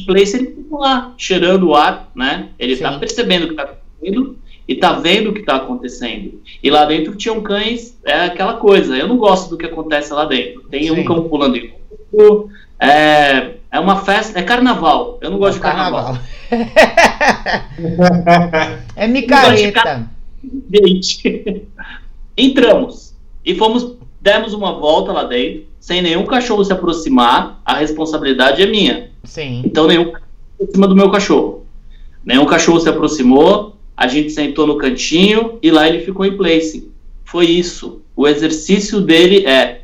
[0.00, 2.50] O place ele fica lá cheirando o ar, né?
[2.60, 6.40] Ele está percebendo o que está acontecendo e está vendo o que está acontecendo.
[6.62, 8.96] E lá dentro tinham cães, é aquela coisa.
[8.96, 10.62] Eu não gosto do que acontece lá dentro.
[10.70, 10.92] Tem Sim.
[10.92, 11.72] um cão pulando em
[12.12, 15.18] outro, é, é uma festa, é carnaval.
[15.20, 16.18] Eu não gosto é de carnaval.
[16.48, 16.78] carnaval.
[18.96, 20.08] é micareta.
[20.72, 21.66] Gente,
[22.36, 23.14] entramos
[23.44, 27.60] e fomos, demos uma volta lá dentro, sem nenhum cachorro se aproximar.
[27.64, 29.10] A responsabilidade é minha.
[29.24, 29.62] Sim.
[29.64, 30.12] Então nenhum
[30.60, 31.66] em cima do meu cachorro.
[32.24, 33.76] Nenhum cachorro se aproximou.
[33.96, 36.90] A gente sentou no cantinho e lá ele ficou em place.
[37.24, 38.00] Foi isso.
[38.14, 39.77] O exercício dele é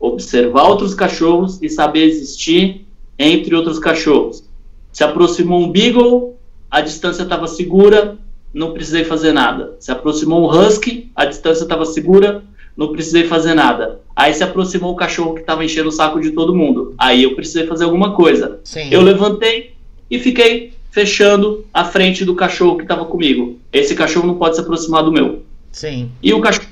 [0.00, 2.86] observar outros cachorros e saber existir
[3.18, 4.42] entre outros cachorros.
[4.90, 6.34] Se aproximou um Beagle,
[6.70, 8.16] a distância estava segura,
[8.52, 9.76] não precisei fazer nada.
[9.78, 12.42] Se aproximou um Husky, a distância estava segura,
[12.76, 14.00] não precisei fazer nada.
[14.16, 16.94] Aí se aproximou o cachorro que estava enchendo o saco de todo mundo.
[16.96, 18.58] Aí eu precisei fazer alguma coisa.
[18.64, 18.88] Sim.
[18.90, 19.74] Eu levantei
[20.10, 23.58] e fiquei fechando a frente do cachorro que estava comigo.
[23.72, 25.42] Esse cachorro não pode se aproximar do meu.
[25.70, 26.10] Sim.
[26.22, 26.66] E o cachorro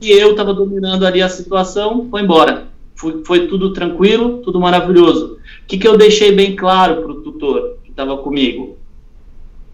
[0.00, 2.71] que eu estava dominando ali a situação foi embora.
[2.94, 5.38] Foi, foi tudo tranquilo, tudo maravilhoso.
[5.62, 8.76] O que, que eu deixei bem claro para o tutor que estava comigo?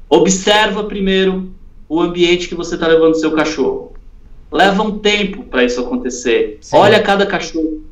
[0.08, 1.50] Observa primeiro
[1.88, 3.92] o ambiente que você está levando seu cachorro.
[4.50, 6.58] Leva um tempo para isso acontecer.
[6.60, 6.76] Sim.
[6.76, 7.82] Olha cada cachorro.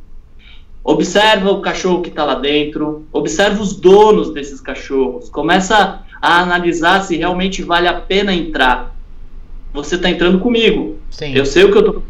[0.82, 3.06] Observa o cachorro que está lá dentro.
[3.12, 5.28] Observa os donos desses cachorros.
[5.28, 8.96] Começa a analisar se realmente vale a pena entrar.
[9.74, 10.96] Você está entrando comigo.
[11.10, 11.34] Sim.
[11.34, 12.02] Eu sei o que eu estou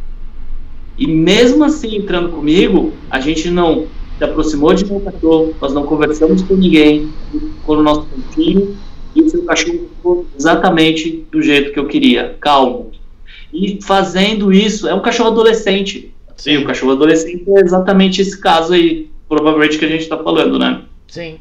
[0.99, 3.87] e mesmo assim, entrando comigo, a gente não
[4.17, 8.77] se aproximou de meu cachorro, nós não conversamos com ninguém, ficou no nosso cantinho,
[9.15, 12.91] e o seu cachorro ficou exatamente do jeito que eu queria, calmo.
[13.53, 16.13] E fazendo isso, é um cachorro adolescente.
[16.37, 20.59] Sim, o cachorro adolescente é exatamente esse caso aí, provavelmente que a gente está falando,
[20.59, 20.83] né?
[21.09, 21.37] Sim.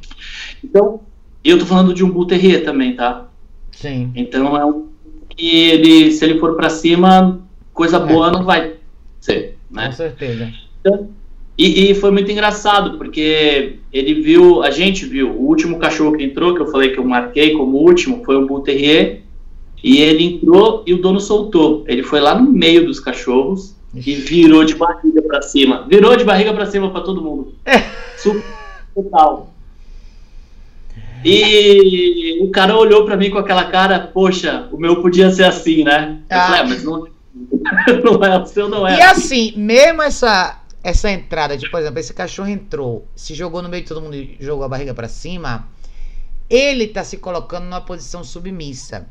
[0.63, 1.01] Então,
[1.43, 3.27] eu tô falando de um Bull Terrier também, tá?
[3.71, 4.11] Sim.
[4.15, 4.87] Então é um
[5.29, 7.39] que ele, se ele for para cima,
[7.73, 8.31] coisa boa é.
[8.31, 8.73] não vai
[9.25, 9.57] ser.
[9.69, 9.87] Né?
[9.87, 10.51] Com certeza.
[10.79, 11.09] Então,
[11.57, 16.23] e, e, foi muito engraçado, porque ele viu, a gente viu, o último cachorro que
[16.23, 19.21] entrou, que eu falei que eu marquei como último, foi um Bull Terrier,
[19.81, 21.85] e ele entrou e o dono soltou.
[21.87, 24.11] Ele foi lá no meio dos cachorros Ixi.
[24.11, 25.85] e virou de barriga para cima.
[25.87, 27.53] Virou de barriga para cima para todo mundo.
[27.63, 27.83] É.
[28.17, 28.43] Super
[28.93, 29.53] total.
[31.23, 35.83] E o cara olhou para mim com aquela cara, poxa, o meu podia ser assim,
[35.83, 36.19] né?
[36.29, 36.45] Eu ah.
[36.45, 37.07] falei, ah, mas não,
[38.03, 38.97] não é, o seu não é.
[38.97, 43.69] E assim, mesmo essa, essa entrada de, por exemplo, esse cachorro entrou, se jogou no
[43.69, 45.67] meio de todo mundo e jogou a barriga para cima,
[46.49, 49.07] ele tá se colocando numa posição submissa.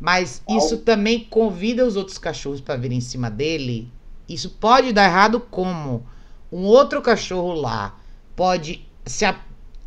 [0.00, 3.90] Mas isso também convida os outros cachorros para vir em cima dele.
[4.28, 6.06] Isso pode dar errado como
[6.52, 7.96] um outro cachorro lá
[8.38, 9.36] pode se a,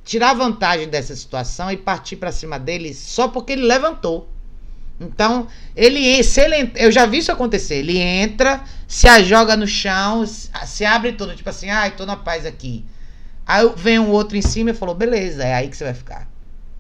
[0.04, 4.28] tirar vantagem dessa situação e partir para cima dele só porque ele levantou.
[5.02, 7.76] Então, ele, se ele, eu já vi isso acontecer.
[7.76, 12.46] Ele entra, se joga no chão, se abre todo, tipo assim, ai, tô na paz
[12.46, 12.86] aqui.
[13.46, 16.30] Aí vem um outro em cima e falou, beleza, é aí que você vai ficar.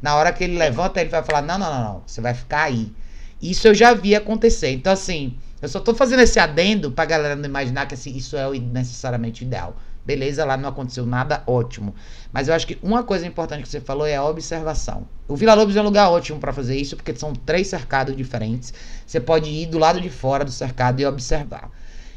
[0.02, 2.64] Na hora que ele levanta, ele vai falar, não, não, não, não, você vai ficar
[2.64, 2.93] aí.
[3.41, 4.72] Isso eu já vi acontecer.
[4.72, 8.38] Então, assim, eu só tô fazendo esse adendo pra galera não imaginar que assim, isso
[8.38, 9.76] é necessariamente ideal.
[10.03, 11.94] Beleza, lá não aconteceu nada, ótimo.
[12.34, 15.07] Mas eu acho que uma coisa importante que você falou é a observação.
[15.28, 18.73] O Vila Lobos é um lugar ótimo para fazer isso, porque são três cercados diferentes.
[19.06, 21.69] Você pode ir do lado de fora do cercado e observar.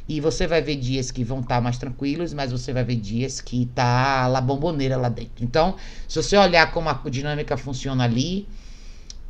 [0.08, 2.96] E você vai ver dias que vão estar tá mais tranquilos, mas você vai ver
[2.96, 5.44] dias que tá lá bomboneira lá dentro.
[5.44, 5.76] Então,
[6.08, 8.48] se você olhar como a dinâmica funciona ali,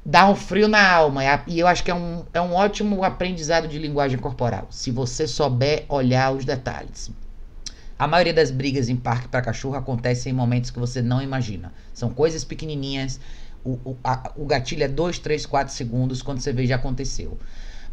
[0.04, 1.22] dá um frio na alma.
[1.46, 4.68] E eu acho que é um, é um ótimo aprendizado de linguagem corporal.
[4.70, 7.10] Se você souber olhar os detalhes.
[7.98, 11.72] A maioria das brigas em parque para cachorro acontece em momentos que você não imagina.
[11.92, 13.20] São coisas pequenininhas.
[13.64, 16.20] O, o, a, o gatilho é 2, 3, 4 segundos.
[16.20, 17.38] Quando você vê, já aconteceu.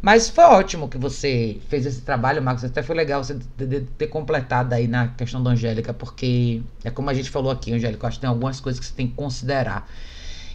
[0.02, 2.64] Mas foi ótimo que você fez esse trabalho, Marcos.
[2.64, 3.38] Até foi legal você
[3.96, 8.04] ter, completado aí na questão da Angélica, porque é como a gente falou aqui, Angélica,
[8.04, 9.88] eu acho que tem algumas coisas que você tem que considerar.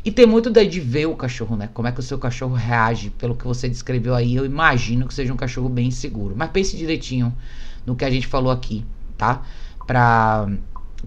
[0.03, 1.69] E tem muito daí de ver o cachorro, né?
[1.73, 4.35] Como é que o seu cachorro reage pelo que você descreveu aí.
[4.35, 6.35] Eu imagino que seja um cachorro bem seguro.
[6.35, 7.33] Mas pense direitinho
[7.85, 8.85] no que a gente falou aqui,
[9.17, 9.41] tá?
[9.85, 10.47] Pra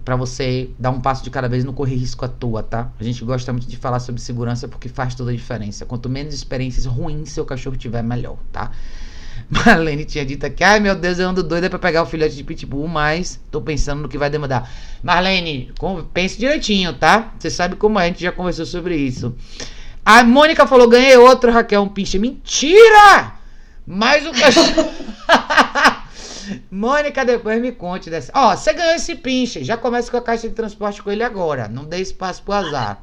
[0.03, 2.91] para você dar um passo de cada vez não correr risco à toa, tá?
[2.99, 5.85] A gente gosta muito de falar sobre segurança porque faz toda a diferença.
[5.85, 8.71] Quanto menos experiências ruins seu cachorro tiver, melhor, tá?
[9.49, 12.43] Marlene tinha dito aqui, ai meu Deus, eu ando doida para pegar o filhote de
[12.43, 14.71] pitbull, mas tô pensando no que vai demandar.
[15.03, 15.71] Marlene,
[16.13, 17.33] pense direitinho, tá?
[17.37, 19.35] Você sabe como é, a gente já conversou sobre isso.
[20.05, 22.17] A Mônica falou, ganhei outro, Raquel, um pinche.
[22.17, 23.33] Mentira!
[23.85, 24.89] Mais um cachorro.
[26.69, 28.31] Mônica, depois me conte dessa.
[28.35, 29.63] Ó, você ganhou esse pinche.
[29.63, 31.67] Já começa com a caixa de transporte com ele agora.
[31.67, 33.01] Não dê espaço pro azar.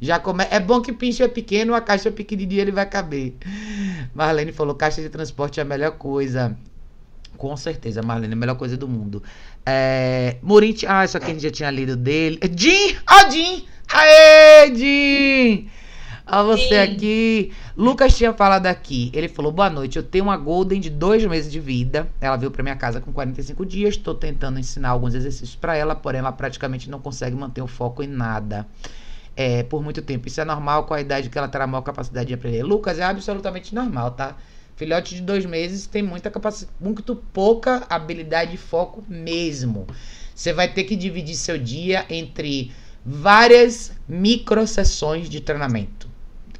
[0.00, 0.46] Já come...
[0.50, 3.34] É bom que pinche é pequeno, a caixa é pequenininha, ele vai caber.
[4.14, 6.56] Marlene falou: caixa de transporte é a melhor coisa.
[7.36, 9.22] Com certeza, Marlene, a melhor coisa do mundo.
[9.64, 10.36] É...
[10.88, 12.38] Ah, isso aqui a gente já tinha lido dele.
[12.56, 12.96] Jim!
[13.08, 13.64] Ó, oh, Jim!
[13.88, 15.70] Aê, Jim!
[16.32, 16.76] Olha você Sim.
[16.76, 17.52] aqui.
[17.76, 19.10] Lucas tinha falado aqui.
[19.12, 19.96] Ele falou: Boa noite.
[19.96, 22.08] Eu tenho uma Golden de dois meses de vida.
[22.20, 23.96] Ela veio para minha casa com 45 dias.
[23.96, 28.00] Estou tentando ensinar alguns exercícios para ela, porém ela praticamente não consegue manter o foco
[28.00, 28.64] em nada.
[29.36, 30.28] É, por muito tempo.
[30.28, 32.62] Isso é normal com a idade que ela terá maior capacidade de aprender.
[32.62, 34.36] Lucas, é absolutamente normal, tá?
[34.76, 39.86] Filhote de dois meses tem muita capacidade, muito pouca habilidade de foco mesmo.
[40.34, 42.72] Você vai ter que dividir seu dia entre
[43.04, 46.09] várias micro sessões de treinamento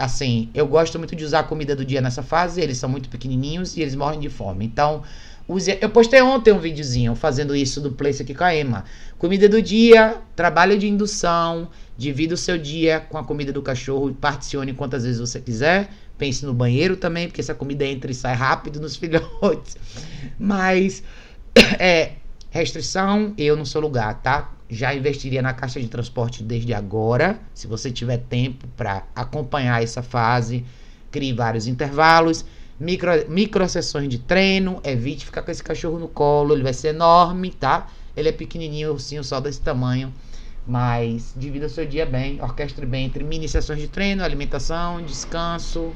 [0.01, 3.09] assim, eu gosto muito de usar a comida do dia nessa fase, eles são muito
[3.09, 4.65] pequenininhos e eles morrem de fome.
[4.65, 5.03] Então,
[5.47, 8.85] use, eu postei ontem um videozinho fazendo isso do Place aqui com a Emma.
[9.19, 14.13] Comida do dia, trabalho de indução, divida o seu dia com a comida do cachorro,
[14.15, 15.91] particione quantas vezes você quiser.
[16.17, 19.77] Pense no banheiro também, porque essa comida entra e sai rápido nos filhotes.
[20.39, 21.03] Mas
[21.79, 22.13] é
[22.51, 24.51] restrição, eu no seu lugar, tá?
[24.71, 30.03] Já investiria na caixa de transporte desde agora, se você tiver tempo para acompanhar essa
[30.03, 30.65] fase,
[31.11, 32.45] crie vários intervalos,
[32.79, 36.89] micro, micro sessões de treino, evite ficar com esse cachorro no colo, ele vai ser
[36.89, 37.89] enorme, tá?
[38.17, 40.13] Ele é pequenininho, ursinho só desse tamanho,
[40.67, 45.93] mas divida seu dia bem, orquestre bem entre mini sessões de treino, alimentação, descanso,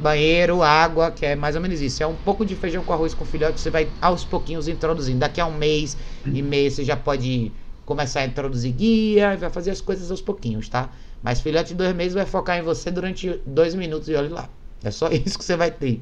[0.00, 2.02] banheiro, água, que é mais ou menos isso.
[2.02, 5.18] É um pouco de feijão com arroz com filhote, você vai aos pouquinhos introduzindo.
[5.18, 7.52] Daqui a um mês e meio você já pode
[7.84, 10.88] começar a introduzir guia e vai fazer as coisas aos pouquinhos, tá?
[11.22, 14.48] Mas filhote de dois meses vai focar em você durante dois minutos e olhe lá.
[14.82, 16.00] É só isso que você vai ter.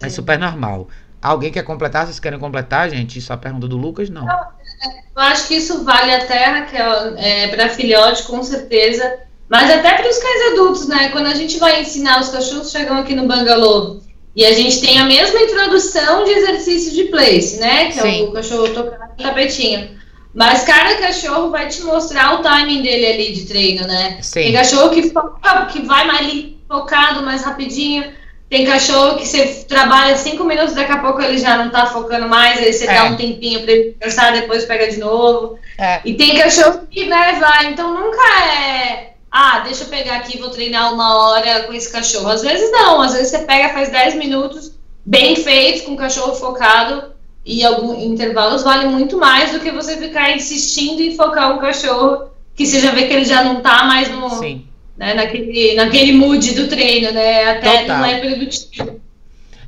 [0.00, 0.88] É super normal.
[1.20, 2.06] Alguém quer completar?
[2.06, 3.20] Vocês querem completar, gente?
[3.20, 4.10] Só a pergunta do Lucas?
[4.10, 4.26] Não.
[4.26, 9.20] Eu acho que isso vale até, Raquel, é, para filhote, com certeza.
[9.48, 11.08] Mas até para os cães adultos, né?
[11.10, 14.00] Quando a gente vai ensinar os cachorros, chegam aqui no Bangalô
[14.34, 17.86] e a gente tem a mesma introdução de exercício de place, né?
[17.86, 18.20] Que Sim.
[18.20, 19.90] é o cachorro tocando no tapetinho.
[20.34, 24.18] Mas cada cachorro vai te mostrar o timing dele ali de treino, né?
[24.20, 24.42] Sim.
[24.42, 28.12] Tem cachorro que, foca, que vai mais focado, mais rapidinho.
[28.50, 32.28] Tem cachorro que você trabalha cinco minutos, daqui a pouco ele já não tá focando
[32.28, 32.94] mais, aí você é.
[32.94, 35.58] dá um tempinho para ele descansar, depois pega de novo.
[35.78, 36.00] É.
[36.04, 37.66] E tem cachorro que, né, vai.
[37.66, 42.28] Então nunca é ah, deixa eu pegar aqui, vou treinar uma hora com esse cachorro.
[42.28, 44.70] Às vezes não, às vezes você pega, faz 10 minutos
[45.04, 47.10] bem feitos, com o cachorro focado,
[47.44, 52.28] e alguns intervalos vale muito mais do que você ficar insistindo em focar o cachorro,
[52.54, 54.30] que você já vê que ele já não tá mais no.
[54.38, 54.66] Sim.
[54.96, 57.50] Né, naquele, naquele mood do treino, né?
[57.50, 57.98] Até Total.
[57.98, 59.00] não é produtivo.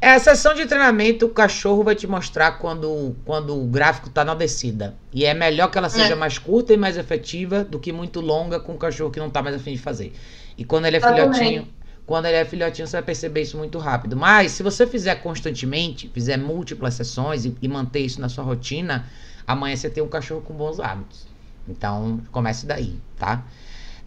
[0.01, 4.25] É, a sessão de treinamento, o cachorro vai te mostrar quando, quando o gráfico está
[4.25, 4.95] na descida.
[5.13, 6.15] E é melhor que ela seja é.
[6.15, 9.43] mais curta e mais efetiva do que muito longa com o cachorro que não está
[9.43, 10.13] mais afim de fazer.
[10.59, 11.69] E quando ele é filhotinho,
[12.07, 14.17] quando ele é filhotinho, você vai perceber isso muito rápido.
[14.17, 19.07] Mas se você fizer constantemente, fizer múltiplas sessões e, e manter isso na sua rotina,
[19.47, 21.27] amanhã você tem um cachorro com bons hábitos.
[21.69, 23.45] Então, comece daí, tá?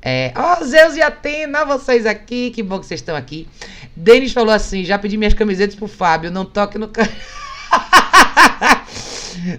[0.02, 3.48] É, oh, Zeus e Atena, vocês aqui, que bom que vocês estão aqui.
[3.96, 6.90] Denis falou assim: já pedi minhas camisetas pro Fábio, não toque no.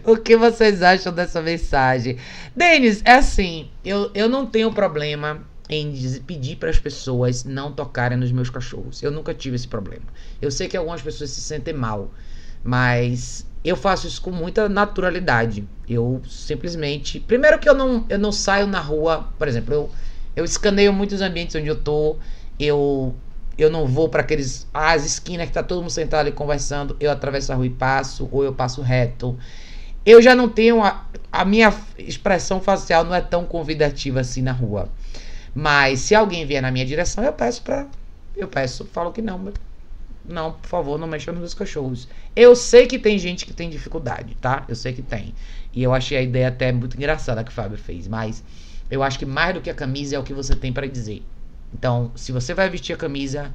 [0.04, 2.16] o que vocês acham dessa mensagem?
[2.56, 5.94] Denis, é assim: eu, eu não tenho problema em
[6.26, 9.02] pedir para as pessoas não tocarem nos meus cachorros.
[9.02, 10.06] Eu nunca tive esse problema.
[10.40, 12.10] Eu sei que algumas pessoas se sentem mal,
[12.64, 15.68] mas eu faço isso com muita naturalidade.
[15.88, 17.20] Eu simplesmente.
[17.20, 19.90] Primeiro que eu não, eu não saio na rua, por exemplo, eu
[20.40, 22.16] eu escaneio muitos ambientes onde eu tô.
[22.58, 23.14] Eu
[23.58, 27.10] eu não vou para aqueles as esquinas que tá todo mundo sentado ali conversando, eu
[27.10, 29.38] atravesso a rua e passo ou eu passo reto.
[30.04, 34.52] Eu já não tenho a, a minha expressão facial não é tão convidativa assim na
[34.52, 34.88] rua.
[35.54, 37.86] Mas se alguém vier na minha direção, eu peço para
[38.34, 39.52] eu peço, falo que não,
[40.24, 42.08] não, por favor, não mexa nos meus cachorros.
[42.34, 44.64] Eu sei que tem gente que tem dificuldade, tá?
[44.68, 45.34] Eu sei que tem.
[45.74, 48.42] E eu achei a ideia até muito engraçada que o Fábio fez, mas
[48.90, 51.22] eu acho que mais do que a camisa é o que você tem para dizer.
[51.72, 53.54] Então, se você vai vestir a camisa,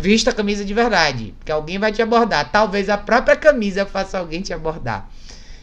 [0.00, 2.50] vista a camisa de verdade, porque alguém vai te abordar.
[2.52, 5.10] Talvez a própria camisa faça alguém te abordar.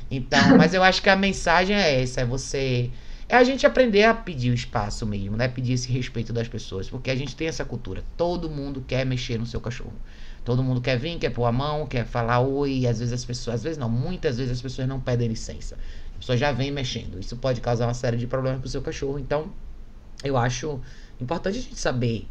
[0.09, 2.89] Então, mas eu acho que a mensagem é essa, é você
[3.27, 5.47] é a gente aprender a pedir o espaço mesmo, né?
[5.47, 8.03] Pedir esse respeito das pessoas, porque a gente tem essa cultura.
[8.15, 9.93] Todo mundo quer mexer no seu cachorro.
[10.43, 12.85] Todo mundo quer vir, quer pôr a mão, quer falar oi.
[12.85, 15.75] Às vezes as pessoas, às vezes não, muitas vezes as pessoas não pedem licença.
[16.15, 17.19] A pessoa já vem mexendo.
[17.19, 19.19] Isso pode causar uma série de problemas pro seu cachorro.
[19.19, 19.51] Então,
[20.23, 20.79] eu acho
[21.19, 22.27] importante a gente saber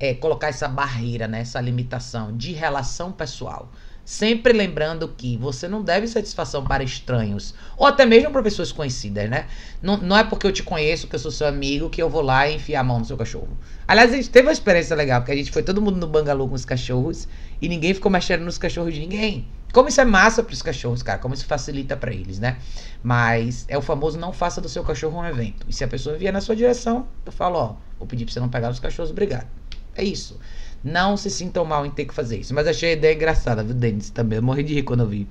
[0.00, 3.70] é, colocar essa barreira, né, essa limitação de relação pessoal.
[4.04, 9.28] Sempre lembrando que você não deve satisfação para estranhos, ou até mesmo para pessoas conhecidas,
[9.28, 9.46] né?
[9.82, 12.22] Não, não é porque eu te conheço, que eu sou seu amigo, que eu vou
[12.22, 13.58] lá e enfiar a mão no seu cachorro.
[13.86, 16.48] Aliás, a gente teve uma experiência legal, porque a gente foi todo mundo no bangalô
[16.48, 17.28] com os cachorros
[17.60, 19.46] e ninguém ficou mexendo nos cachorros de ninguém.
[19.72, 22.56] Como isso é massa para os cachorros, cara, como isso facilita para eles, né?
[23.02, 25.66] Mas é o famoso não faça do seu cachorro um evento.
[25.68, 28.40] E se a pessoa vier na sua direção, eu falo, ó, vou pedir para você
[28.40, 29.46] não pegar os cachorros, obrigado.
[29.94, 30.38] É isso.
[30.82, 32.54] Não se sintam mal em ter que fazer isso.
[32.54, 34.10] Mas achei a ideia engraçada, viu, Denis?
[34.10, 34.36] Também.
[34.36, 35.28] Eu morri de rir quando eu vi.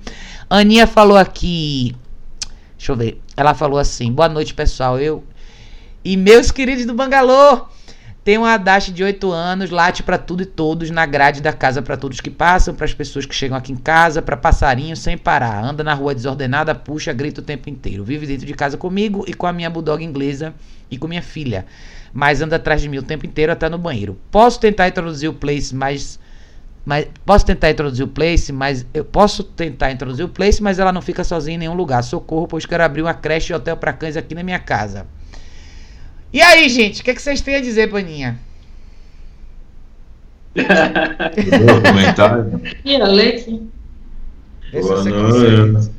[0.48, 1.96] Aninha falou aqui.
[2.76, 3.20] Deixa eu ver.
[3.34, 5.00] Ela falou assim: Boa noite, pessoal.
[5.00, 5.24] Eu.
[6.04, 7.66] E meus queridos do Bangalô.
[8.28, 11.80] Tem uma Dash de 8 anos, late para tudo e todos, na grade da casa
[11.80, 15.16] para todos que passam, para as pessoas que chegam aqui em casa, para passarinho sem
[15.16, 15.64] parar.
[15.64, 18.04] Anda na rua desordenada, puxa, grita o tempo inteiro.
[18.04, 20.52] Vive dentro de casa comigo e com a minha bulldog inglesa
[20.90, 21.64] e com minha filha
[22.12, 24.18] mas anda atrás de mim o tempo inteiro até no banheiro.
[24.30, 26.20] Posso tentar introduzir o place, mas
[26.84, 30.92] mas posso tentar introduzir o place, mas eu posso tentar introduzir o place, mas ela
[30.92, 32.02] não fica sozinha em nenhum lugar.
[32.04, 35.06] Socorro, pois quero abrir uma creche e hotel para cães aqui na minha casa.
[36.32, 38.38] E aí, gente, o que, é que vocês têm a dizer, Paninha?
[41.86, 42.60] Comentário.
[42.84, 43.46] E Alex?
[44.72, 45.90] Boa noite.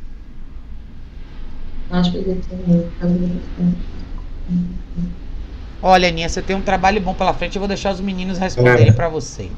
[1.91, 2.19] Acho que
[5.81, 7.55] Olha, Aninha, você tem um trabalho bom pela frente.
[7.55, 8.91] Eu vou deixar os meninos responderem É.
[8.91, 9.49] pra você.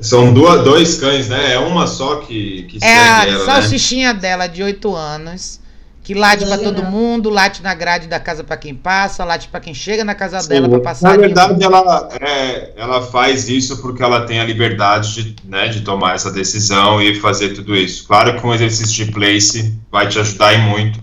[0.00, 1.54] São duas, dois cães, né?
[1.54, 3.44] É uma só que, que É segue a ela, né?
[3.44, 5.60] salsichinha dela de 8 anos.
[6.08, 6.72] Que late pra Legal.
[6.72, 10.14] todo mundo, late na grade da casa pra quem passa, late pra quem chega na
[10.14, 11.10] casa Sim, dela pra passar.
[11.10, 15.82] Na verdade, ela, é, ela faz isso porque ela tem a liberdade de, né, de
[15.82, 18.06] tomar essa decisão e fazer tudo isso.
[18.06, 20.98] Claro que um exercício de place vai te ajudar e muito.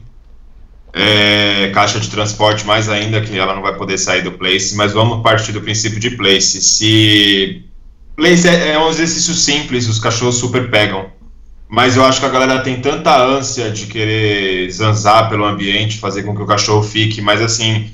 [0.92, 4.92] É, caixa de transporte, mais ainda, que ela não vai poder sair do place, mas
[4.92, 6.60] vamos partir do princípio de place.
[6.64, 7.64] Se.
[8.16, 11.14] Place é, é um exercício simples, os cachorros super pegam.
[11.68, 16.24] Mas eu acho que a galera tem tanta ânsia de querer zanzar pelo ambiente, fazer
[16.24, 17.90] com que o cachorro fique, mas assim,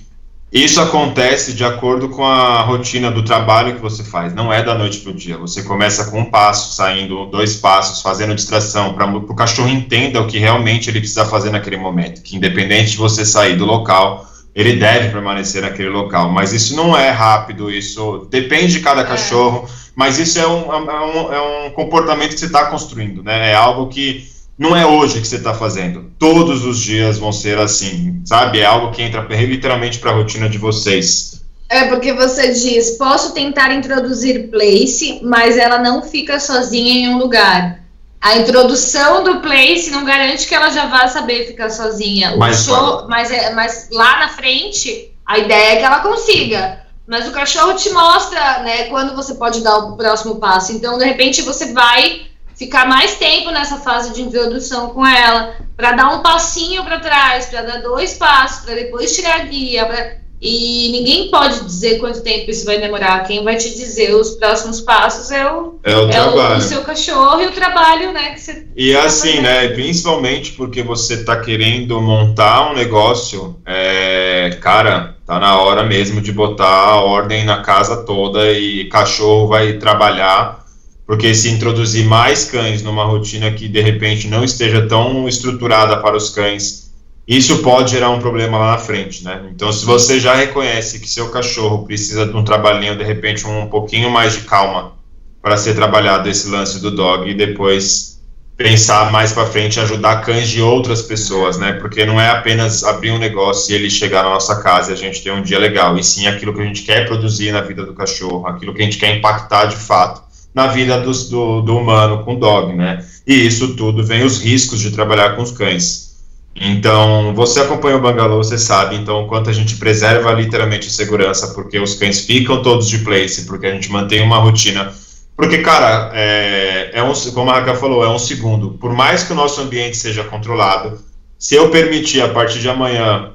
[0.52, 4.76] isso acontece de acordo com a rotina do trabalho que você faz, não é da
[4.76, 5.38] noite para o dia.
[5.38, 10.28] Você começa com um passo, saindo dois passos, fazendo distração, para o cachorro entenda o
[10.28, 12.22] que realmente ele precisa fazer naquele momento.
[12.22, 16.30] Que independente de você sair do local, ele deve permanecer naquele local.
[16.30, 21.06] Mas isso não é rápido, isso depende de cada cachorro, mas isso é um, é
[21.06, 23.52] um, é um comportamento que você está construindo, né?
[23.52, 26.12] É algo que não é hoje que você está fazendo.
[26.20, 28.60] Todos os dias vão ser assim, sabe?
[28.60, 31.42] É algo que entra literalmente para a rotina de vocês.
[31.68, 37.18] É porque você diz, posso tentar introduzir place, mas ela não fica sozinha em um
[37.18, 37.81] lugar.
[38.22, 42.36] A introdução do place não garante que ela já vá saber ficar sozinha.
[42.36, 46.82] O Mas show, mas, é, mas lá na frente, a ideia é que ela consiga.
[47.08, 50.72] Mas o cachorro te mostra, né, quando você pode dar o próximo passo.
[50.72, 55.94] Então, de repente, você vai ficar mais tempo nessa fase de introdução com ela, para
[55.94, 59.86] dar um passinho para trás, para dar dois passos, para depois tirar a guia.
[59.86, 63.24] pra- E ninguém pode dizer quanto tempo isso vai demorar.
[63.26, 66.82] Quem vai te dizer os próximos passos é o, É o é o, o seu
[66.82, 68.32] cachorro e o trabalho, né?
[68.32, 75.16] Que você E assim, né, principalmente porque você está querendo montar um negócio, é, cara,
[75.28, 80.66] tá na hora mesmo de botar a ordem na casa toda e cachorro vai trabalhar,
[81.06, 86.18] porque se introduzir mais cães numa rotina que de repente não esteja tão estruturada para
[86.18, 86.91] os cães,
[87.28, 89.42] isso pode gerar um problema lá na frente, né?
[89.54, 93.68] Então, se você já reconhece que seu cachorro precisa de um trabalhinho, de repente um
[93.68, 94.94] pouquinho mais de calma
[95.42, 98.12] para ser trabalhado esse lance do dog e depois
[98.58, 101.74] pensar mais para frente ajudar cães de outras pessoas, né?
[101.74, 104.98] Porque não é apenas abrir um negócio e ele chegar na nossa casa e a
[104.98, 107.84] gente ter um dia legal, e sim aquilo que a gente quer produzir na vida
[107.86, 110.22] do cachorro, aquilo que a gente quer impactar de fato
[110.54, 113.04] na vida dos- do, do humano com o dog, né?
[113.26, 116.11] E isso tudo vem os riscos de trabalhar com os cães.
[116.56, 120.92] Então, você acompanha o Bangalô, você sabe, então, o quanto a gente preserva literalmente a
[120.92, 124.94] segurança, porque os cães ficam todos de place, porque a gente mantém uma rotina
[125.36, 128.72] Porque, cara, é, é um, como a Raquel falou, é um segundo.
[128.72, 131.00] Por mais que o nosso ambiente seja controlado,
[131.40, 133.32] se eu permitir a partir de amanhã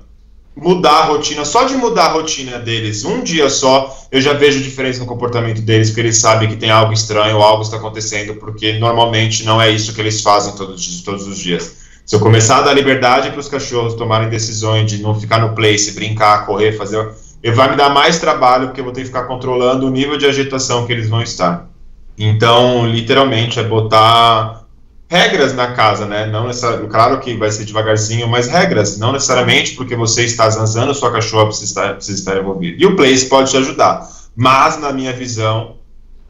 [0.57, 4.63] mudar a rotina, só de mudar a rotina deles um dia só, eu já vejo
[4.63, 8.79] diferença no comportamento deles, porque eles sabem que tem algo estranho, algo está acontecendo, porque
[8.79, 11.86] normalmente não é isso que eles fazem todos, todos os dias.
[12.07, 15.57] Se eu começar a dar liberdade para os cachorros tomarem decisões de não ficar no
[15.57, 17.05] place, brincar, correr, fazer.
[17.53, 20.25] Vai me dar mais trabalho, porque eu vou ter que ficar controlando o nível de
[20.25, 21.69] agitação que eles vão estar.
[22.17, 24.65] Então, literalmente, é botar
[25.09, 26.27] regras na casa, né?
[26.27, 30.95] Não necessariamente, claro que vai ser devagarzinho, mas regras, não necessariamente porque você está zanzando,
[30.95, 32.77] sua cachorra precisa estar, precisa estar envolvida.
[32.81, 35.77] E o Place pode te ajudar, mas na minha visão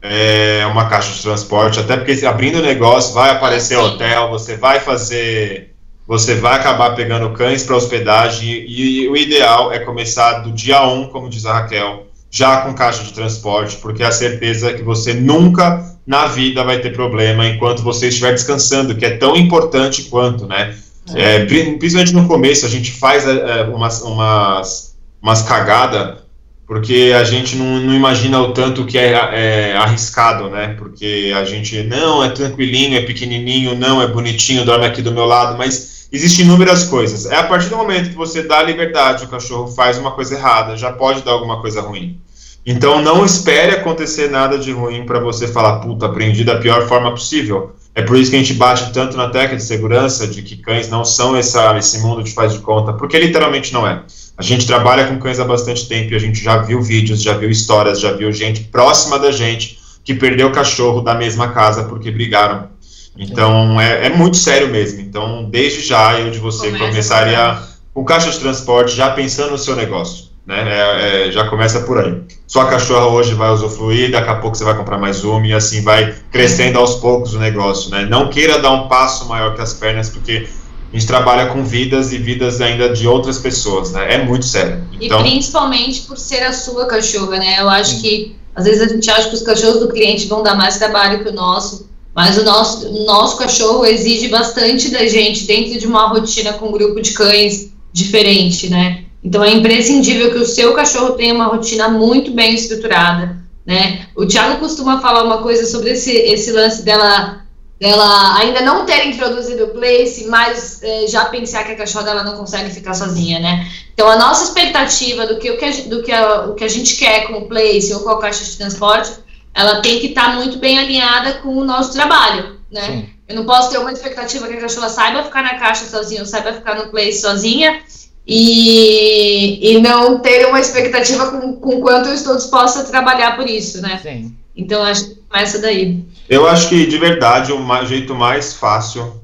[0.01, 4.79] é uma caixa de transporte, até porque abrindo o negócio vai aparecer hotel, você vai
[4.79, 5.66] fazer,
[6.07, 10.81] você vai acabar pegando cães para hospedagem e, e o ideal é começar do dia
[10.87, 14.73] 1, um, como diz a Raquel, já com caixa de transporte, porque a certeza é
[14.73, 19.35] que você nunca na vida vai ter problema enquanto você estiver descansando, que é tão
[19.35, 20.73] importante quanto, né?
[21.13, 26.19] É, principalmente no começo, a gente faz é, é umas, umas, umas cagadas,
[26.65, 30.75] porque a gente não, não, imagina o tanto que é, é, arriscado, né?
[30.77, 35.25] Porque a gente, não, é tranquilinho, é pequenininho, não, é bonitinho, dorme aqui do meu
[35.25, 37.25] lado, mas existem inúmeras coisas.
[37.25, 40.77] É a partir do momento que você dá liberdade, o cachorro faz uma coisa errada,
[40.77, 42.19] já pode dar alguma coisa ruim.
[42.65, 47.11] Então não espere acontecer nada de ruim para você falar, puta, aprendi da pior forma
[47.11, 47.75] possível.
[47.95, 50.89] É por isso que a gente bate tanto na tecla de segurança de que cães
[50.89, 54.03] não são essa, esse mundo de faz de conta, porque literalmente não é.
[54.37, 57.35] A gente trabalha com cães há bastante tempo e a gente já viu vídeos, já
[57.35, 61.85] viu histórias, já viu gente próxima da gente que perdeu o cachorro da mesma casa
[61.85, 62.69] porque brigaram.
[63.17, 65.01] Então é, é muito sério mesmo.
[65.01, 67.59] Então, desde já, eu de você Começa começaria
[67.93, 70.27] com caixa de transporte, já pensando no seu negócio.
[70.45, 70.63] Né?
[70.65, 72.21] É, é, já começa por aí.
[72.47, 75.81] Sua cachorra hoje vai usufruir, daqui a pouco você vai comprar mais uma e assim
[75.81, 77.91] vai crescendo aos poucos o negócio.
[77.91, 78.05] Né?
[78.05, 80.47] Não queira dar um passo maior que as pernas, porque
[80.91, 84.13] a gente trabalha com vidas e vidas ainda de outras pessoas, né?
[84.13, 84.81] É muito sério.
[85.01, 85.19] Então...
[85.19, 87.59] E principalmente por ser a sua cachorra, né?
[87.59, 90.55] Eu acho que às vezes a gente acha que os cachorros do cliente vão dar
[90.55, 95.77] mais trabalho que o nosso, mas o nosso, nosso cachorro exige bastante da gente dentro
[95.77, 99.03] de uma rotina com um grupo de cães diferente, né?
[99.23, 104.07] Então é imprescindível que o seu cachorro tenha uma rotina muito bem estruturada, né?
[104.15, 107.43] O Thiago costuma falar uma coisa sobre esse, esse lance dela,
[107.79, 112.23] dela ainda não ter introduzido o place, mas é, já pensar que a cachorra dela
[112.23, 113.67] não consegue ficar sozinha, né?
[113.93, 116.67] Então a nossa expectativa do que o que a, do que a, o que a
[116.67, 119.11] gente quer com o place ou com a caixa de transporte,
[119.57, 122.81] ela tem que estar tá muito bem alinhada com o nosso trabalho, né?
[122.81, 123.09] Sim.
[123.27, 126.27] Eu não posso ter uma expectativa que a cachorra saiba ficar na caixa sozinha, ou
[126.27, 127.81] saiba ficar no place sozinha,
[128.25, 133.49] e, e não ter uma expectativa com, com quanto eu estou disposta a trabalhar por
[133.49, 133.99] isso, né?
[134.01, 134.35] Sim.
[134.55, 136.05] Então acho que começa daí.
[136.29, 139.19] Eu acho que de verdade o jeito mais fácil,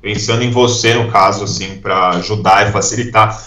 [0.00, 3.38] pensando em você no caso, assim, para ajudar e facilitar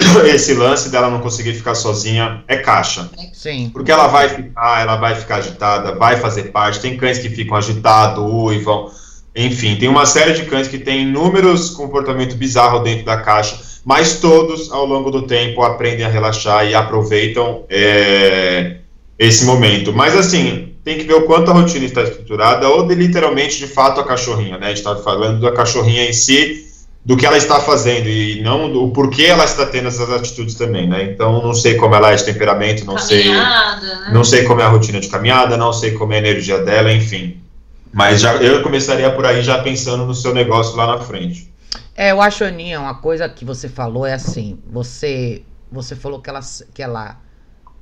[0.32, 3.10] esse lance dela não conseguir ficar sozinha é caixa.
[3.32, 3.70] Sim.
[3.72, 6.80] Porque ela vai ficar, ela vai ficar agitada, vai fazer parte.
[6.80, 8.90] Tem cães que ficam agitados, uivam.
[9.34, 14.20] Enfim, tem uma série de cães que tem inúmeros comportamentos bizarros dentro da caixa mas
[14.20, 18.80] todos, ao longo do tempo, aprendem a relaxar e aproveitam é,
[19.18, 19.94] esse momento.
[19.94, 23.66] Mas, assim, tem que ver o quanto a rotina está estruturada, ou de, literalmente, de
[23.66, 24.66] fato, a cachorrinha, né?
[24.66, 26.66] A gente está falando da cachorrinha em si,
[27.08, 30.86] do que ela está fazendo, e não do porquê ela está tendo essas atitudes também,
[30.86, 31.04] né?
[31.04, 33.96] Então, não sei como ela é de temperamento, não caminhada, sei...
[33.96, 34.10] Né?
[34.12, 36.92] Não sei como é a rotina de caminhada, não sei como é a energia dela,
[36.92, 37.40] enfim.
[37.94, 41.50] Mas já, eu começaria por aí já pensando no seu negócio lá na frente.
[41.96, 46.28] É, eu acho, Aninha, uma coisa que você falou é assim, você você falou que
[46.28, 46.40] ela,
[46.74, 47.18] que ela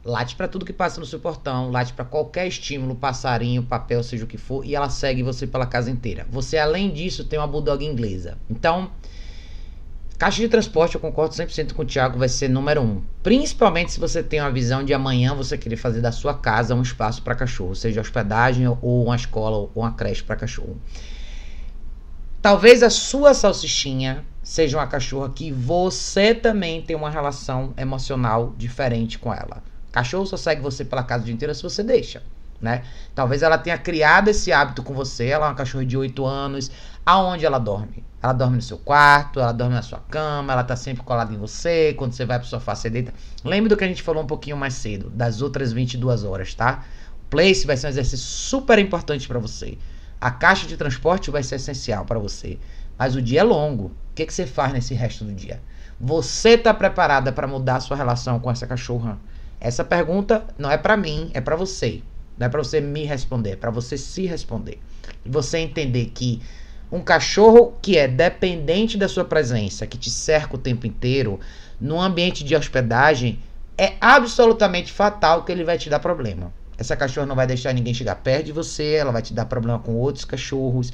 [0.04, 4.22] late para tudo que passa no seu portão, late para qualquer estímulo, passarinho, papel, seja
[4.22, 6.24] o que for, e ela segue você pela casa inteira.
[6.30, 8.38] Você, além disso, tem uma bulldog inglesa.
[8.48, 8.92] Então,
[10.18, 13.02] caixa de transporte, eu concordo 100% com o Thiago, vai ser número um.
[13.22, 16.82] Principalmente se você tem uma visão de amanhã você querer fazer da sua casa um
[16.82, 20.76] espaço para cachorro, seja hospedagem ou uma escola ou uma creche para cachorro.
[22.40, 29.18] Talvez a sua salsichinha seja uma cachorra que você também tem uma relação emocional diferente
[29.18, 29.62] com ela.
[29.90, 32.22] Cachorro só segue você pela casa o dia inteiro se você deixa,
[32.60, 32.84] né?
[33.14, 35.26] Talvez ela tenha criado esse hábito com você.
[35.26, 36.70] Ela é uma cachorra de 8 anos.
[37.06, 38.04] Aonde ela dorme?
[38.20, 41.36] Ela dorme no seu quarto, ela dorme na sua cama, ela tá sempre colada em
[41.36, 41.94] você.
[41.96, 43.14] Quando você vai pro sofá, você deita.
[43.44, 46.84] Lembre do que a gente falou um pouquinho mais cedo, das outras 22 horas, tá?
[47.30, 49.78] Place vai ser um exercício super importante para você.
[50.20, 52.58] A caixa de transporte vai ser essencial para você.
[52.98, 53.84] Mas o dia é longo.
[53.84, 55.62] O que, que você faz nesse resto do dia?
[56.00, 59.16] Você está preparada para mudar a sua relação com essa cachorra?
[59.60, 62.02] Essa pergunta não é para mim, é para você.
[62.36, 64.80] Não é para você me responder, é para você se responder.
[65.24, 66.42] E você entender que
[66.90, 71.40] um cachorro que é dependente da sua presença, que te cerca o tempo inteiro,
[71.80, 73.40] num ambiente de hospedagem,
[73.76, 76.52] é absolutamente fatal que ele vai te dar problema.
[76.78, 79.78] Essa cachorra não vai deixar ninguém chegar perto de você, ela vai te dar problema
[79.78, 80.92] com outros cachorros.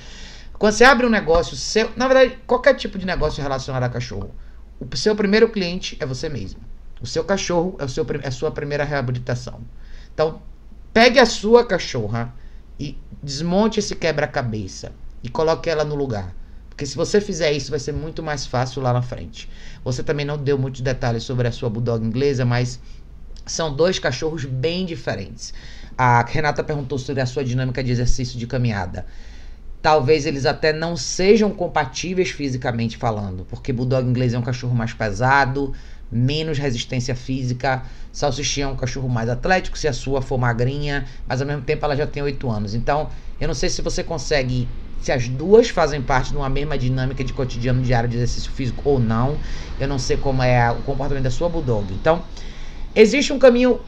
[0.59, 4.31] Quando você abre um negócio seu, na verdade, qualquer tipo de negócio relacionado a cachorro,
[4.81, 6.61] o seu primeiro cliente é você mesmo.
[7.01, 9.61] O seu cachorro é, o seu, é a sua primeira reabilitação.
[10.15, 10.41] Então,
[10.93, 12.33] pegue a sua cachorra
[12.79, 14.93] e desmonte esse quebra-cabeça
[15.23, 16.35] e coloque ela no lugar.
[16.69, 19.49] Porque se você fizer isso, vai ser muito mais fácil lá na frente.
[19.85, 22.81] Você também não deu muitos detalhes sobre a sua bulldog inglesa, mas
[23.47, 25.53] são dois cachorros bem diferentes.
[25.97, 29.07] A Renata perguntou sobre a sua dinâmica de exercício de caminhada.
[29.83, 34.95] Talvez eles até não sejam compatíveis fisicamente falando, porque bulldog inglês é um cachorro mais
[34.95, 35.75] pesado,
[36.11, 37.83] menos resistência física.
[38.13, 41.85] Salsichinha é um cachorro mais atlético, se a sua for magrinha, mas ao mesmo tempo
[41.85, 42.75] ela já tem 8 anos.
[42.75, 44.69] Então, eu não sei se você consegue
[45.03, 48.83] se as duas fazem parte de uma mesma dinâmica de cotidiano diário de exercício físico
[48.89, 49.37] ou não.
[49.79, 51.93] Eu não sei como é o comportamento da sua bulldog.
[51.93, 52.25] Então,
[52.95, 53.81] existe um caminho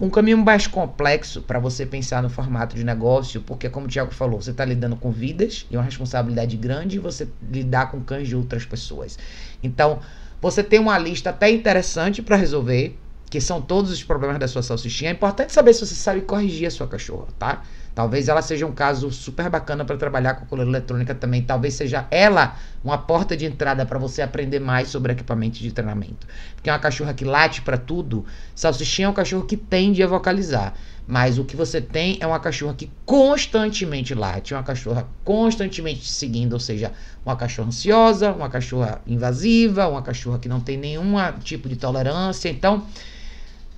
[0.00, 4.12] um caminho mais complexo para você pensar no formato de negócio, porque como o Thiago
[4.12, 8.34] falou, você está lidando com vidas e uma responsabilidade grande você lidar com cães de
[8.34, 9.16] outras pessoas.
[9.62, 10.00] Então,
[10.40, 12.98] você tem uma lista até interessante para resolver,
[13.30, 15.10] que são todos os problemas da sua salsichinha.
[15.10, 17.62] É importante saber se você sabe corrigir a sua cachorra, tá?
[17.94, 21.42] Talvez ela seja um caso super bacana para trabalhar com a coleira eletrônica também.
[21.42, 26.26] Talvez seja ela uma porta de entrada para você aprender mais sobre equipamento de treinamento.
[26.54, 28.24] Porque é uma cachorra que late para tudo.
[28.54, 30.74] Salsichinha é um cachorro que tende a vocalizar.
[31.06, 36.10] Mas o que você tem é uma cachorra que constantemente late, uma cachorra constantemente te
[36.10, 36.92] seguindo, ou seja,
[37.26, 42.48] uma cachorra ansiosa, uma cachorra invasiva, uma cachorra que não tem nenhum tipo de tolerância.
[42.48, 42.86] Então,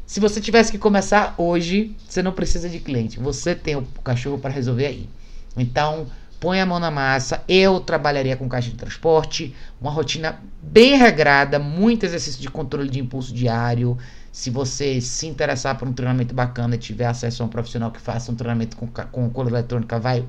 [0.07, 3.19] se você tivesse que começar hoje, você não precisa de cliente.
[3.19, 5.09] Você tem o cachorro para resolver aí.
[5.57, 6.07] Então,
[6.39, 7.43] põe a mão na massa.
[7.49, 13.01] Eu trabalharia com caixa de transporte, uma rotina bem regrada, muito exercício de controle de
[13.01, 13.97] impulso diário.
[14.31, 18.01] Se você se interessar por um treinamento bacana e tiver acesso a um profissional que
[18.01, 20.23] faça um treinamento com, com cola eletrônica, vai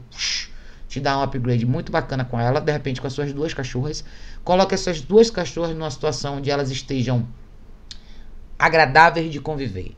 [0.87, 2.61] te dar um upgrade muito bacana com ela.
[2.61, 4.05] De repente, com as suas duas cachorras.
[4.41, 7.27] Coloque essas duas cachorras numa situação onde elas estejam
[8.57, 9.95] agradáveis de conviver.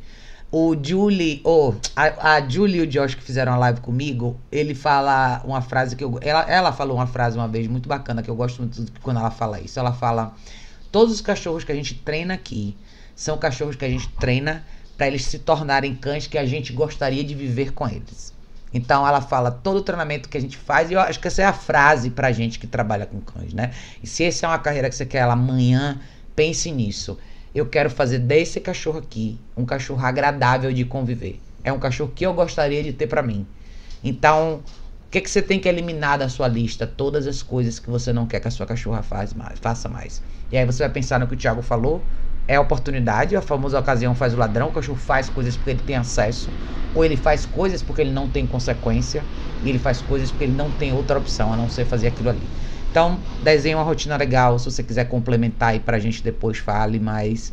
[0.50, 4.74] O Julie, oh, a, a Julie e o Josh que fizeram a live comigo, ele
[4.74, 6.18] fala uma frase que eu.
[6.22, 9.30] Ela, ela falou uma frase uma vez muito bacana, que eu gosto muito quando ela
[9.30, 9.78] fala isso.
[9.78, 10.34] Ela fala:
[10.90, 12.78] Todos os cachorros que a gente treina aqui
[13.14, 14.64] são cachorros que a gente treina
[14.98, 18.34] para eles se tornarem cães que a gente gostaria de viver com eles.
[18.74, 21.42] Então ela fala todo o treinamento que a gente faz, e eu acho que essa
[21.42, 23.72] é a frase pra gente que trabalha com cães, né?
[24.02, 26.00] E se essa é uma carreira que você quer ela amanhã,
[26.36, 27.18] pense nisso
[27.53, 31.40] eu quero fazer desse cachorro aqui um cachorro agradável de conviver.
[31.64, 33.45] É um cachorro que eu gostaria de ter para mim.
[34.03, 34.61] Então,
[35.07, 36.86] o que, que você tem que eliminar da sua lista?
[36.86, 40.22] Todas as coisas que você não quer que a sua cachorra faz mais, faça mais.
[40.52, 42.02] E aí você vai pensar no que o Thiago falou.
[42.48, 44.69] É oportunidade, a famosa ocasião faz o ladrão.
[44.69, 46.53] O cachorro faz coisas porque ele tem acesso.
[46.94, 49.26] Ou ele faz coisas porque ele não tem consequência.
[49.61, 52.30] E ele faz coisas porque ele não tem outra opção a não ser fazer aquilo
[52.30, 52.52] ali.
[52.90, 54.58] Então, desenhe uma rotina legal.
[54.58, 57.52] Se você quiser complementar aí pra gente depois, fale, mas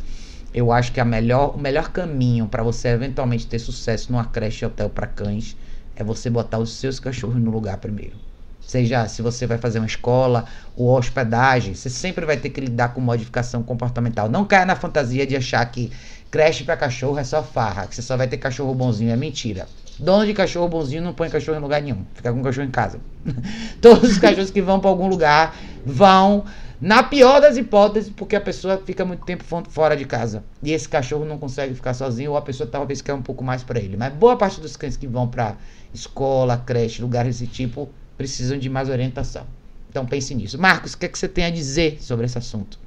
[0.53, 4.65] eu acho que a melhor, o melhor caminho para você eventualmente ter sucesso numa creche
[4.65, 5.55] hotel para cães
[5.95, 8.17] é você botar os seus cachorros no lugar primeiro.
[8.59, 10.45] Seja se você vai fazer uma escola
[10.75, 14.27] ou hospedagem, você sempre vai ter que lidar com modificação comportamental.
[14.27, 15.91] Não caia na fantasia de achar que
[16.31, 19.11] creche para cachorro é só farra, que você só vai ter cachorro bonzinho.
[19.11, 19.67] É mentira.
[19.99, 22.05] Dono de cachorro bonzinho não põe cachorro em lugar nenhum.
[22.13, 22.99] Fica com cachorro em casa.
[23.81, 25.55] Todos os cachorros que vão para algum lugar
[25.85, 26.43] vão,
[26.81, 30.43] na pior das hipóteses, porque a pessoa fica muito tempo fora de casa.
[30.61, 33.63] E esse cachorro não consegue ficar sozinho, ou a pessoa talvez quer um pouco mais
[33.63, 33.95] para ele.
[33.95, 35.55] Mas boa parte dos cães que vão para
[35.93, 39.45] escola, creche, lugares desse tipo, precisam de mais orientação.
[39.89, 40.59] Então pense nisso.
[40.59, 42.77] Marcos, o que, é que você tem a dizer sobre esse assunto?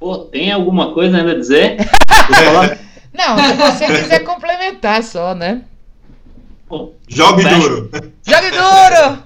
[0.00, 1.76] Pô, tem alguma coisa ainda a dizer?
[3.14, 5.62] não, se você quiser complementar só, né?
[7.08, 7.90] Jogue duro.
[8.22, 9.22] Jogue duro!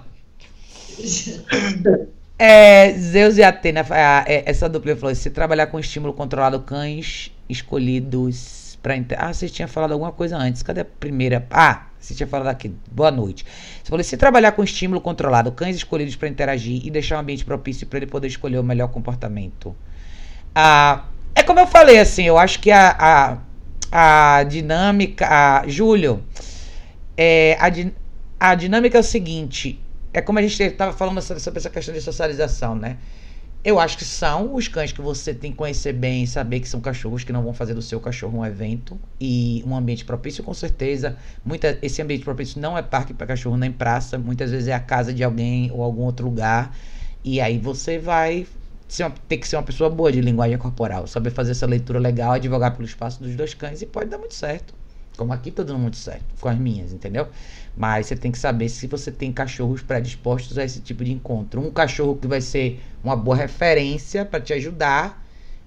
[2.39, 3.85] É, Zeus e Atena,
[4.27, 8.95] essa dupla falou: se trabalhar com estímulo controlado, cães escolhidos para.
[9.17, 10.63] Ah, você tinha falado alguma coisa antes.
[10.63, 11.47] Cadê a primeira?
[11.51, 12.75] Ah, você tinha falado aqui.
[12.91, 13.45] Boa noite.
[13.83, 17.45] Você falou: se trabalhar com estímulo controlado, cães escolhidos para interagir e deixar um ambiente
[17.45, 19.75] propício para ele poder escolher o melhor comportamento.
[20.55, 21.05] Ah,
[21.35, 23.39] é como eu falei, assim, eu acho que a,
[23.93, 25.27] a, a dinâmica.
[25.29, 26.23] A, Júlio.
[27.17, 29.81] É, a, a dinâmica é o seguinte:
[30.13, 32.99] é como a gente estava falando sobre essa questão de socialização, né?
[33.65, 36.81] Eu acho que são os cães que você tem que conhecer bem saber que são
[36.81, 40.55] cachorros que não vão fazer do seu cachorro um evento e um ambiente propício, com
[40.55, 41.17] certeza.
[41.45, 44.79] Muita, esse ambiente propício não é parque para cachorro nem praça, muitas vezes é a
[44.79, 46.77] casa de alguém ou algum outro lugar.
[47.25, 48.47] E aí você vai
[49.01, 52.33] uma, ter que ser uma pessoa boa de linguagem corporal, saber fazer essa leitura legal,
[52.33, 54.75] advogar pelo espaço dos dois cães e pode dar muito certo.
[55.17, 57.29] Como aqui tá dando muito certo com as minhas, entendeu?
[57.77, 61.61] Mas você tem que saber se você tem cachorros predispostos a esse tipo de encontro.
[61.61, 65.25] Um cachorro que vai ser uma boa referência para te ajudar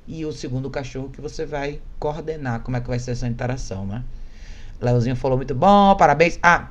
[0.08, 3.86] e o segundo cachorro que você vai coordenar como é que vai ser essa interação,
[3.86, 4.04] né?
[4.82, 6.40] Leozinho falou muito bom, parabéns.
[6.42, 6.70] Ah,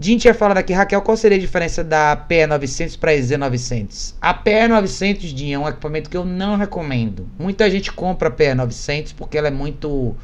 [0.00, 4.14] Jim tinha falado aqui, Raquel, qual seria a diferença da PE900 para a EZ900?
[4.20, 7.28] A PE900, Jim, é um equipamento que eu não recomendo.
[7.36, 10.14] Muita gente compra a PE900 porque ela é muito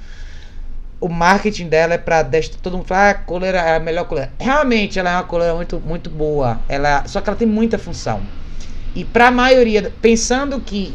[1.04, 2.24] o marketing dela é para
[2.62, 4.32] todo mundo falar, ah, coleira é a melhor coleira.
[4.40, 6.62] Realmente ela é uma coleira muito, muito boa.
[6.66, 8.22] Ela, só que ela tem muita função.
[8.94, 10.94] E para a maioria, pensando que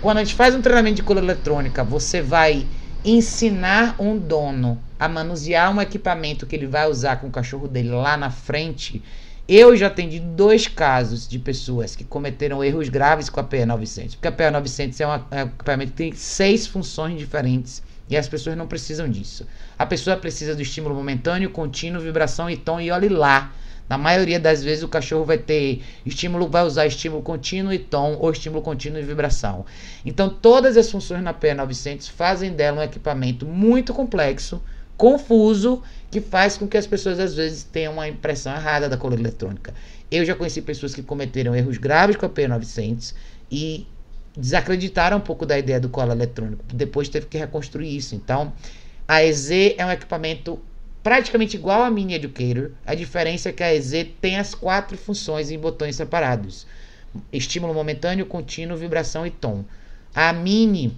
[0.00, 2.64] quando a gente faz um treinamento de coleira eletrônica, você vai
[3.04, 7.90] ensinar um dono a manusear um equipamento que ele vai usar com o cachorro dele
[7.90, 9.02] lá na frente.
[9.48, 14.12] Eu já atendi dois casos de pessoas que cometeram erros graves com a PE900.
[14.12, 18.66] Porque a PE900 é um equipamento que tem seis funções diferentes e as pessoas não
[18.66, 19.46] precisam disso.
[19.78, 23.52] A pessoa precisa do estímulo momentâneo, contínuo, vibração e tom, e olhe lá.
[23.88, 28.16] Na maioria das vezes o cachorro vai ter estímulo, vai usar estímulo contínuo e tom,
[28.18, 29.66] ou estímulo contínuo e vibração.
[30.04, 34.62] Então todas as funções na P900 fazem dela um equipamento muito complexo,
[34.96, 39.22] confuso, que faz com que as pessoas às vezes tenham uma impressão errada da coleira
[39.22, 39.74] eletrônica.
[40.10, 43.14] Eu já conheci pessoas que cometeram erros graves com a P900
[43.50, 43.86] e
[44.36, 46.64] desacreditaram um pouco da ideia do cola eletrônico.
[46.72, 48.14] Depois teve que reconstruir isso.
[48.14, 48.52] Então,
[49.06, 50.58] a EZ é um equipamento
[51.02, 52.70] praticamente igual à Mini Educator.
[52.86, 56.66] A diferença é que a EZ tem as quatro funções em botões separados:
[57.32, 59.64] estímulo momentâneo, contínuo, vibração e tom.
[60.14, 60.96] A Mini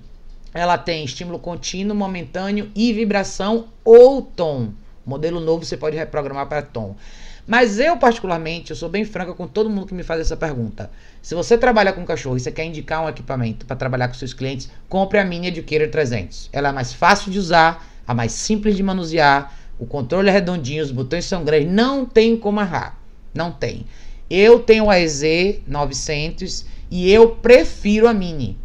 [0.53, 4.73] ela tem estímulo contínuo, momentâneo e vibração ou tom.
[5.05, 6.97] Modelo novo você pode reprogramar para tom.
[7.47, 10.91] Mas eu, particularmente, eu sou bem franca com todo mundo que me faz essa pergunta.
[11.21, 14.33] Se você trabalha com cachorro e você quer indicar um equipamento para trabalhar com seus
[14.33, 16.49] clientes, compre a Mini Educator 300.
[16.53, 20.83] Ela é mais fácil de usar, a mais simples de manusear, o controle é redondinho,
[20.83, 22.99] os botões são grandes, não tem como errar.
[23.35, 23.85] Não tem.
[24.31, 28.57] Eu tenho a EZ 900 e eu prefiro a Mini.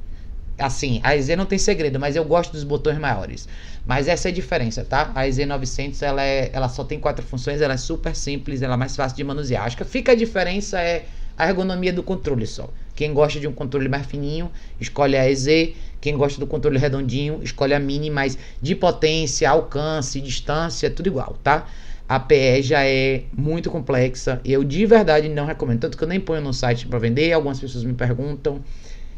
[0.57, 3.47] Assim, a EZ não tem segredo, mas eu gosto dos botões maiores.
[3.89, 5.11] Mas essa é a diferença, tá?
[5.15, 8.77] A EZ900 ela, é, ela só tem quatro funções, ela é super simples, ela é
[8.77, 9.65] mais fácil de manusear.
[9.65, 11.05] Acho que fica a diferença é
[11.35, 12.69] a ergonomia do controle só.
[12.93, 15.73] Quem gosta de um controle mais fininho, escolhe a EZ.
[15.99, 21.35] Quem gosta do controle redondinho, escolhe a Mini, mas de potência, alcance, distância, tudo igual,
[21.43, 21.65] tá?
[22.07, 24.39] A PE já é muito complexa.
[24.45, 25.79] Eu de verdade não recomendo.
[25.79, 27.33] Tanto que eu nem ponho no site para vender.
[27.33, 28.61] Algumas pessoas me perguntam.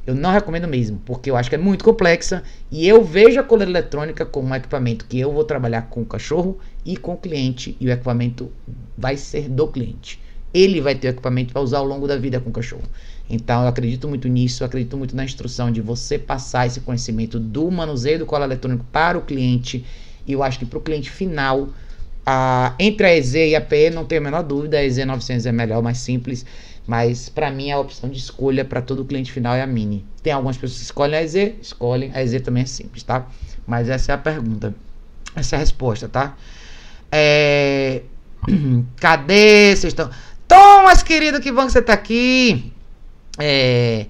[0.05, 3.43] Eu não recomendo mesmo, porque eu acho que é muito complexa e eu vejo a
[3.43, 7.17] coleira eletrônica como um equipamento que eu vou trabalhar com o cachorro e com o
[7.17, 8.51] cliente e o equipamento
[8.97, 10.19] vai ser do cliente.
[10.51, 12.83] Ele vai ter o equipamento para usar ao longo da vida com o cachorro.
[13.29, 17.39] Então eu acredito muito nisso, eu acredito muito na instrução de você passar esse conhecimento
[17.39, 19.85] do manuseio do colar eletrônico para o cliente.
[20.25, 21.69] E eu acho que para o cliente final,
[22.25, 25.45] a, entre a EZ e a PE, não tenho a menor dúvida, a EZ 900
[25.45, 26.45] é melhor, mais simples.
[26.91, 30.05] Mas para mim a opção de escolha para todo cliente final é a Mini.
[30.21, 32.11] Tem algumas pessoas que escolhem a EZ, escolhem.
[32.13, 33.27] A EZ também é simples, tá?
[33.65, 34.75] Mas essa é a pergunta.
[35.33, 36.35] Essa é a resposta, tá?
[37.09, 38.01] É...
[38.99, 39.73] Cadê?
[39.73, 40.09] Vocês estão.
[40.45, 42.73] Thomas, querido, que bom que você tá aqui.
[43.39, 44.07] É...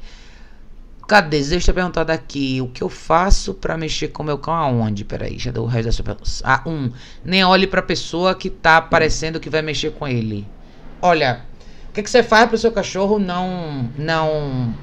[1.07, 1.39] Cadê?
[1.39, 2.61] Deixa eu perguntar daqui.
[2.61, 5.05] O que eu faço para mexer com meu cão aonde?
[5.05, 6.31] Peraí, já deu o resto da sua pergunta.
[6.43, 6.91] Ah, um.
[7.23, 10.47] Nem olhe pra pessoa que tá aparecendo que vai mexer com ele.
[10.99, 11.50] Olha,
[11.91, 14.73] o que, que você faz para o seu cachorro não não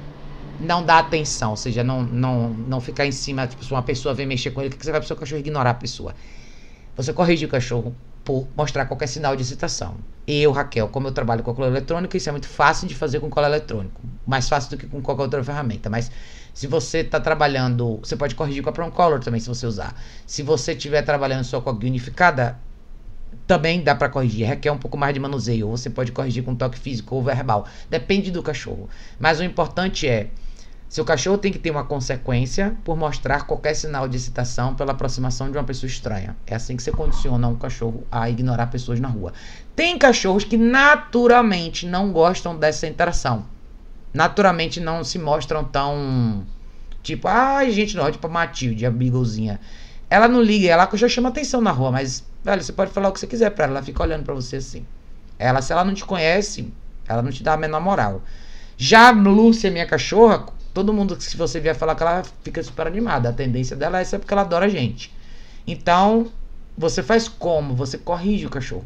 [0.59, 4.13] não dar atenção, ou seja, não, não, não ficar em cima, tipo, se uma pessoa
[4.13, 5.73] vem mexer com ele, o que, que você faz para o seu cachorro ignorar a
[5.73, 6.13] pessoa?
[6.97, 7.95] Você corrige o cachorro
[8.25, 9.95] por mostrar qualquer sinal de excitação.
[10.27, 13.29] Eu, Raquel, como eu trabalho com cola eletrônica, isso é muito fácil de fazer com
[13.29, 14.01] cola eletrônico.
[14.27, 15.89] Mais fácil do que com qualquer outra ferramenta.
[15.89, 16.11] Mas
[16.53, 19.95] se você está trabalhando, você pode corrigir com a Prong Color também, se você usar.
[20.27, 22.59] Se você estiver trabalhando só com a unificada,
[23.49, 25.67] também dá para corrigir, requer um pouco mais de manuseio.
[25.69, 27.65] Você pode corrigir com toque físico ou verbal.
[27.89, 28.87] Depende do cachorro.
[29.19, 30.29] Mas o importante é,
[30.87, 35.49] seu cachorro tem que ter uma consequência por mostrar qualquer sinal de excitação pela aproximação
[35.49, 36.37] de uma pessoa estranha.
[36.45, 39.33] É assim que você condiciona um cachorro a ignorar pessoas na rua.
[39.75, 43.47] Tem cachorros que naturalmente não gostam dessa interação.
[44.13, 46.45] Naturalmente não se mostram tão
[47.01, 49.59] tipo, ai, ah, gente, não, tipo a Matilde, a Beaglezinha.
[50.09, 53.11] Ela não liga, ela já chama atenção na rua, mas Velho, você pode falar o
[53.11, 54.85] que você quiser pra ela, ela fica olhando pra você assim.
[55.37, 56.71] Ela, se ela não te conhece,
[57.07, 58.21] ela não te dá a menor moral.
[58.77, 63.29] Já Lúcia, minha cachorra, todo mundo, se você vier falar que ela fica super animada,
[63.29, 65.13] a tendência dela é essa porque ela adora a gente.
[65.67, 66.31] Então,
[66.77, 67.75] você faz como?
[67.75, 68.85] Você corrige o cachorro.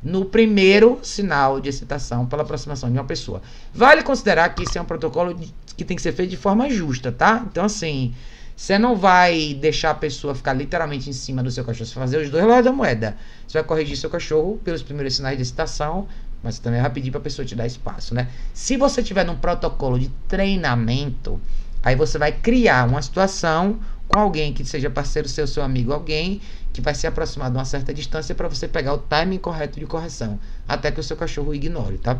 [0.00, 3.42] No primeiro sinal de excitação pela aproximação de uma pessoa.
[3.74, 5.36] Vale considerar que isso é um protocolo
[5.76, 7.44] que tem que ser feito de forma justa, tá?
[7.48, 8.14] Então, assim,
[8.56, 11.86] você não vai deixar a pessoa ficar literalmente em cima do seu cachorro.
[11.86, 13.16] Você vai fazer os dois lados da moeda.
[13.46, 16.06] Você vai corrigir seu cachorro pelos primeiros sinais de excitação,
[16.42, 18.28] mas também vai pedir para a pessoa te dar espaço, né?
[18.52, 21.40] Se você tiver num protocolo de treinamento,
[21.82, 26.40] aí você vai criar uma situação com alguém que seja parceiro seu, seu amigo, alguém
[26.72, 29.86] que vai se aproximar de uma certa distância para você pegar o timing correto de
[29.86, 30.38] correção,
[30.68, 32.18] até que o seu cachorro ignore, tá?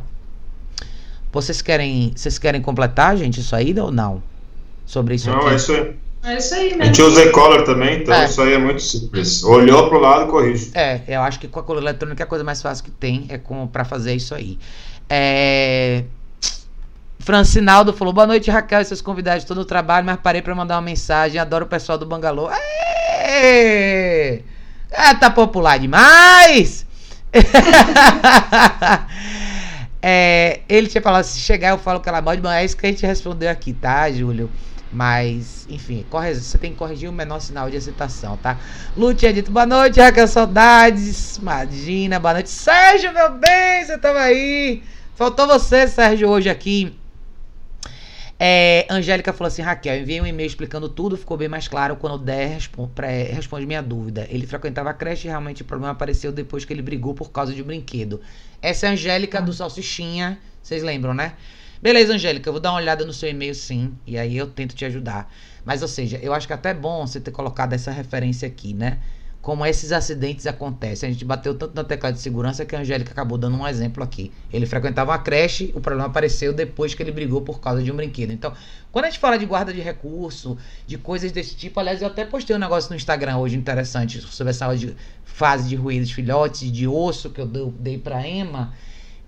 [1.33, 4.23] Vocês querem, vocês querem completar, gente, isso aí ou não?
[4.85, 5.49] Sobre isso Não, aqui?
[5.49, 5.97] é isso aí.
[6.25, 6.85] É isso aí, A né?
[6.87, 8.25] gente usa e-collar também, então É.
[8.27, 9.43] isso aí é muito simples.
[9.43, 10.71] Olhou pro lado, corrige.
[10.75, 13.41] É, eu acho que com a cola eletrônica a coisa mais fácil que tem é
[13.73, 14.57] pra fazer isso aí.
[15.09, 16.05] É...
[17.19, 19.43] Francinaldo falou: Boa noite, Raquel e seus convidados.
[19.43, 21.41] Estou no trabalho, mas parei pra mandar uma mensagem.
[21.41, 22.49] Adoro o pessoal do Bangalô.
[22.49, 24.43] Aê!
[24.93, 26.87] Ah, tá popular demais!
[30.05, 32.85] É, ele tinha falado: se chegar, eu falo que ela pode, mas é isso que
[32.85, 34.51] a gente respondeu aqui, tá, Júlio?
[34.93, 38.59] Mas, enfim, corre- você tem que corrigir o menor sinal de excitação, tá?
[38.97, 41.39] Lu tinha dito boa noite, Raquel, saudades.
[41.39, 42.51] Imagina, boa noite.
[42.51, 44.83] Sérgio, meu bem, você tava aí.
[45.15, 46.95] Faltou você, Sérgio, hoje aqui.
[48.39, 52.15] É, Angélica falou assim: Raquel, enviei um e-mail explicando tudo, ficou bem mais claro quando
[52.15, 54.27] o Der respo- pré- responde minha dúvida.
[54.29, 57.55] Ele frequentava a creche e realmente o problema apareceu depois que ele brigou por causa
[57.55, 58.21] de um brinquedo.
[58.61, 61.35] Essa é a Angélica do Salsichinha, vocês lembram, né?
[61.83, 64.75] Beleza, Angélica, eu vou dar uma olhada no seu e-mail sim, e aí eu tento
[64.75, 65.29] te ajudar.
[65.65, 68.73] Mas, ou seja, eu acho que até é bom você ter colocado essa referência aqui,
[68.73, 69.01] né?
[69.41, 71.09] Como esses acidentes acontecem.
[71.09, 74.01] A gente bateu tanto na tecla de segurança que a Angélica acabou dando um exemplo
[74.05, 74.33] aqui.
[74.53, 77.97] Ele frequentava uma creche, o problema apareceu depois que ele brigou por causa de um
[77.97, 78.31] brinquedo.
[78.33, 78.55] Então,
[78.93, 80.57] quando a gente fala de guarda de recurso,
[80.87, 84.51] de coisas desse tipo, aliás, eu até postei um negócio no Instagram hoje interessante sobre
[84.53, 84.69] essa
[85.25, 88.73] fase de ruídos filhotes, de osso que eu dei- pra Emma.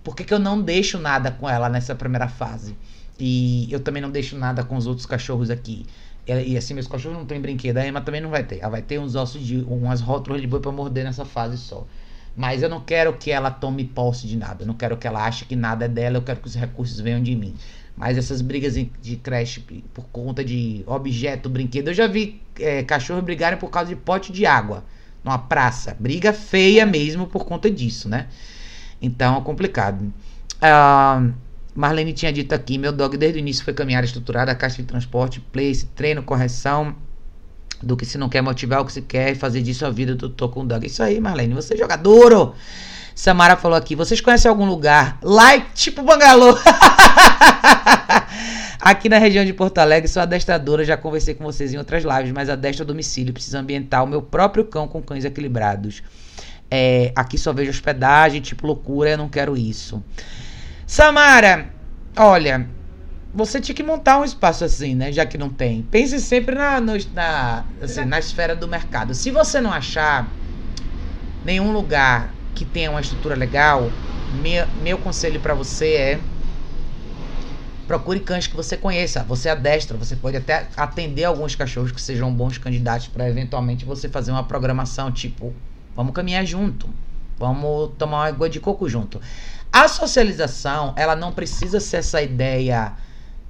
[0.05, 2.77] Por que, que eu não deixo nada com ela nessa primeira fase?
[3.19, 5.83] E eu também não deixo nada com os outros cachorros aqui.
[6.27, 8.59] E, e assim, meus cachorros não têm brinquedo, a Emma também não vai ter.
[8.59, 9.57] Ela vai ter uns ossos de.
[9.67, 11.87] umas rótulas de boi pra morder nessa fase só.
[12.37, 14.61] Mas eu não quero que ela tome posse de nada.
[14.61, 16.17] Eu não quero que ela ache que nada é dela.
[16.17, 17.55] Eu quero que os recursos venham de mim.
[17.97, 19.61] Mas essas brigas de creche
[19.91, 21.87] por conta de objeto, brinquedo.
[21.87, 24.83] Eu já vi é, cachorros brigarem por causa de pote de água
[25.23, 25.97] numa praça.
[25.99, 28.27] Briga feia mesmo por conta disso, né?
[29.05, 30.13] Então é complicado.
[30.61, 31.27] Ah,
[31.73, 35.39] Marlene tinha dito aqui: meu dog desde o início foi caminhada estruturada, caixa de transporte,
[35.39, 36.95] place, treino, correção.
[37.83, 40.29] Do que se não quer motivar o que se quer fazer disso a vida do
[40.29, 40.85] tô com dog.
[40.87, 42.55] Isso aí, Marlene, você é jogador.
[43.13, 46.57] Samara falou aqui: vocês conhecem algum lugar like tipo Bangalô?
[48.85, 52.31] Aqui na região de Porto Alegre, sou adestradora, já conversei com vocês em outras lives,
[52.31, 56.03] mas adestro a domicílio, preciso ambientar o meu próprio cão com cães equilibrados.
[56.69, 60.03] É, aqui só vejo hospedagem, tipo loucura, eu não quero isso.
[60.87, 61.69] Samara,
[62.17, 62.69] olha,
[63.33, 65.11] você tinha que montar um espaço assim, né?
[65.11, 65.83] Já que não tem.
[65.83, 69.13] Pense sempre na, no- na, assim, na esfera do mercado.
[69.13, 70.37] Se você não achar
[71.43, 73.93] nenhum lugar que tenha uma estrutura legal,
[74.29, 76.21] meu, meu conselho pra você é
[77.87, 79.23] procure cães que você conheça.
[79.23, 84.09] Você adestra, você pode até atender alguns cachorros que sejam bons candidatos para eventualmente você
[84.09, 85.53] fazer uma programação tipo,
[85.95, 86.89] vamos caminhar junto,
[87.37, 89.21] vamos tomar uma água de coco junto.
[89.71, 92.93] A socialização, ela não precisa ser essa ideia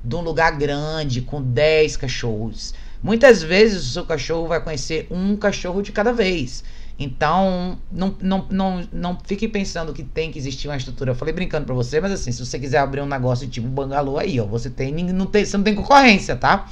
[0.04, 2.74] de um lugar grande com 10 cachorros.
[3.02, 6.64] Muitas vezes o seu cachorro vai conhecer um cachorro de cada vez.
[6.98, 11.12] Então, não, não, não, não fique pensando que tem que existir uma estrutura.
[11.12, 14.18] Eu falei brincando pra você, mas assim, se você quiser abrir um negócio tipo bangalô
[14.18, 16.68] aí, ó, você tem, não tem, você não tem concorrência, tá?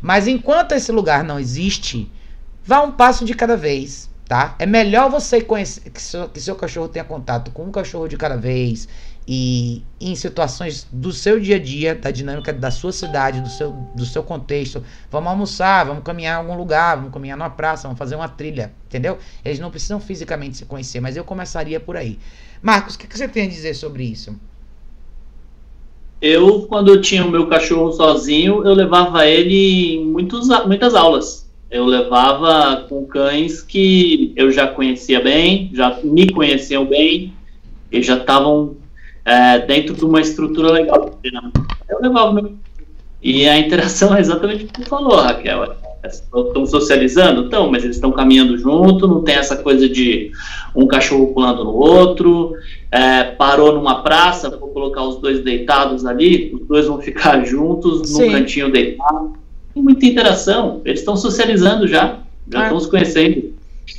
[0.00, 2.10] Mas enquanto esse lugar não existe,
[2.64, 4.56] vá um passo de cada vez, tá?
[4.58, 8.16] É melhor você conhecer que seu, que seu cachorro tenha contato com um cachorro de
[8.16, 8.88] cada vez
[9.28, 13.72] e em situações do seu dia a dia, da dinâmica da sua cidade, do seu,
[13.94, 14.82] do seu contexto.
[15.10, 18.72] Vamos almoçar, vamos caminhar em algum lugar, vamos caminhar numa praça, vamos fazer uma trilha,
[18.86, 19.18] entendeu?
[19.44, 22.18] Eles não precisam fisicamente se conhecer, mas eu começaria por aí.
[22.62, 24.34] Marcos, o que, que você tem a dizer sobre isso?
[26.22, 31.41] Eu, quando eu tinha o meu cachorro sozinho, eu levava ele em muitos, muitas aulas.
[31.72, 37.32] Eu levava com cães que eu já conhecia bem, já me conheciam bem,
[37.90, 38.76] e já estavam
[39.24, 41.08] é, dentro de uma estrutura legal.
[41.08, 41.66] de treinamento.
[41.88, 42.52] Eu levava meu.
[43.22, 45.74] E a interação é exatamente o que você falou, Raquel.
[46.04, 47.44] Estão socializando?
[47.44, 50.30] Estão, mas eles estão caminhando junto, não tem essa coisa de
[50.76, 52.52] um cachorro pulando no outro.
[52.90, 58.10] é, parou numa praça, vou colocar os dois deitados ali, os dois vão ficar juntos
[58.10, 58.26] Sim.
[58.26, 59.40] num cantinho deitado.
[59.74, 62.18] Tem muita interação, eles estão socializando já,
[62.50, 62.62] já Ah.
[62.64, 63.54] estão se conhecendo.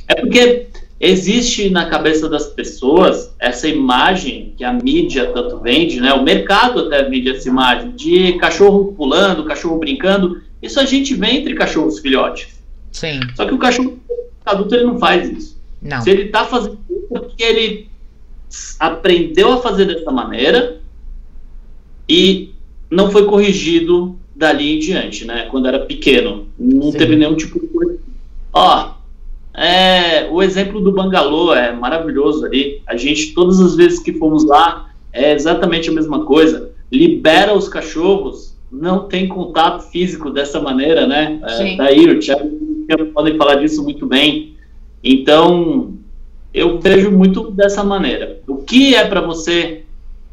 [0.08, 0.66] É porque
[1.00, 6.12] existe na cabeça das pessoas essa imagem que a mídia tanto vende, né?
[6.12, 10.40] O mercado até vende essa imagem de cachorro pulando, cachorro brincando.
[10.62, 12.48] Isso a gente vê entre cachorros filhotes.
[12.92, 13.20] Sim.
[13.34, 13.98] Só que o cachorro
[14.46, 15.60] adulto ele não faz isso.
[15.82, 16.00] Não.
[16.00, 17.88] Se ele tá fazendo isso é porque ele
[18.78, 20.80] aprendeu a fazer dessa maneira
[22.08, 22.50] e
[22.90, 25.46] não foi corrigido dali em diante, né?
[25.50, 26.46] Quando era pequeno.
[26.58, 26.98] Não Sim.
[26.98, 27.98] teve nenhum tipo de coisa.
[28.52, 28.94] Ó,
[29.54, 32.82] é, o exemplo do Bangalô é maravilhoso ali.
[32.86, 36.70] A gente, todas as vezes que fomos lá, é exatamente a mesma coisa.
[36.90, 41.40] Libera os cachorros, não tem contato físico dessa maneira, né?
[41.42, 42.50] É, daí e o Thiago
[43.12, 44.56] podem falar disso muito bem.
[45.02, 45.94] Então,
[46.52, 48.40] eu vejo muito dessa maneira.
[48.48, 49.84] O que é para você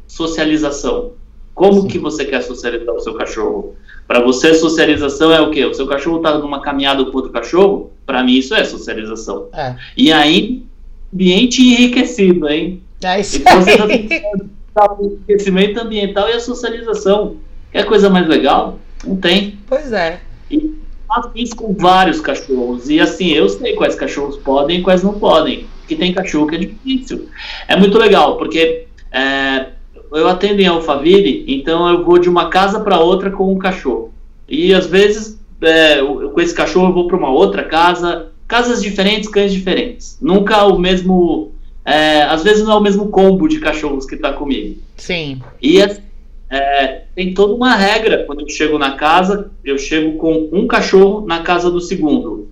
[0.08, 1.12] socialização?
[1.54, 1.88] Como Sim.
[1.88, 3.76] que você quer socializar o seu cachorro?
[4.12, 5.64] Para você, socialização é o quê?
[5.64, 7.92] O seu cachorro está numa caminhada com outro cachorro?
[8.04, 9.48] Para mim, isso é socialização.
[9.54, 9.74] É.
[9.96, 10.62] E aí,
[11.10, 12.82] ambiente enriquecido, hein?
[13.02, 13.78] É isso Então, você
[14.74, 17.38] tá o enriquecimento ambiental e a socialização.
[17.72, 18.78] Quer coisa mais legal?
[19.02, 19.58] Não tem.
[19.66, 20.20] Pois é.
[21.08, 22.90] faço isso com vários cachorros.
[22.90, 25.66] E assim, eu sei quais cachorros podem e quais não podem.
[25.88, 27.30] Que tem cachorro que é difícil.
[27.66, 29.68] É muito legal, porque é,
[30.14, 34.12] eu atendo em Alphaville, então eu vou de uma casa para outra com um cachorro.
[34.48, 38.28] E às vezes, é, eu- com esse cachorro, eu vou para uma outra casa.
[38.48, 40.18] Casas diferentes, cães diferentes.
[40.20, 41.50] Nunca o mesmo.
[41.84, 44.76] é, às vezes não é o mesmo combo de cachorros que está comigo.
[44.96, 45.40] Sim.
[45.60, 48.22] E é, tem toda uma regra.
[48.24, 52.50] Quando eu chego na casa, eu chego com um cachorro na casa do segundo.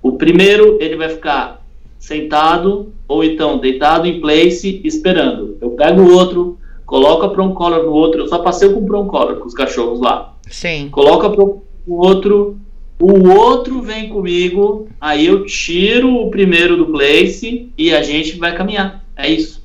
[0.00, 1.64] O primeiro, ele vai ficar
[1.98, 5.56] sentado ou então deitado em place esperando.
[5.60, 8.22] Eu pego o outro, coloco a broncolor no outro.
[8.22, 10.34] Eu só passei com broncolor com os cachorros lá.
[10.48, 10.88] Sim.
[10.90, 12.58] Coloca pro o outro,
[12.98, 18.54] o outro vem comigo, aí eu tiro o primeiro do place e a gente vai
[18.56, 19.04] caminhar.
[19.16, 19.62] É isso.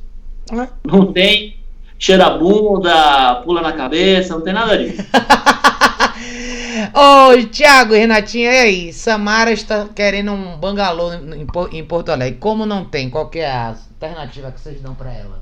[0.52, 0.68] É.
[0.86, 1.56] Não tem
[1.98, 5.02] cheira a bunda, pula na cabeça, não tem nada disso.
[6.94, 8.94] Ô, Thiago e Renatinha, e aí?
[8.94, 12.40] Samara está querendo um bangalô em, Po- em Porto Alegre.
[12.40, 13.10] Como não tem?
[13.10, 15.41] Qual é a alternativa que vocês dão pra ela?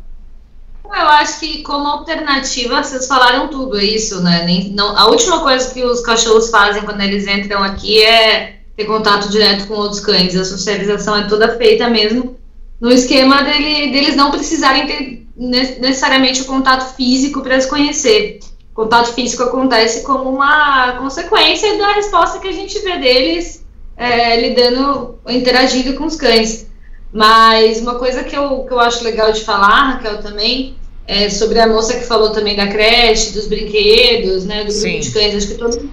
[0.93, 4.43] Eu acho que como alternativa, vocês falaram tudo, é isso, né?
[4.45, 8.85] Nem, não, a última coisa que os cachorros fazem quando eles entram aqui é ter
[8.85, 10.35] contato direto com outros cães.
[10.35, 12.37] A socialização é toda feita mesmo
[12.79, 18.39] no esquema dele, deles não precisarem ter ne- necessariamente o contato físico para se conhecer.
[18.71, 23.65] O contato físico acontece como uma consequência da resposta que a gente vê deles
[23.97, 26.67] é, lidando, interagindo com os cães.
[27.11, 30.75] Mas uma coisa que eu, que eu acho legal de falar, Raquel, também,
[31.07, 35.11] é sobre a moça que falou também da creche, dos brinquedos, né, do grupo de
[35.11, 35.35] cães.
[35.35, 35.89] Acho que todo,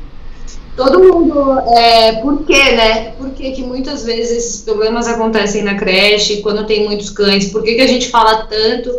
[0.76, 1.60] todo mundo.
[1.76, 3.12] É, por quê, né?
[3.12, 7.46] Por que, que muitas vezes esses problemas acontecem na creche, quando tem muitos cães?
[7.50, 8.90] Por que, que a gente fala tanto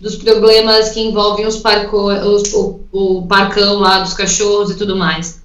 [0.00, 4.96] dos problemas que envolvem os parco, os, o, o parcão lá dos cachorros e tudo
[4.96, 5.42] mais?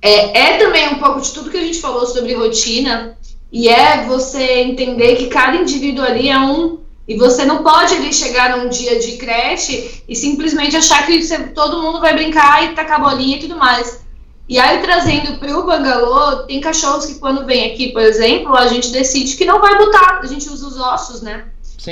[0.00, 3.16] É, é também um pouco de tudo que a gente falou sobre rotina,
[3.52, 6.78] e é você entender que cada indivíduo ali é um.
[7.06, 11.38] E você não pode ali chegar num dia de creche e simplesmente achar que você-
[11.48, 14.00] todo mundo vai brincar e tacar bolinha e tudo mais.
[14.48, 18.66] E aí, trazendo para o bangalô, tem cachorros que quando vem aqui, por exemplo, a
[18.66, 21.46] gente decide que não vai botar, a gente usa os ossos, né?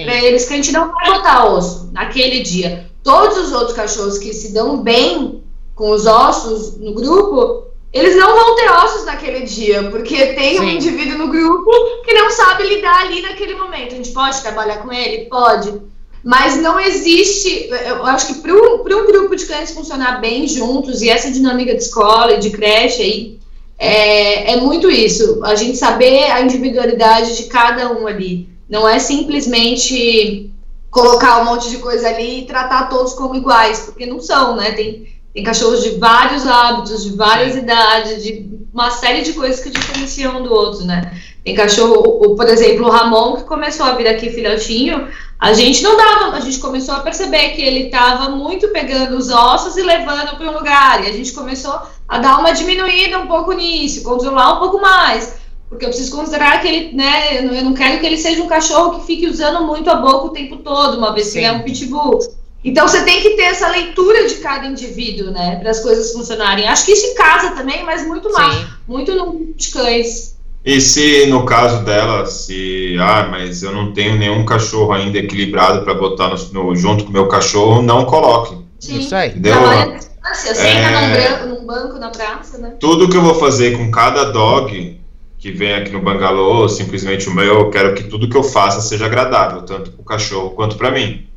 [0.04, 2.88] Para eles que a gente não vai botar osso naquele dia.
[3.02, 5.42] Todos os outros cachorros que se dão bem
[5.74, 10.64] com os ossos no grupo, eles não vão ter ossos naquele dia, porque tem um
[10.64, 10.76] Sim.
[10.76, 11.70] indivíduo no grupo
[12.04, 13.94] que não sabe lidar ali naquele momento.
[13.94, 15.26] A gente pode trabalhar com ele?
[15.26, 15.80] Pode.
[16.22, 17.68] Mas não existe.
[17.68, 21.74] Eu acho que para um, um grupo de cães funcionar bem juntos, e essa dinâmica
[21.74, 23.40] de escola e de creche aí,
[23.78, 25.40] é, é muito isso.
[25.42, 28.48] A gente saber a individualidade de cada um ali.
[28.68, 30.52] Não é simplesmente
[30.90, 34.72] colocar um monte de coisa ali e tratar todos como iguais, porque não são, né?
[34.72, 39.70] Tem, tem cachorros de vários hábitos, de várias idades, de uma série de coisas que
[39.70, 41.12] diferenciam um do outro, né?
[41.44, 45.08] Tem cachorro, por exemplo, o Ramon, que começou a vir aqui filhotinho,
[45.38, 49.30] a gente não dava, a gente começou a perceber que ele estava muito pegando os
[49.30, 53.26] ossos e levando para um lugar, e a gente começou a dar uma diminuída um
[53.26, 55.38] pouco nisso, controlar um pouco mais.
[55.68, 58.42] Porque eu preciso considerar que ele, né, eu não- eu não quero que ele seja
[58.42, 61.46] um cachorro que fique usando muito a boca o tempo todo, uma vez que ele
[61.46, 62.18] é um pitbull.
[62.64, 66.68] Então você tem que ter essa leitura de cada indivíduo, né, para as coisas funcionarem.
[66.68, 68.66] Acho que isso em casa também, mas muito mais, Sim.
[68.86, 70.38] muito no de cães.
[70.62, 75.82] E se no caso dela, se ah, mas eu não tenho nenhum cachorro ainda equilibrado
[75.82, 78.58] para botar no, no, junto com o meu cachorro, não coloque.
[78.78, 78.98] Sim.
[78.98, 79.30] Isso aí.
[79.30, 82.74] Deu, Trabalha distância, senta é, num, banco na praça, né?
[82.78, 85.00] Tudo que eu vou fazer com cada dog
[85.38, 88.82] que vem aqui no bangalô, simplesmente o meu, eu quero que tudo que eu faça
[88.82, 91.29] seja agradável, tanto para o cachorro quanto para mim.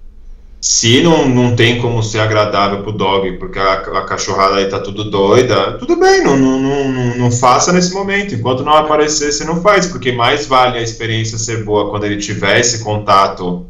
[0.64, 4.80] Se não, não tem como ser agradável pro dog, porque a, a cachorrada aí tá
[4.80, 8.34] tudo doida, tudo bem, não, não, não, não faça nesse momento.
[8.34, 12.16] Enquanto não aparecer, você não faz, porque mais vale a experiência ser boa quando ele
[12.16, 13.66] tiver esse contato,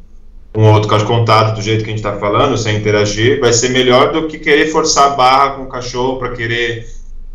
[0.55, 3.69] um outro caso contato do jeito que a gente tá falando, sem interagir, vai ser
[3.69, 6.87] melhor do que querer forçar a barra com o cachorro para querer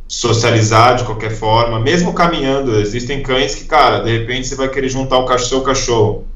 [0.07, 2.79] socializar de qualquer forma, mesmo caminhando.
[2.79, 6.28] Existem cães que, cara, de repente você vai querer juntar o seu cachorro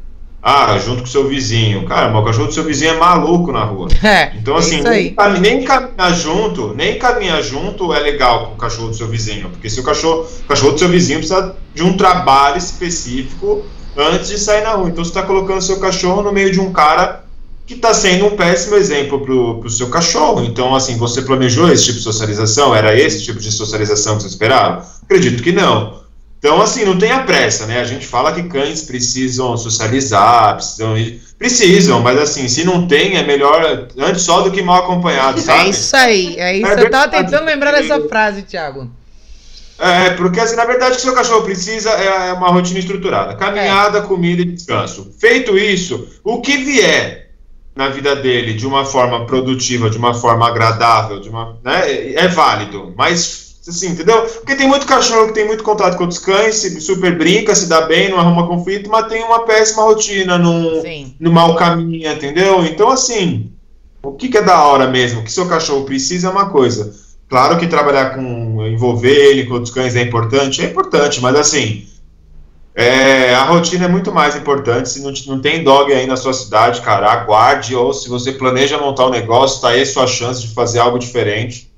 [0.42, 1.86] ah, junto com seu vizinho.
[1.86, 3.88] Cara, mas o cachorro do seu vizinho é maluco na rua.
[4.02, 8.88] É, então, assim, nem, nem, caminhar junto, nem caminhar junto é legal com o cachorro
[8.88, 9.48] do seu vizinho.
[9.48, 13.64] Porque se o cachorro, o cachorro do seu vizinho precisa de um trabalho específico
[13.96, 14.88] antes de sair na rua.
[14.88, 17.24] Então, você está colocando seu cachorro no meio de um cara
[17.64, 20.42] que está sendo um péssimo exemplo para o seu cachorro.
[20.44, 22.74] Então, assim, você planejou esse tipo de socialização?
[22.74, 24.84] Era esse tipo de socialização que você esperava?
[25.04, 26.01] Acredito que não.
[26.42, 27.78] Então, assim, não tenha pressa, né?
[27.78, 31.22] A gente fala que cães precisam socializar, precisam ir.
[31.38, 35.42] Precisam, mas assim, se não tem, é melhor antes só do que mal acompanhado, é
[35.42, 35.66] sabe?
[35.66, 36.66] É isso aí, é isso.
[36.66, 38.90] É eu tava tentando lembrar dessa frase, Thiago.
[39.78, 43.98] É, porque assim, na verdade, o que seu cachorro precisa é uma rotina estruturada: caminhada,
[43.98, 44.02] é.
[44.02, 45.14] comida e descanso.
[45.20, 47.30] Feito isso, o que vier
[47.74, 52.26] na vida dele de uma forma produtiva, de uma forma agradável, de uma, né, é
[52.26, 52.92] válido.
[52.96, 54.22] Mas Assim, entendeu?
[54.22, 57.68] Porque tem muito cachorro que tem muito contato com outros cães, se super brinca, se
[57.68, 60.82] dá bem, não arruma conflito, mas tem uma péssima rotina, num,
[61.20, 62.64] no mau caminho, entendeu?
[62.64, 63.52] Então, assim,
[64.02, 65.20] o que, que é da hora mesmo?
[65.20, 66.92] O que seu cachorro precisa é uma coisa.
[67.28, 71.86] Claro que trabalhar com, envolver ele com outros cães é importante, é importante, mas assim,
[72.74, 74.88] é, a rotina é muito mais importante.
[74.88, 78.76] Se não, não tem dog aí na sua cidade, cara, aguarde, ou se você planeja
[78.76, 81.71] montar um negócio, tá aí a sua chance de fazer algo diferente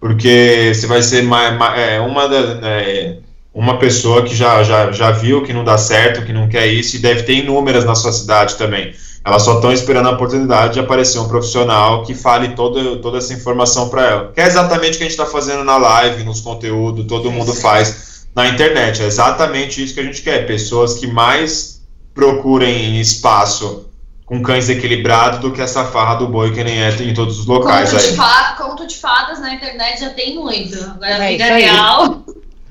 [0.00, 3.18] porque você vai ser é, uma, da, é,
[3.52, 6.96] uma pessoa que já, já, já viu que não dá certo, que não quer isso,
[6.96, 8.94] e deve ter inúmeras na sua cidade também.
[9.24, 13.34] Elas só estão esperando a oportunidade de aparecer um profissional que fale todo, toda essa
[13.34, 14.32] informação para ela.
[14.32, 17.52] Que é exatamente o que a gente está fazendo na live, nos conteúdos, todo mundo
[17.52, 19.02] faz na internet.
[19.02, 20.46] É exatamente isso que a gente quer.
[20.46, 21.82] Pessoas que mais
[22.14, 23.87] procurem espaço
[24.28, 27.46] com cães equilibrados do que essa farra do boi que nem é em todos os
[27.46, 27.90] locais.
[27.90, 28.10] Conto, aí.
[28.10, 30.78] De, fa conto de fadas na internet já tem muito.
[30.84, 32.24] Agora a é vida real.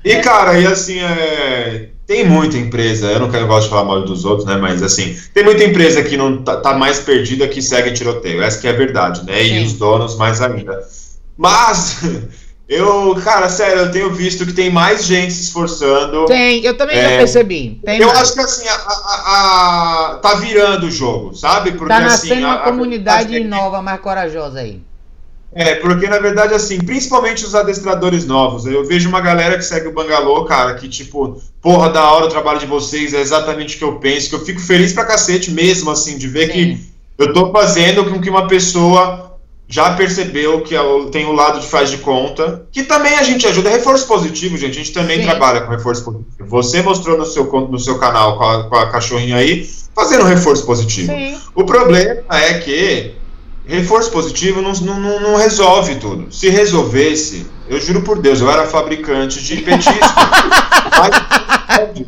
[0.04, 4.04] E cara, e assim, é, tem muita empresa, eu não quero gosto de falar mal
[4.04, 4.56] dos outros, né?
[4.56, 8.40] Mas assim, tem muita empresa que não tá, tá mais perdida que segue tiroteio.
[8.40, 9.42] Essa que é a verdade, né?
[9.42, 9.54] Sim.
[9.54, 10.80] E os donos mais ainda.
[11.36, 12.00] Mas
[12.68, 16.26] Eu, cara, sério, eu tenho visto que tem mais gente se esforçando.
[16.26, 17.80] Tem, eu também é, já percebi.
[17.82, 18.20] Tem eu mais.
[18.20, 21.72] acho que assim, a, a, a, tá virando o jogo, sabe?
[21.72, 24.82] Porque, tá nascendo assim, uma comunidade nova, mais corajosa aí.
[25.50, 29.88] É, porque na verdade, assim, principalmente os adestradores novos, eu vejo uma galera que segue
[29.88, 33.78] o Bangalô, cara, que tipo, porra, da hora o trabalho de vocês, é exatamente o
[33.78, 36.52] que eu penso, que eu fico feliz pra cacete mesmo, assim, de ver Sim.
[36.52, 39.27] que eu tô fazendo com que uma pessoa
[39.68, 40.80] já percebeu que é
[41.12, 43.68] tem o lado de faz de conta, que também a gente ajuda.
[43.68, 45.24] Reforço positivo, gente, a gente também Sim.
[45.24, 46.48] trabalha com reforço positivo.
[46.48, 50.64] Você mostrou no seu, no seu canal com a, com a cachorrinha aí, fazendo reforço
[50.64, 51.12] positivo.
[51.12, 51.38] Sim.
[51.54, 53.12] O problema é que
[53.66, 56.32] reforço positivo não, não, não resolve tudo.
[56.32, 59.92] Se resolvesse, eu juro por Deus, eu era fabricante de petisco.
[60.98, 62.06] mas,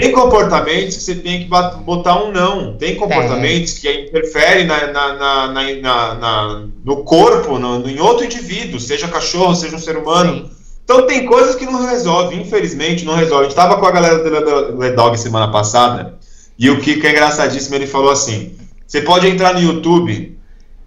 [0.00, 2.76] tem comportamentos que você tem que botar um não.
[2.78, 9.06] Tem comportamentos que interferem na, na, na, na no corpo, no, em outro indivíduo, seja
[9.06, 10.32] cachorro, seja um ser humano.
[10.32, 10.50] Sim.
[10.82, 13.44] Então tem coisas que não resolve, infelizmente não resolve.
[13.44, 16.18] A gente tava com a galera do Le Dog semana passada
[16.58, 18.56] e o Kiko é engraçadíssimo, ele falou assim:
[18.86, 20.38] você pode entrar no YouTube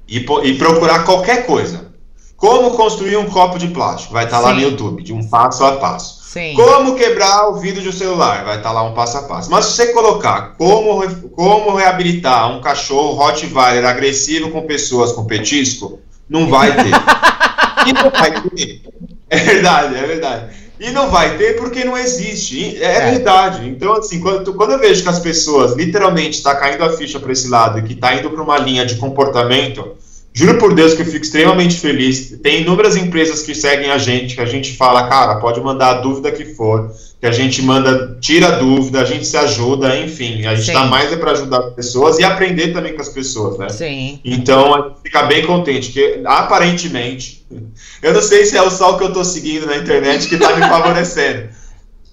[0.07, 1.93] e, e procurar qualquer coisa.
[2.35, 4.13] Como construir um copo de plástico?
[4.13, 6.24] Vai estar tá lá no YouTube, de um passo a passo.
[6.35, 6.53] Sim.
[6.53, 8.43] Como quebrar o vidro de um celular?
[8.43, 9.49] Vai estar tá lá um passo a passo.
[9.49, 15.97] Mas se você colocar como, como reabilitar um cachorro Rottweiler agressivo com pessoas com petisco,
[16.29, 16.91] não vai ter.
[17.87, 18.81] e não vai ter.
[19.29, 20.55] É verdade, é verdade.
[20.77, 22.83] E não vai ter porque não existe.
[22.83, 23.11] É, é.
[23.11, 23.69] verdade.
[23.69, 27.17] Então, assim, quando, quando eu vejo que as pessoas literalmente estão tá caindo a ficha
[27.17, 29.95] para esse lado e que está indo para uma linha de comportamento
[30.37, 32.37] Juro por Deus que eu fico extremamente feliz.
[32.43, 36.01] Tem inúmeras empresas que seguem a gente, que a gente fala, cara, pode mandar a
[36.01, 36.91] dúvida que for,
[37.21, 40.45] que a gente manda, tira a dúvida, a gente se ajuda, enfim.
[40.45, 43.57] A gente está mais é para ajudar as pessoas e aprender também com as pessoas,
[43.57, 43.69] né?
[43.69, 44.19] Sim.
[44.25, 47.45] Então, a gente fica bem contente, que aparentemente,
[48.03, 50.53] eu não sei se é o sol que eu estou seguindo na internet que está
[50.53, 51.47] me favorecendo.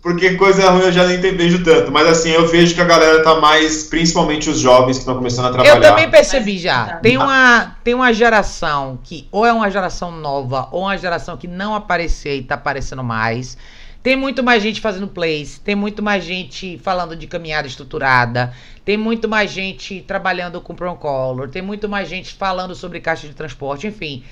[0.02, 1.92] Porque coisa ruim eu já nem vejo tanto.
[1.92, 5.46] Mas assim, eu vejo que a galera tá mais, principalmente os jovens que estão começando
[5.46, 5.76] a trabalhar.
[5.76, 6.96] Eu também percebi já.
[6.96, 11.46] Tem uma, tem uma geração que ou é uma geração nova, ou uma geração que
[11.46, 13.56] não apareceu e tá aparecendo mais.
[14.02, 18.52] Tem muito mais gente fazendo plays, tem muito mais gente falando de caminhada estruturada,
[18.84, 23.34] tem muito mais gente trabalhando com Color, tem muito mais gente falando sobre caixa de
[23.34, 24.24] transporte, enfim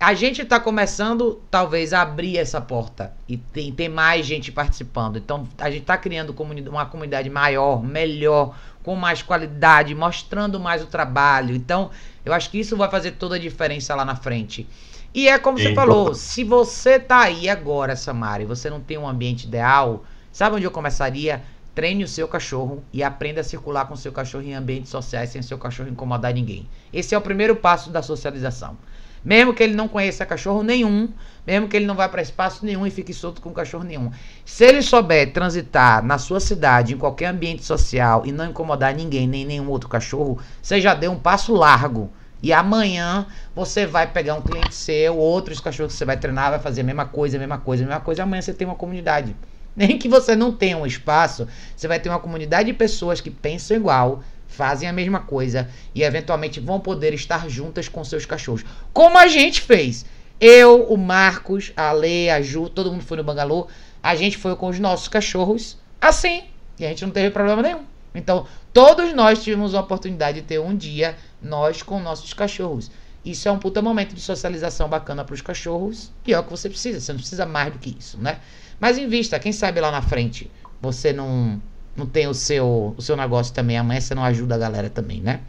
[0.00, 5.16] a gente está começando, talvez, a abrir essa porta e tem, tem mais gente participando.
[5.18, 6.34] Então, a gente está criando
[6.68, 11.54] uma comunidade maior, melhor, com mais qualidade, mostrando mais o trabalho.
[11.54, 11.90] Então,
[12.24, 14.68] eu acho que isso vai fazer toda a diferença lá na frente.
[15.12, 18.96] E é como você falou, se você tá aí agora, Samara, e você não tem
[18.96, 21.42] um ambiente ideal, sabe onde eu começaria?
[21.74, 25.30] Treine o seu cachorro e aprenda a circular com o seu cachorro em ambientes sociais
[25.30, 26.68] sem seu cachorro incomodar ninguém.
[26.92, 28.76] Esse é o primeiro passo da socialização.
[29.24, 31.08] Mesmo que ele não conheça cachorro nenhum,
[31.46, 34.10] mesmo que ele não vá para espaço nenhum e fique solto com cachorro nenhum.
[34.44, 39.26] Se ele souber transitar na sua cidade, em qualquer ambiente social e não incomodar ninguém,
[39.26, 42.10] nem nenhum outro cachorro, você já deu um passo largo.
[42.42, 46.60] E amanhã você vai pegar um cliente seu, outros cachorros que você vai treinar, vai
[46.60, 48.22] fazer a mesma coisa, a mesma coisa, a mesma coisa.
[48.22, 49.34] Amanhã você tem uma comunidade.
[49.74, 51.46] Nem que você não tenha um espaço,
[51.76, 56.02] você vai ter uma comunidade de pessoas que pensam igual, fazem a mesma coisa e
[56.02, 58.64] eventualmente vão poder estar juntas com seus cachorros.
[58.92, 60.04] Como a gente fez.
[60.40, 63.66] Eu, o Marcos, a Lê, a Ju, todo mundo foi no Bangalô.
[64.02, 66.44] A gente foi com os nossos cachorros assim.
[66.78, 67.84] E a gente não teve problema nenhum.
[68.14, 72.90] Então, todos nós tivemos a oportunidade de ter um dia nós com nossos cachorros.
[73.24, 76.10] Isso é um puta momento de socialização bacana para os cachorros.
[76.26, 77.00] E é o que você precisa.
[77.00, 78.40] Você não precisa mais do que isso, né?
[78.80, 80.50] Mas invista, quem sabe lá na frente
[80.80, 81.60] você não
[81.98, 83.76] não tem o seu, o seu negócio também.
[83.76, 85.40] Amanhã você não ajuda a galera também, né?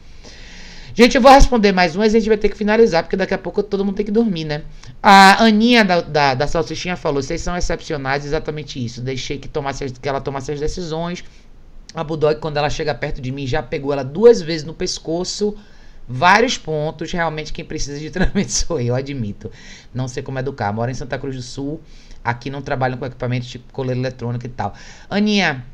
[0.94, 3.34] Gente, eu vou responder mais um, mas a gente vai ter que finalizar, porque daqui
[3.34, 4.64] a pouco todo mundo tem que dormir, né?
[5.02, 9.00] A Aninha da, da, da Salsichinha falou: vocês são excepcionais, exatamente isso.
[9.00, 11.24] Deixei que, tomasse, que ela tomasse as decisões.
[11.94, 15.56] A Bulldog, quando ela chega perto de mim, já pegou ela duas vezes no pescoço.
[16.08, 17.12] Vários pontos.
[17.12, 19.52] Realmente, quem precisa de treinamento sou eu, admito.
[19.94, 20.74] Não sei como educar.
[20.74, 21.80] Moro em Santa Cruz do Sul.
[22.24, 24.74] Aqui não trabalham com equipamento tipo coleira eletrônica e tal.
[25.10, 25.66] Aninha,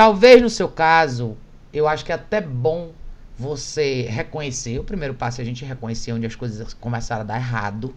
[0.00, 1.36] Talvez no seu caso,
[1.74, 2.92] eu acho que é até bom
[3.36, 4.78] você reconhecer.
[4.78, 7.94] O primeiro passo é a gente reconhecer onde as coisas começaram a dar errado.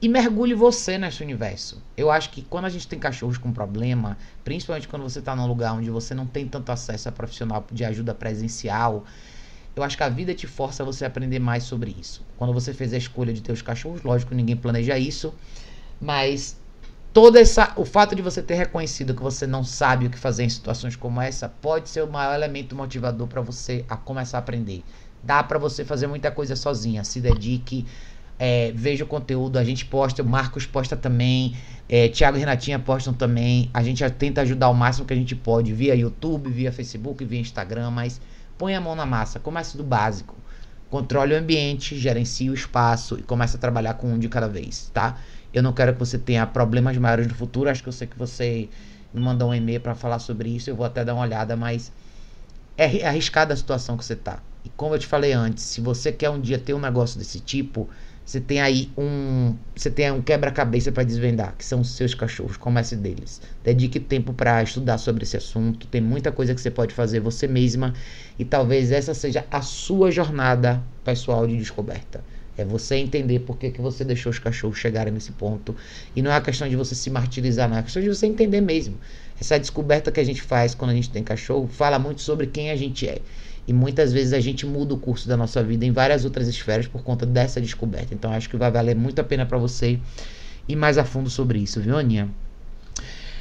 [0.00, 1.82] E mergulhe você nesse universo.
[1.96, 5.48] Eu acho que quando a gente tem cachorros com problema, principalmente quando você está num
[5.48, 9.04] lugar onde você não tem tanto acesso a profissional de ajuda presencial,
[9.74, 12.24] eu acho que a vida te força a você aprender mais sobre isso.
[12.36, 15.34] Quando você fez a escolha de ter os cachorros, lógico, ninguém planeja isso,
[16.00, 16.56] mas
[17.12, 20.44] toda essa o fato de você ter reconhecido que você não sabe o que fazer
[20.44, 24.40] em situações como essa pode ser o maior elemento motivador para você a começar a
[24.40, 24.82] aprender.
[25.22, 27.04] Dá para você fazer muita coisa sozinha.
[27.04, 27.86] Se dedique,
[28.38, 29.58] é, veja o conteúdo.
[29.58, 31.56] A gente posta, o Marcos posta também,
[31.88, 33.70] é, Thiago e Renatinha postam também.
[33.72, 37.38] A gente tenta ajudar o máximo que a gente pode via YouTube, via Facebook, via
[37.38, 38.20] Instagram, mas
[38.58, 39.38] põe a mão na massa.
[39.38, 40.41] Comece do básico.
[40.92, 44.90] Controle o ambiente, gerencie o espaço e comece a trabalhar com um de cada vez,
[44.92, 45.18] tá?
[45.50, 47.70] Eu não quero que você tenha problemas maiores no futuro.
[47.70, 48.68] Acho que eu sei que você
[49.10, 50.68] me mandou um e-mail para falar sobre isso.
[50.68, 51.90] Eu vou até dar uma olhada, mas
[52.76, 54.42] é arriscada a situação que você tá.
[54.62, 57.40] E como eu te falei antes, se você quer um dia ter um negócio desse
[57.40, 57.88] tipo,
[58.24, 62.56] você tem aí um, você tem um quebra-cabeça para desvendar, que são os seus cachorros,
[62.56, 63.42] comece deles.
[63.64, 65.86] Dedique tempo para estudar sobre esse assunto.
[65.88, 67.92] Tem muita coisa que você pode fazer você mesma
[68.38, 72.22] e talvez essa seja a sua jornada pessoal de descoberta.
[72.56, 75.74] É você entender por que, que você deixou os cachorros chegarem nesse ponto.
[76.14, 77.76] E não é a questão de você se martirizar, não.
[77.76, 78.98] É a questão de você entender mesmo.
[79.40, 82.70] Essa descoberta que a gente faz quando a gente tem cachorro fala muito sobre quem
[82.70, 83.20] a gente é.
[83.66, 86.86] E muitas vezes a gente muda o curso da nossa vida em várias outras esferas
[86.86, 88.12] por conta dessa descoberta.
[88.12, 89.98] Então acho que vai valer muito a pena para você
[90.68, 92.28] ir mais a fundo sobre isso, viu, Aninha?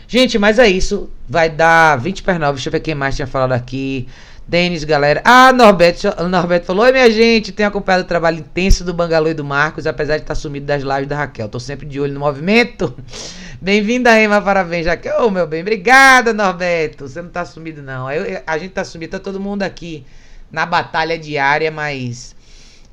[0.08, 1.10] Gente, mas é isso.
[1.28, 2.54] Vai dar 20 para 9.
[2.56, 4.08] Deixa eu ver quem mais tinha falado aqui.
[4.46, 5.22] Denis, galera.
[5.24, 7.54] Ah, Norberto, Norberto falou: Oi, minha gente.
[7.54, 10.84] Tenho acompanhado o trabalho intenso do Bangalô e do Marcos, apesar de estar sumido das
[10.84, 11.48] lives da Raquel.
[11.48, 12.94] Tô sempre de olho no movimento.
[13.64, 14.42] Bem-vinda, Ema.
[14.42, 15.18] Parabéns, Raquel.
[15.20, 15.62] Oh, meu bem.
[15.62, 17.08] Obrigada, Norberto.
[17.08, 18.12] Você não tá sumido, não.
[18.12, 20.04] Eu, a gente tá sumido, tá todo mundo aqui
[20.52, 22.36] na batalha diária, mas.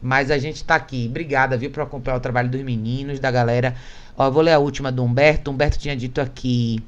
[0.03, 1.07] Mas a gente tá aqui.
[1.09, 3.75] Obrigada, viu, por acompanhar o trabalho dos meninos, da galera.
[4.15, 5.51] Ó, eu vou ler a última do Humberto.
[5.51, 6.85] Humberto tinha dito aqui.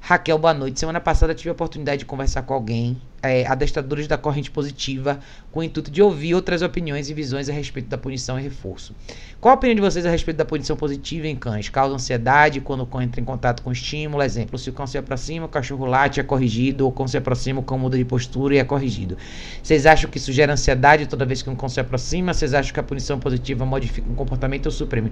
[0.00, 0.78] Raquel, boa noite.
[0.78, 5.18] Semana passada tive a oportunidade de conversar com alguém é, adestradores da corrente positiva
[5.50, 8.94] com o intuito de ouvir outras opiniões e visões a respeito da punição e reforço.
[9.40, 11.70] Qual a opinião de vocês a respeito da punição positiva em cães?
[11.70, 14.22] Causa ansiedade quando o cão entra em contato com estímulo?
[14.22, 17.16] Exemplo, se o cão se aproxima, o cachorro late, é corrigido, ou o cão se
[17.16, 19.16] aproxima, o cão muda de postura e é corrigido.
[19.62, 22.34] Vocês acham que isso gera ansiedade toda vez que um cão se aproxima?
[22.34, 25.10] Vocês acham que a punição positiva modifica um comportamento ou suprime?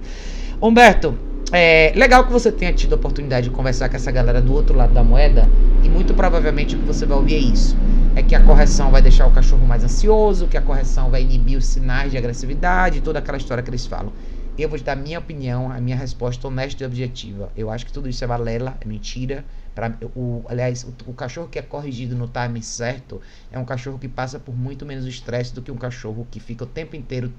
[0.61, 1.17] Humberto,
[1.51, 4.75] é legal que você tenha tido a oportunidade de conversar com essa galera do outro
[4.75, 5.47] lado da moeda,
[5.83, 7.77] E muito provavelmente o que você vai ouvir é isso.
[8.15, 11.57] É que a correção vai deixar o cachorro mais ansioso, que a correção vai inibir
[11.57, 14.13] os sinais de agressividade, toda aquela história que eles falam.
[14.55, 17.51] Eu vou te dar a minha opinião, a minha resposta honesta e objetiva.
[17.57, 19.43] Eu acho que tudo isso é balela, é mentira.
[19.73, 23.19] Pra, o, aliás, o, o, cachorro que é corrigido no time certo
[23.51, 26.65] é um cachorro que passa por muito menos estresse do que um cachorro que fica
[26.65, 27.33] o tempo inteiro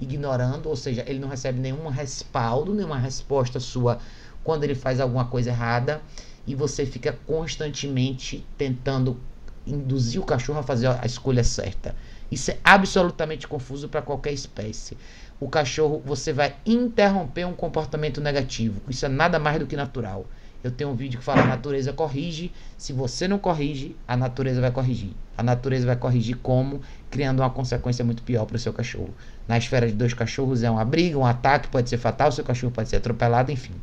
[0.00, 3.98] ignorando, ou seja, ele não recebe nenhum respaldo, nenhuma resposta sua
[4.42, 6.00] quando ele faz alguma coisa errada
[6.46, 9.20] e você fica constantemente tentando
[9.66, 11.94] induzir o cachorro a fazer a escolha certa.
[12.30, 14.96] Isso é absolutamente confuso para qualquer espécie.
[15.40, 18.80] O cachorro, você vai interromper um comportamento negativo.
[18.88, 20.26] Isso é nada mais do que natural.
[20.62, 22.50] Eu tenho um vídeo que fala: a natureza corrige.
[22.78, 25.10] Se você não corrige, a natureza vai corrigir.
[25.36, 26.80] A natureza vai corrigir como?
[27.10, 29.14] Criando uma consequência muito pior para o seu cachorro.
[29.46, 32.72] Na esfera de dois cachorros é uma briga, um ataque, pode ser fatal, seu cachorro
[32.72, 33.74] pode ser atropelado, enfim.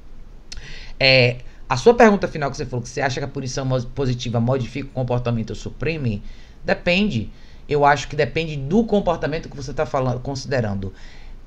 [1.00, 1.38] É,
[1.72, 3.66] a sua pergunta final que você falou, que você acha que a punição
[3.96, 6.22] positiva modifica o comportamento ou suprime,
[6.66, 7.32] depende.
[7.66, 9.88] Eu acho que depende do comportamento que você está
[10.22, 10.94] considerando.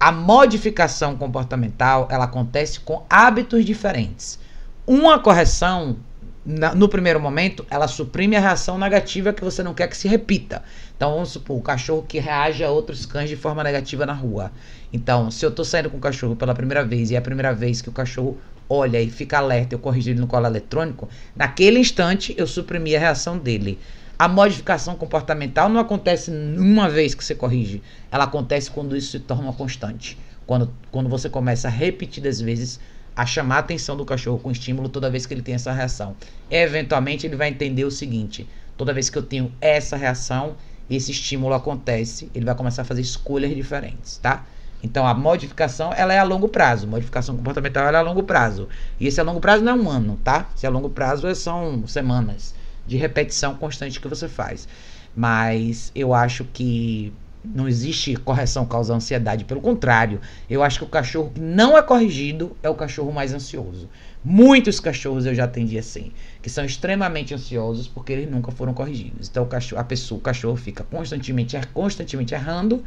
[0.01, 4.38] A modificação comportamental, ela acontece com hábitos diferentes.
[4.86, 5.98] Uma correção,
[6.42, 10.09] na, no primeiro momento, ela suprime a reação negativa que você não quer que se
[10.09, 10.62] repita.
[10.96, 14.51] Então, vamos supor, o cachorro que reage a outros cães de forma negativa na rua.
[14.90, 17.52] Então, se eu tô saindo com o cachorro pela primeira vez e é a primeira
[17.52, 18.38] vez que o cachorro
[18.69, 23.01] olha e fica alerta, eu corrigi ele no colo eletrônico, naquele instante eu suprimi a
[23.01, 23.78] reação dele.
[24.19, 29.20] A modificação comportamental não acontece uma vez que você corrige, ela acontece quando isso se
[29.20, 30.16] torna constante.
[30.47, 32.78] Quando, quando você começa repetidas vezes
[33.16, 36.16] a chamar a atenção do cachorro com estímulo toda vez que ele tem essa reação.
[36.51, 38.47] Eventualmente ele vai entender o seguinte:
[38.77, 40.57] toda vez que eu tenho essa reação,
[40.91, 44.45] esse estímulo acontece, ele vai começar a fazer escolhas diferentes, tá?
[44.85, 48.69] Então a modificação ela é a longo prazo, modificação comportamental é a longo prazo.
[49.01, 50.47] E esse a longo prazo não é um ano, tá?
[50.55, 52.55] Esse a longo prazo são semanas
[52.86, 54.69] de repetição constante que você faz.
[55.16, 59.47] Mas eu acho que não existe correção causa ansiedade.
[59.47, 60.20] Pelo contrário,
[60.51, 63.89] eu acho que o cachorro que não é corrigido é o cachorro mais ansioso.
[64.23, 66.12] Muitos cachorros eu já atendi assim,
[66.43, 69.28] que são extremamente ansiosos porque eles nunca foram corrigidos.
[69.28, 72.85] Então o cachorro, a pessoa, o cachorro fica constantemente, constantemente errando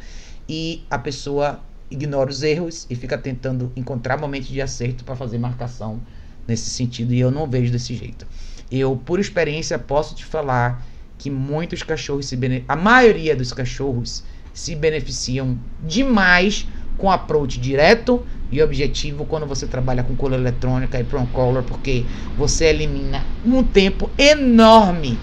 [0.48, 5.38] e a pessoa ignora os erros e fica tentando encontrar momentos de acerto para fazer
[5.38, 6.00] marcação
[6.46, 8.26] nesse sentido e eu não vejo desse jeito.
[8.70, 10.86] Eu, por experiência, posso te falar
[11.16, 12.38] que muitos cachorros se
[12.68, 14.22] a maioria dos cachorros
[14.54, 16.66] se beneficiam demais
[16.96, 22.04] com approach direto e objetivo quando você trabalha com cola eletrônica e prong collar, porque
[22.36, 25.18] você elimina um tempo enorme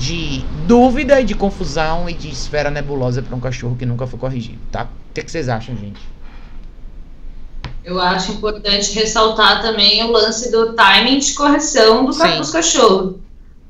[0.00, 4.18] de dúvida e de confusão e de esfera nebulosa para um cachorro que nunca foi
[4.18, 4.84] corrigido, tá?
[4.84, 6.00] O que, que vocês acham, gente?
[7.84, 13.16] Eu acho importante ressaltar também o lance do timing de correção do dos cachorros.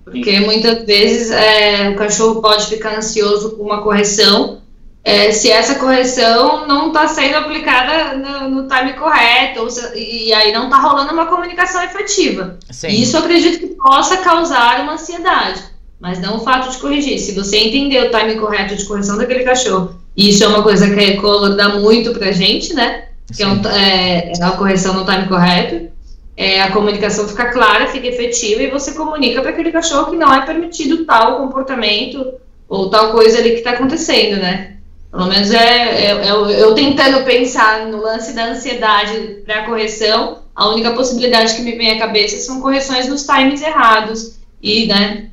[0.04, 4.60] Porque muitas vezes é, o cachorro pode ficar ansioso com uma correção
[5.02, 10.52] é, se essa correção não está sendo aplicada no, no, time correto, se, e aí
[10.52, 12.58] não está rolando uma comunicação efetiva.
[12.70, 12.88] Sim.
[12.88, 15.62] Isso acredito que possa causar uma ansiedade,
[16.00, 17.18] mas não o fato de corrigir.
[17.18, 20.92] Se você entender o time correto de correção daquele cachorro, e isso é uma coisa
[20.92, 23.04] que a Ecolor dá muito pra gente, né?
[23.34, 25.90] Que é, um, é, é, a correção no time correto.
[26.36, 30.32] É, a comunicação fica clara, fica efetiva e você comunica para aquele cachorro que não
[30.32, 32.34] é permitido tal comportamento
[32.66, 34.76] ou tal coisa ali que está acontecendo, né?
[35.10, 40.38] Pelo menos é, é, é, eu tentando pensar no lance da ansiedade para a correção,
[40.54, 44.38] a única possibilidade que me vem à cabeça são correções nos times errados.
[44.62, 45.29] E, né?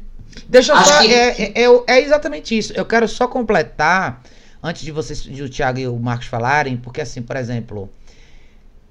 [0.47, 1.01] Deixa eu só.
[1.01, 1.13] Que...
[1.13, 2.73] É, é, é, é, exatamente isso.
[2.73, 4.21] Eu quero só completar,
[4.61, 7.89] antes de vocês, de o Thiago e o Marcos falarem, porque assim, por exemplo,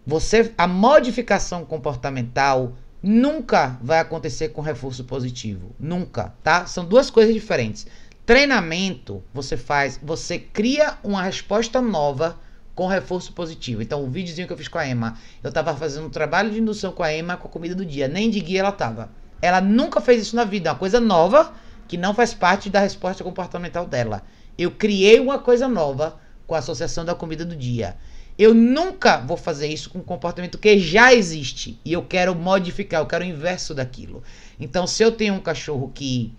[0.06, 0.52] você.
[0.56, 5.74] A modificação comportamental nunca vai acontecer com reforço positivo.
[5.78, 6.66] Nunca, tá?
[6.66, 7.86] São duas coisas diferentes.
[8.24, 12.36] Treinamento, você faz, você cria uma resposta nova
[12.74, 13.80] com reforço positivo.
[13.80, 16.58] Então, o videozinho que eu fiz com a Emma, eu tava fazendo um trabalho de
[16.58, 19.10] indução com a Emma com a comida do dia, nem de guia ela tava.
[19.40, 21.52] Ela nunca fez isso na vida, é uma coisa nova
[21.86, 24.22] que não faz parte da resposta comportamental dela.
[24.58, 27.96] Eu criei uma coisa nova com a associação da comida do dia.
[28.38, 33.00] Eu nunca vou fazer isso com um comportamento que já existe e eu quero modificar,
[33.00, 34.22] eu quero o inverso daquilo.
[34.60, 36.34] Então, se eu tenho um cachorro que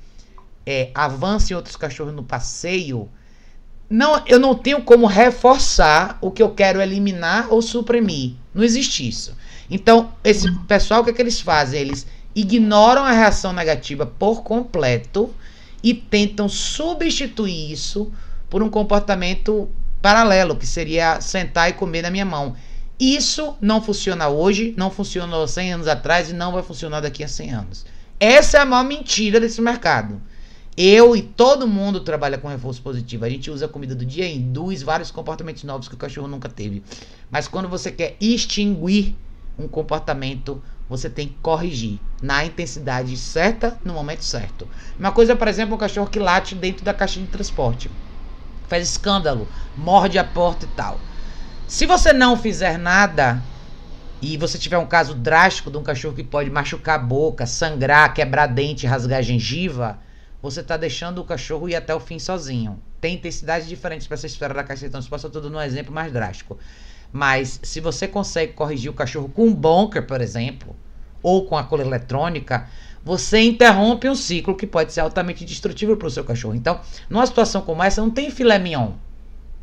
[0.66, 3.10] é, avance outros cachorros no passeio,
[3.90, 8.34] não, eu não tenho como reforçar o que eu quero eliminar ou suprimir.
[8.54, 9.36] Não existe isso.
[9.70, 11.82] Então, esse pessoal, o que, é que eles fazem?
[11.82, 12.06] Eles
[12.40, 15.34] ignoram a reação negativa por completo
[15.84, 18.12] e tentam substituir isso
[18.48, 19.68] por um comportamento
[20.04, 22.56] paralelo, que seria sentar e comer na minha mão.
[23.00, 27.28] Isso não funciona hoje, não funcionou 100 anos atrás e não vai funcionar daqui a
[27.28, 27.86] 100 anos.
[28.20, 30.22] Essa é a maior mentira desse mercado.
[30.76, 33.26] Eu e todo mundo trabalha com reforço positivo.
[33.26, 36.28] A gente usa a comida do dia e induz vários comportamentos novos que o cachorro
[36.28, 36.84] nunca teve.
[37.32, 39.16] Mas quando você quer extinguir
[39.58, 44.68] um comportamento, você tem que corrigir na intensidade certa, no momento certo.
[44.98, 47.92] Uma coisa, por exemplo, um cachorro que late dentro da caixa de transporte.
[48.68, 51.00] Faz escândalo, morde a porta e tal.
[51.68, 53.44] Se você não fizer nada
[54.22, 58.14] e você tiver um caso drástico de um cachorro que pode machucar a boca, sangrar,
[58.14, 60.00] quebrar dente, rasgar gengiva,
[60.42, 62.82] você está deixando o cachorro ir até o fim sozinho.
[63.00, 66.12] Tem intensidades diferentes para essa esfera da caixa de transporte, estou dando um exemplo mais
[66.12, 66.58] drástico.
[67.12, 70.76] Mas se você consegue corrigir o cachorro com um bunker, por exemplo,
[71.24, 72.68] ou com a cola eletrônica,
[73.04, 76.56] você interrompe um ciclo que pode ser altamente destrutivo para o seu cachorro.
[76.56, 76.80] Então,
[77.10, 78.92] numa situação como essa, não tem filé mignon.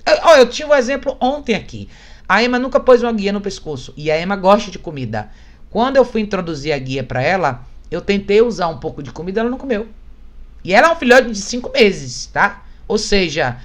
[0.06, 1.88] Eu, eu tive um exemplo ontem aqui.
[2.28, 5.30] A Emma nunca pôs uma guia no pescoço e a Emma gosta de comida.
[5.70, 9.40] Quando eu fui introduzir a guia para ela, eu tentei usar um pouco de comida,
[9.40, 9.88] ela não comeu.
[10.62, 12.64] E ela é um filhote de cinco meses, tá?
[12.88, 13.58] Ou seja,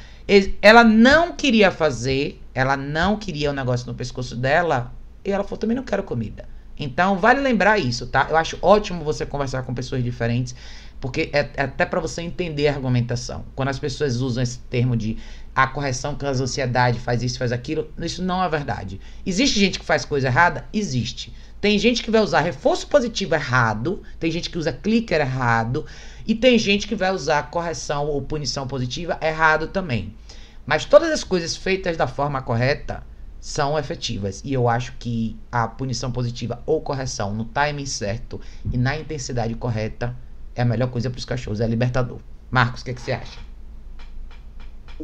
[0.61, 5.45] ela não queria fazer, ela não queria o um negócio no pescoço dela, e ela
[5.45, 6.45] falou: também não quero comida.
[6.77, 8.27] Então, vale lembrar isso, tá?
[8.29, 10.53] Eu acho ótimo você conversar com pessoas diferentes,
[10.99, 13.45] porque é, é até para você entender a argumentação.
[13.55, 15.17] Quando as pessoas usam esse termo de
[15.55, 18.99] a correção que a sociedade faz isso, faz aquilo, isso não é verdade.
[19.25, 20.65] Existe gente que faz coisa errada?
[20.73, 21.33] Existe.
[21.61, 25.85] Tem gente que vai usar reforço positivo errado, tem gente que usa clicker errado,
[26.27, 30.13] e tem gente que vai usar correção ou punição positiva errado também.
[30.69, 33.01] Mas todas as coisas feitas da forma correta
[33.39, 34.39] são efetivas.
[34.45, 38.39] E eu acho que a punição positiva ou correção no timing certo
[38.71, 40.15] e na intensidade correta
[40.55, 42.19] é a melhor coisa para os cachorros, é libertador.
[42.51, 43.39] Marcos, o que, é que você acha?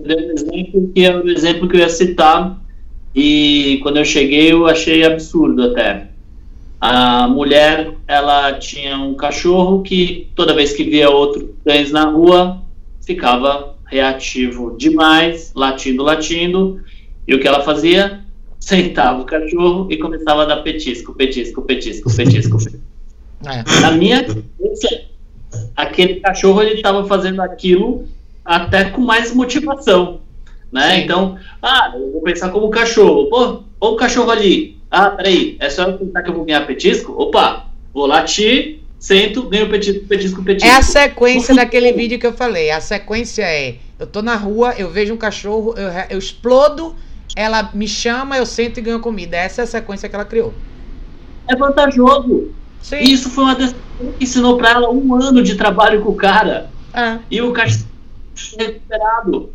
[0.05, 2.61] exemplo que é o exemplo que eu ia citar
[3.15, 6.09] e quando eu cheguei eu achei absurdo até.
[6.79, 12.61] A mulher, ela tinha um cachorro que toda vez que via outro cães na rua,
[13.01, 16.81] ficava reativo demais, latindo, latindo.
[17.27, 18.21] E o que ela fazia?
[18.59, 22.57] Sentava o cachorro e começava a dar petisco, petisco, petisco, petisco.
[23.45, 23.81] É.
[23.81, 25.01] Na minha cabeça,
[25.75, 28.07] aquele cachorro ele estava fazendo aquilo
[28.43, 30.21] até com mais motivação,
[30.71, 30.95] né?
[30.95, 31.01] Sim.
[31.01, 33.29] Então, ah, eu vou pensar como cachorro.
[33.29, 37.11] Pô, o cachorro ali, ah, peraí, é só eu pensar que eu vou ganhar petisco?
[37.21, 40.67] Opa, vou latir, sento, ganho petisco, petisco, petisco.
[40.67, 42.71] É a sequência daquele vídeo que eu falei.
[42.71, 46.95] A sequência é: eu tô na rua, eu vejo um cachorro, eu, eu explodo,
[47.35, 49.37] ela me chama, eu sento e ganho comida.
[49.37, 50.53] Essa é a sequência que ela criou.
[51.47, 52.51] É vantajoso.
[52.81, 52.99] Sim.
[52.99, 53.79] Isso foi uma decisão
[54.17, 56.69] que ensinou pra ela um ano de trabalho com o cara.
[56.93, 57.19] É.
[57.29, 57.85] E o cachorro
[58.57, 59.51] recuperado.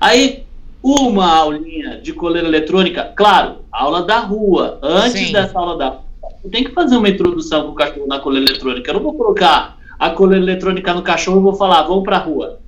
[0.00, 0.44] Aí
[0.82, 4.78] uma aulinha de coleira eletrônica, claro, aula da rua.
[4.82, 5.32] Antes Sim.
[5.32, 8.90] dessa aula da rua, tem que fazer uma introdução com o cachorro na coleira eletrônica.
[8.90, 12.60] Eu não vou colocar a coleira eletrônica no cachorro e vou falar, vamos pra rua.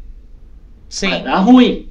[0.89, 1.11] Sim.
[1.11, 1.89] Vai dar ruim.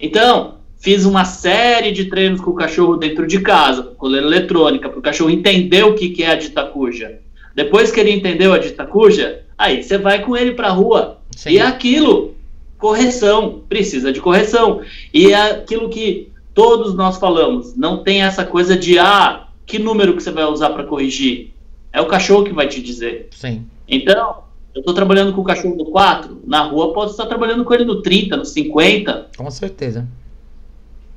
[0.00, 4.88] Então, fiz uma série de treinos com o cachorro dentro de casa, com coleira eletrônica,
[4.88, 7.18] para o cachorro entender o que, que é a ditacuja.
[7.54, 11.18] Depois que ele entendeu a ditacuja, aí você vai com ele pra rua.
[11.36, 11.50] Sim.
[11.50, 12.34] E é aquilo
[12.78, 14.80] correção, precisa de correção.
[15.14, 20.16] E é aquilo que todos nós falamos, não tem essa coisa de ah, que número
[20.16, 21.52] que você vai usar para corrigir.
[21.92, 23.28] É o cachorro que vai te dizer.
[23.30, 23.66] Sim.
[23.86, 24.44] Então,
[24.74, 27.84] eu estou trabalhando com o cachorro no 4, na rua posso estar trabalhando com ele
[27.84, 29.30] no 30, no 50.
[29.36, 30.08] Com certeza.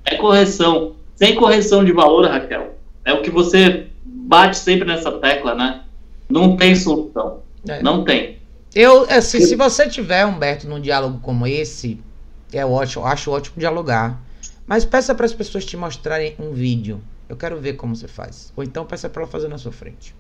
[0.03, 0.95] É correção.
[1.15, 2.76] Sem correção de valor, Raquel.
[3.05, 5.84] É o que você bate sempre nessa tecla, né?
[6.30, 7.39] Não tem solução.
[7.67, 7.81] É.
[7.81, 8.39] Não tem.
[8.73, 11.97] Eu, assim, se você tiver, Humberto, num diálogo como esse,
[12.51, 14.22] é ótimo, acho ótimo dialogar.
[14.67, 17.01] Mas peça para as pessoas te mostrarem um vídeo.
[17.27, 18.52] Eu quero ver como você faz.
[18.56, 20.15] Ou então peça para ela fazer na sua frente.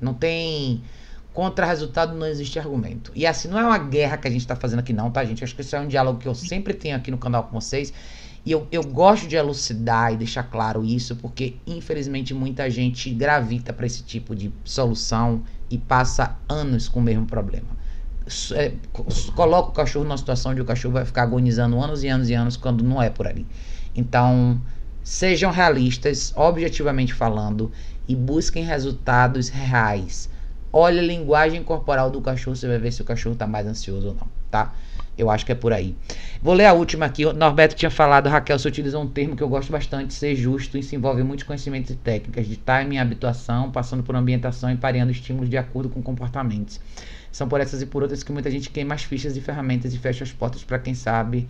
[0.00, 0.82] Não tem
[1.32, 3.12] contra resultado, não existe argumento.
[3.14, 5.44] E assim, não é uma guerra que a gente está fazendo aqui, não, tá, gente?
[5.44, 7.92] Acho que isso é um diálogo que eu sempre tenho aqui no canal com vocês.
[8.44, 13.72] E eu, eu gosto de elucidar e deixar claro isso, porque infelizmente muita gente gravita
[13.72, 17.78] para esse tipo de solução e passa anos com o mesmo problema
[18.54, 18.74] é,
[19.34, 22.34] coloca o cachorro numa situação onde o cachorro vai ficar agonizando anos e anos e
[22.34, 23.46] anos quando não é por ali.
[23.94, 24.60] Então,
[25.08, 27.72] sejam realistas, objetivamente falando,
[28.06, 30.28] e busquem resultados reais.
[30.70, 34.08] Olha a linguagem corporal do cachorro, você vai ver se o cachorro está mais ansioso
[34.08, 34.74] ou não, tá?
[35.16, 35.96] Eu acho que é por aí.
[36.42, 37.24] Vou ler a última aqui.
[37.24, 40.76] O Norberto tinha falado, Raquel, você utilizou um termo que eu gosto bastante, ser justo,
[40.76, 45.10] e se envolve muitos conhecimentos e técnicas de timing, habituação, passando por ambientação e pareando
[45.10, 46.78] estímulos de acordo com comportamentos.
[47.32, 49.98] São por essas e por outras que muita gente queima as fichas e ferramentas e
[49.98, 51.48] fecha as portas para quem sabe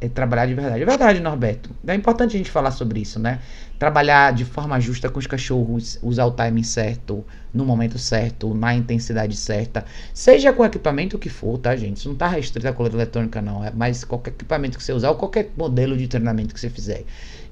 [0.00, 0.82] é trabalhar de verdade.
[0.82, 1.70] É verdade, Norberto.
[1.86, 3.40] É importante a gente falar sobre isso, né?
[3.78, 8.74] Trabalhar de forma justa com os cachorros, usar o timing certo, no momento certo, na
[8.74, 9.84] intensidade certa.
[10.14, 11.98] Seja com o equipamento que for, tá, gente?
[11.98, 13.64] Isso não tá restrito à coleira eletrônica, não.
[13.64, 17.04] É mais qualquer equipamento que você usar ou qualquer modelo de treinamento que você fizer.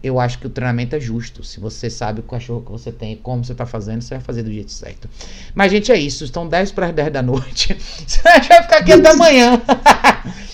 [0.03, 1.43] Eu acho que o treinamento é justo.
[1.43, 4.43] Se você sabe o cachorro que você tem, como você tá fazendo, você vai fazer
[4.43, 5.09] do jeito certo.
[5.55, 6.25] Mas, gente, é isso.
[6.25, 7.75] Estão 10 para as 10 da noite.
[8.07, 9.61] Você vai ficar aqui até amanhã.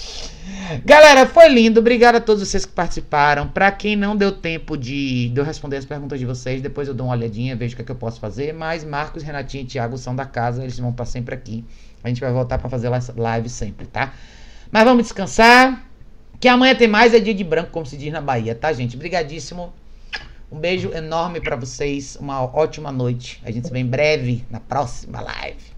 [0.84, 1.80] Galera, foi lindo.
[1.80, 3.48] Obrigado a todos vocês que participaram.
[3.48, 6.94] Para quem não deu tempo de, de eu responder as perguntas de vocês, depois eu
[6.94, 8.52] dou uma olhadinha, vejo o que, é que eu posso fazer.
[8.52, 11.64] Mas Marcos, Renatinho e Thiago são da casa, eles vão estar sempre aqui.
[12.02, 14.14] A gente vai voltar para fazer live sempre, tá?
[14.70, 15.84] Mas vamos descansar.
[16.40, 18.96] Que amanhã tem mais, é dia de branco, como se diz na Bahia, tá, gente?
[18.96, 19.72] Obrigadíssimo.
[20.50, 22.16] Um beijo enorme para vocês.
[22.16, 23.40] Uma ótima noite.
[23.44, 25.73] A gente se vê em breve na próxima live.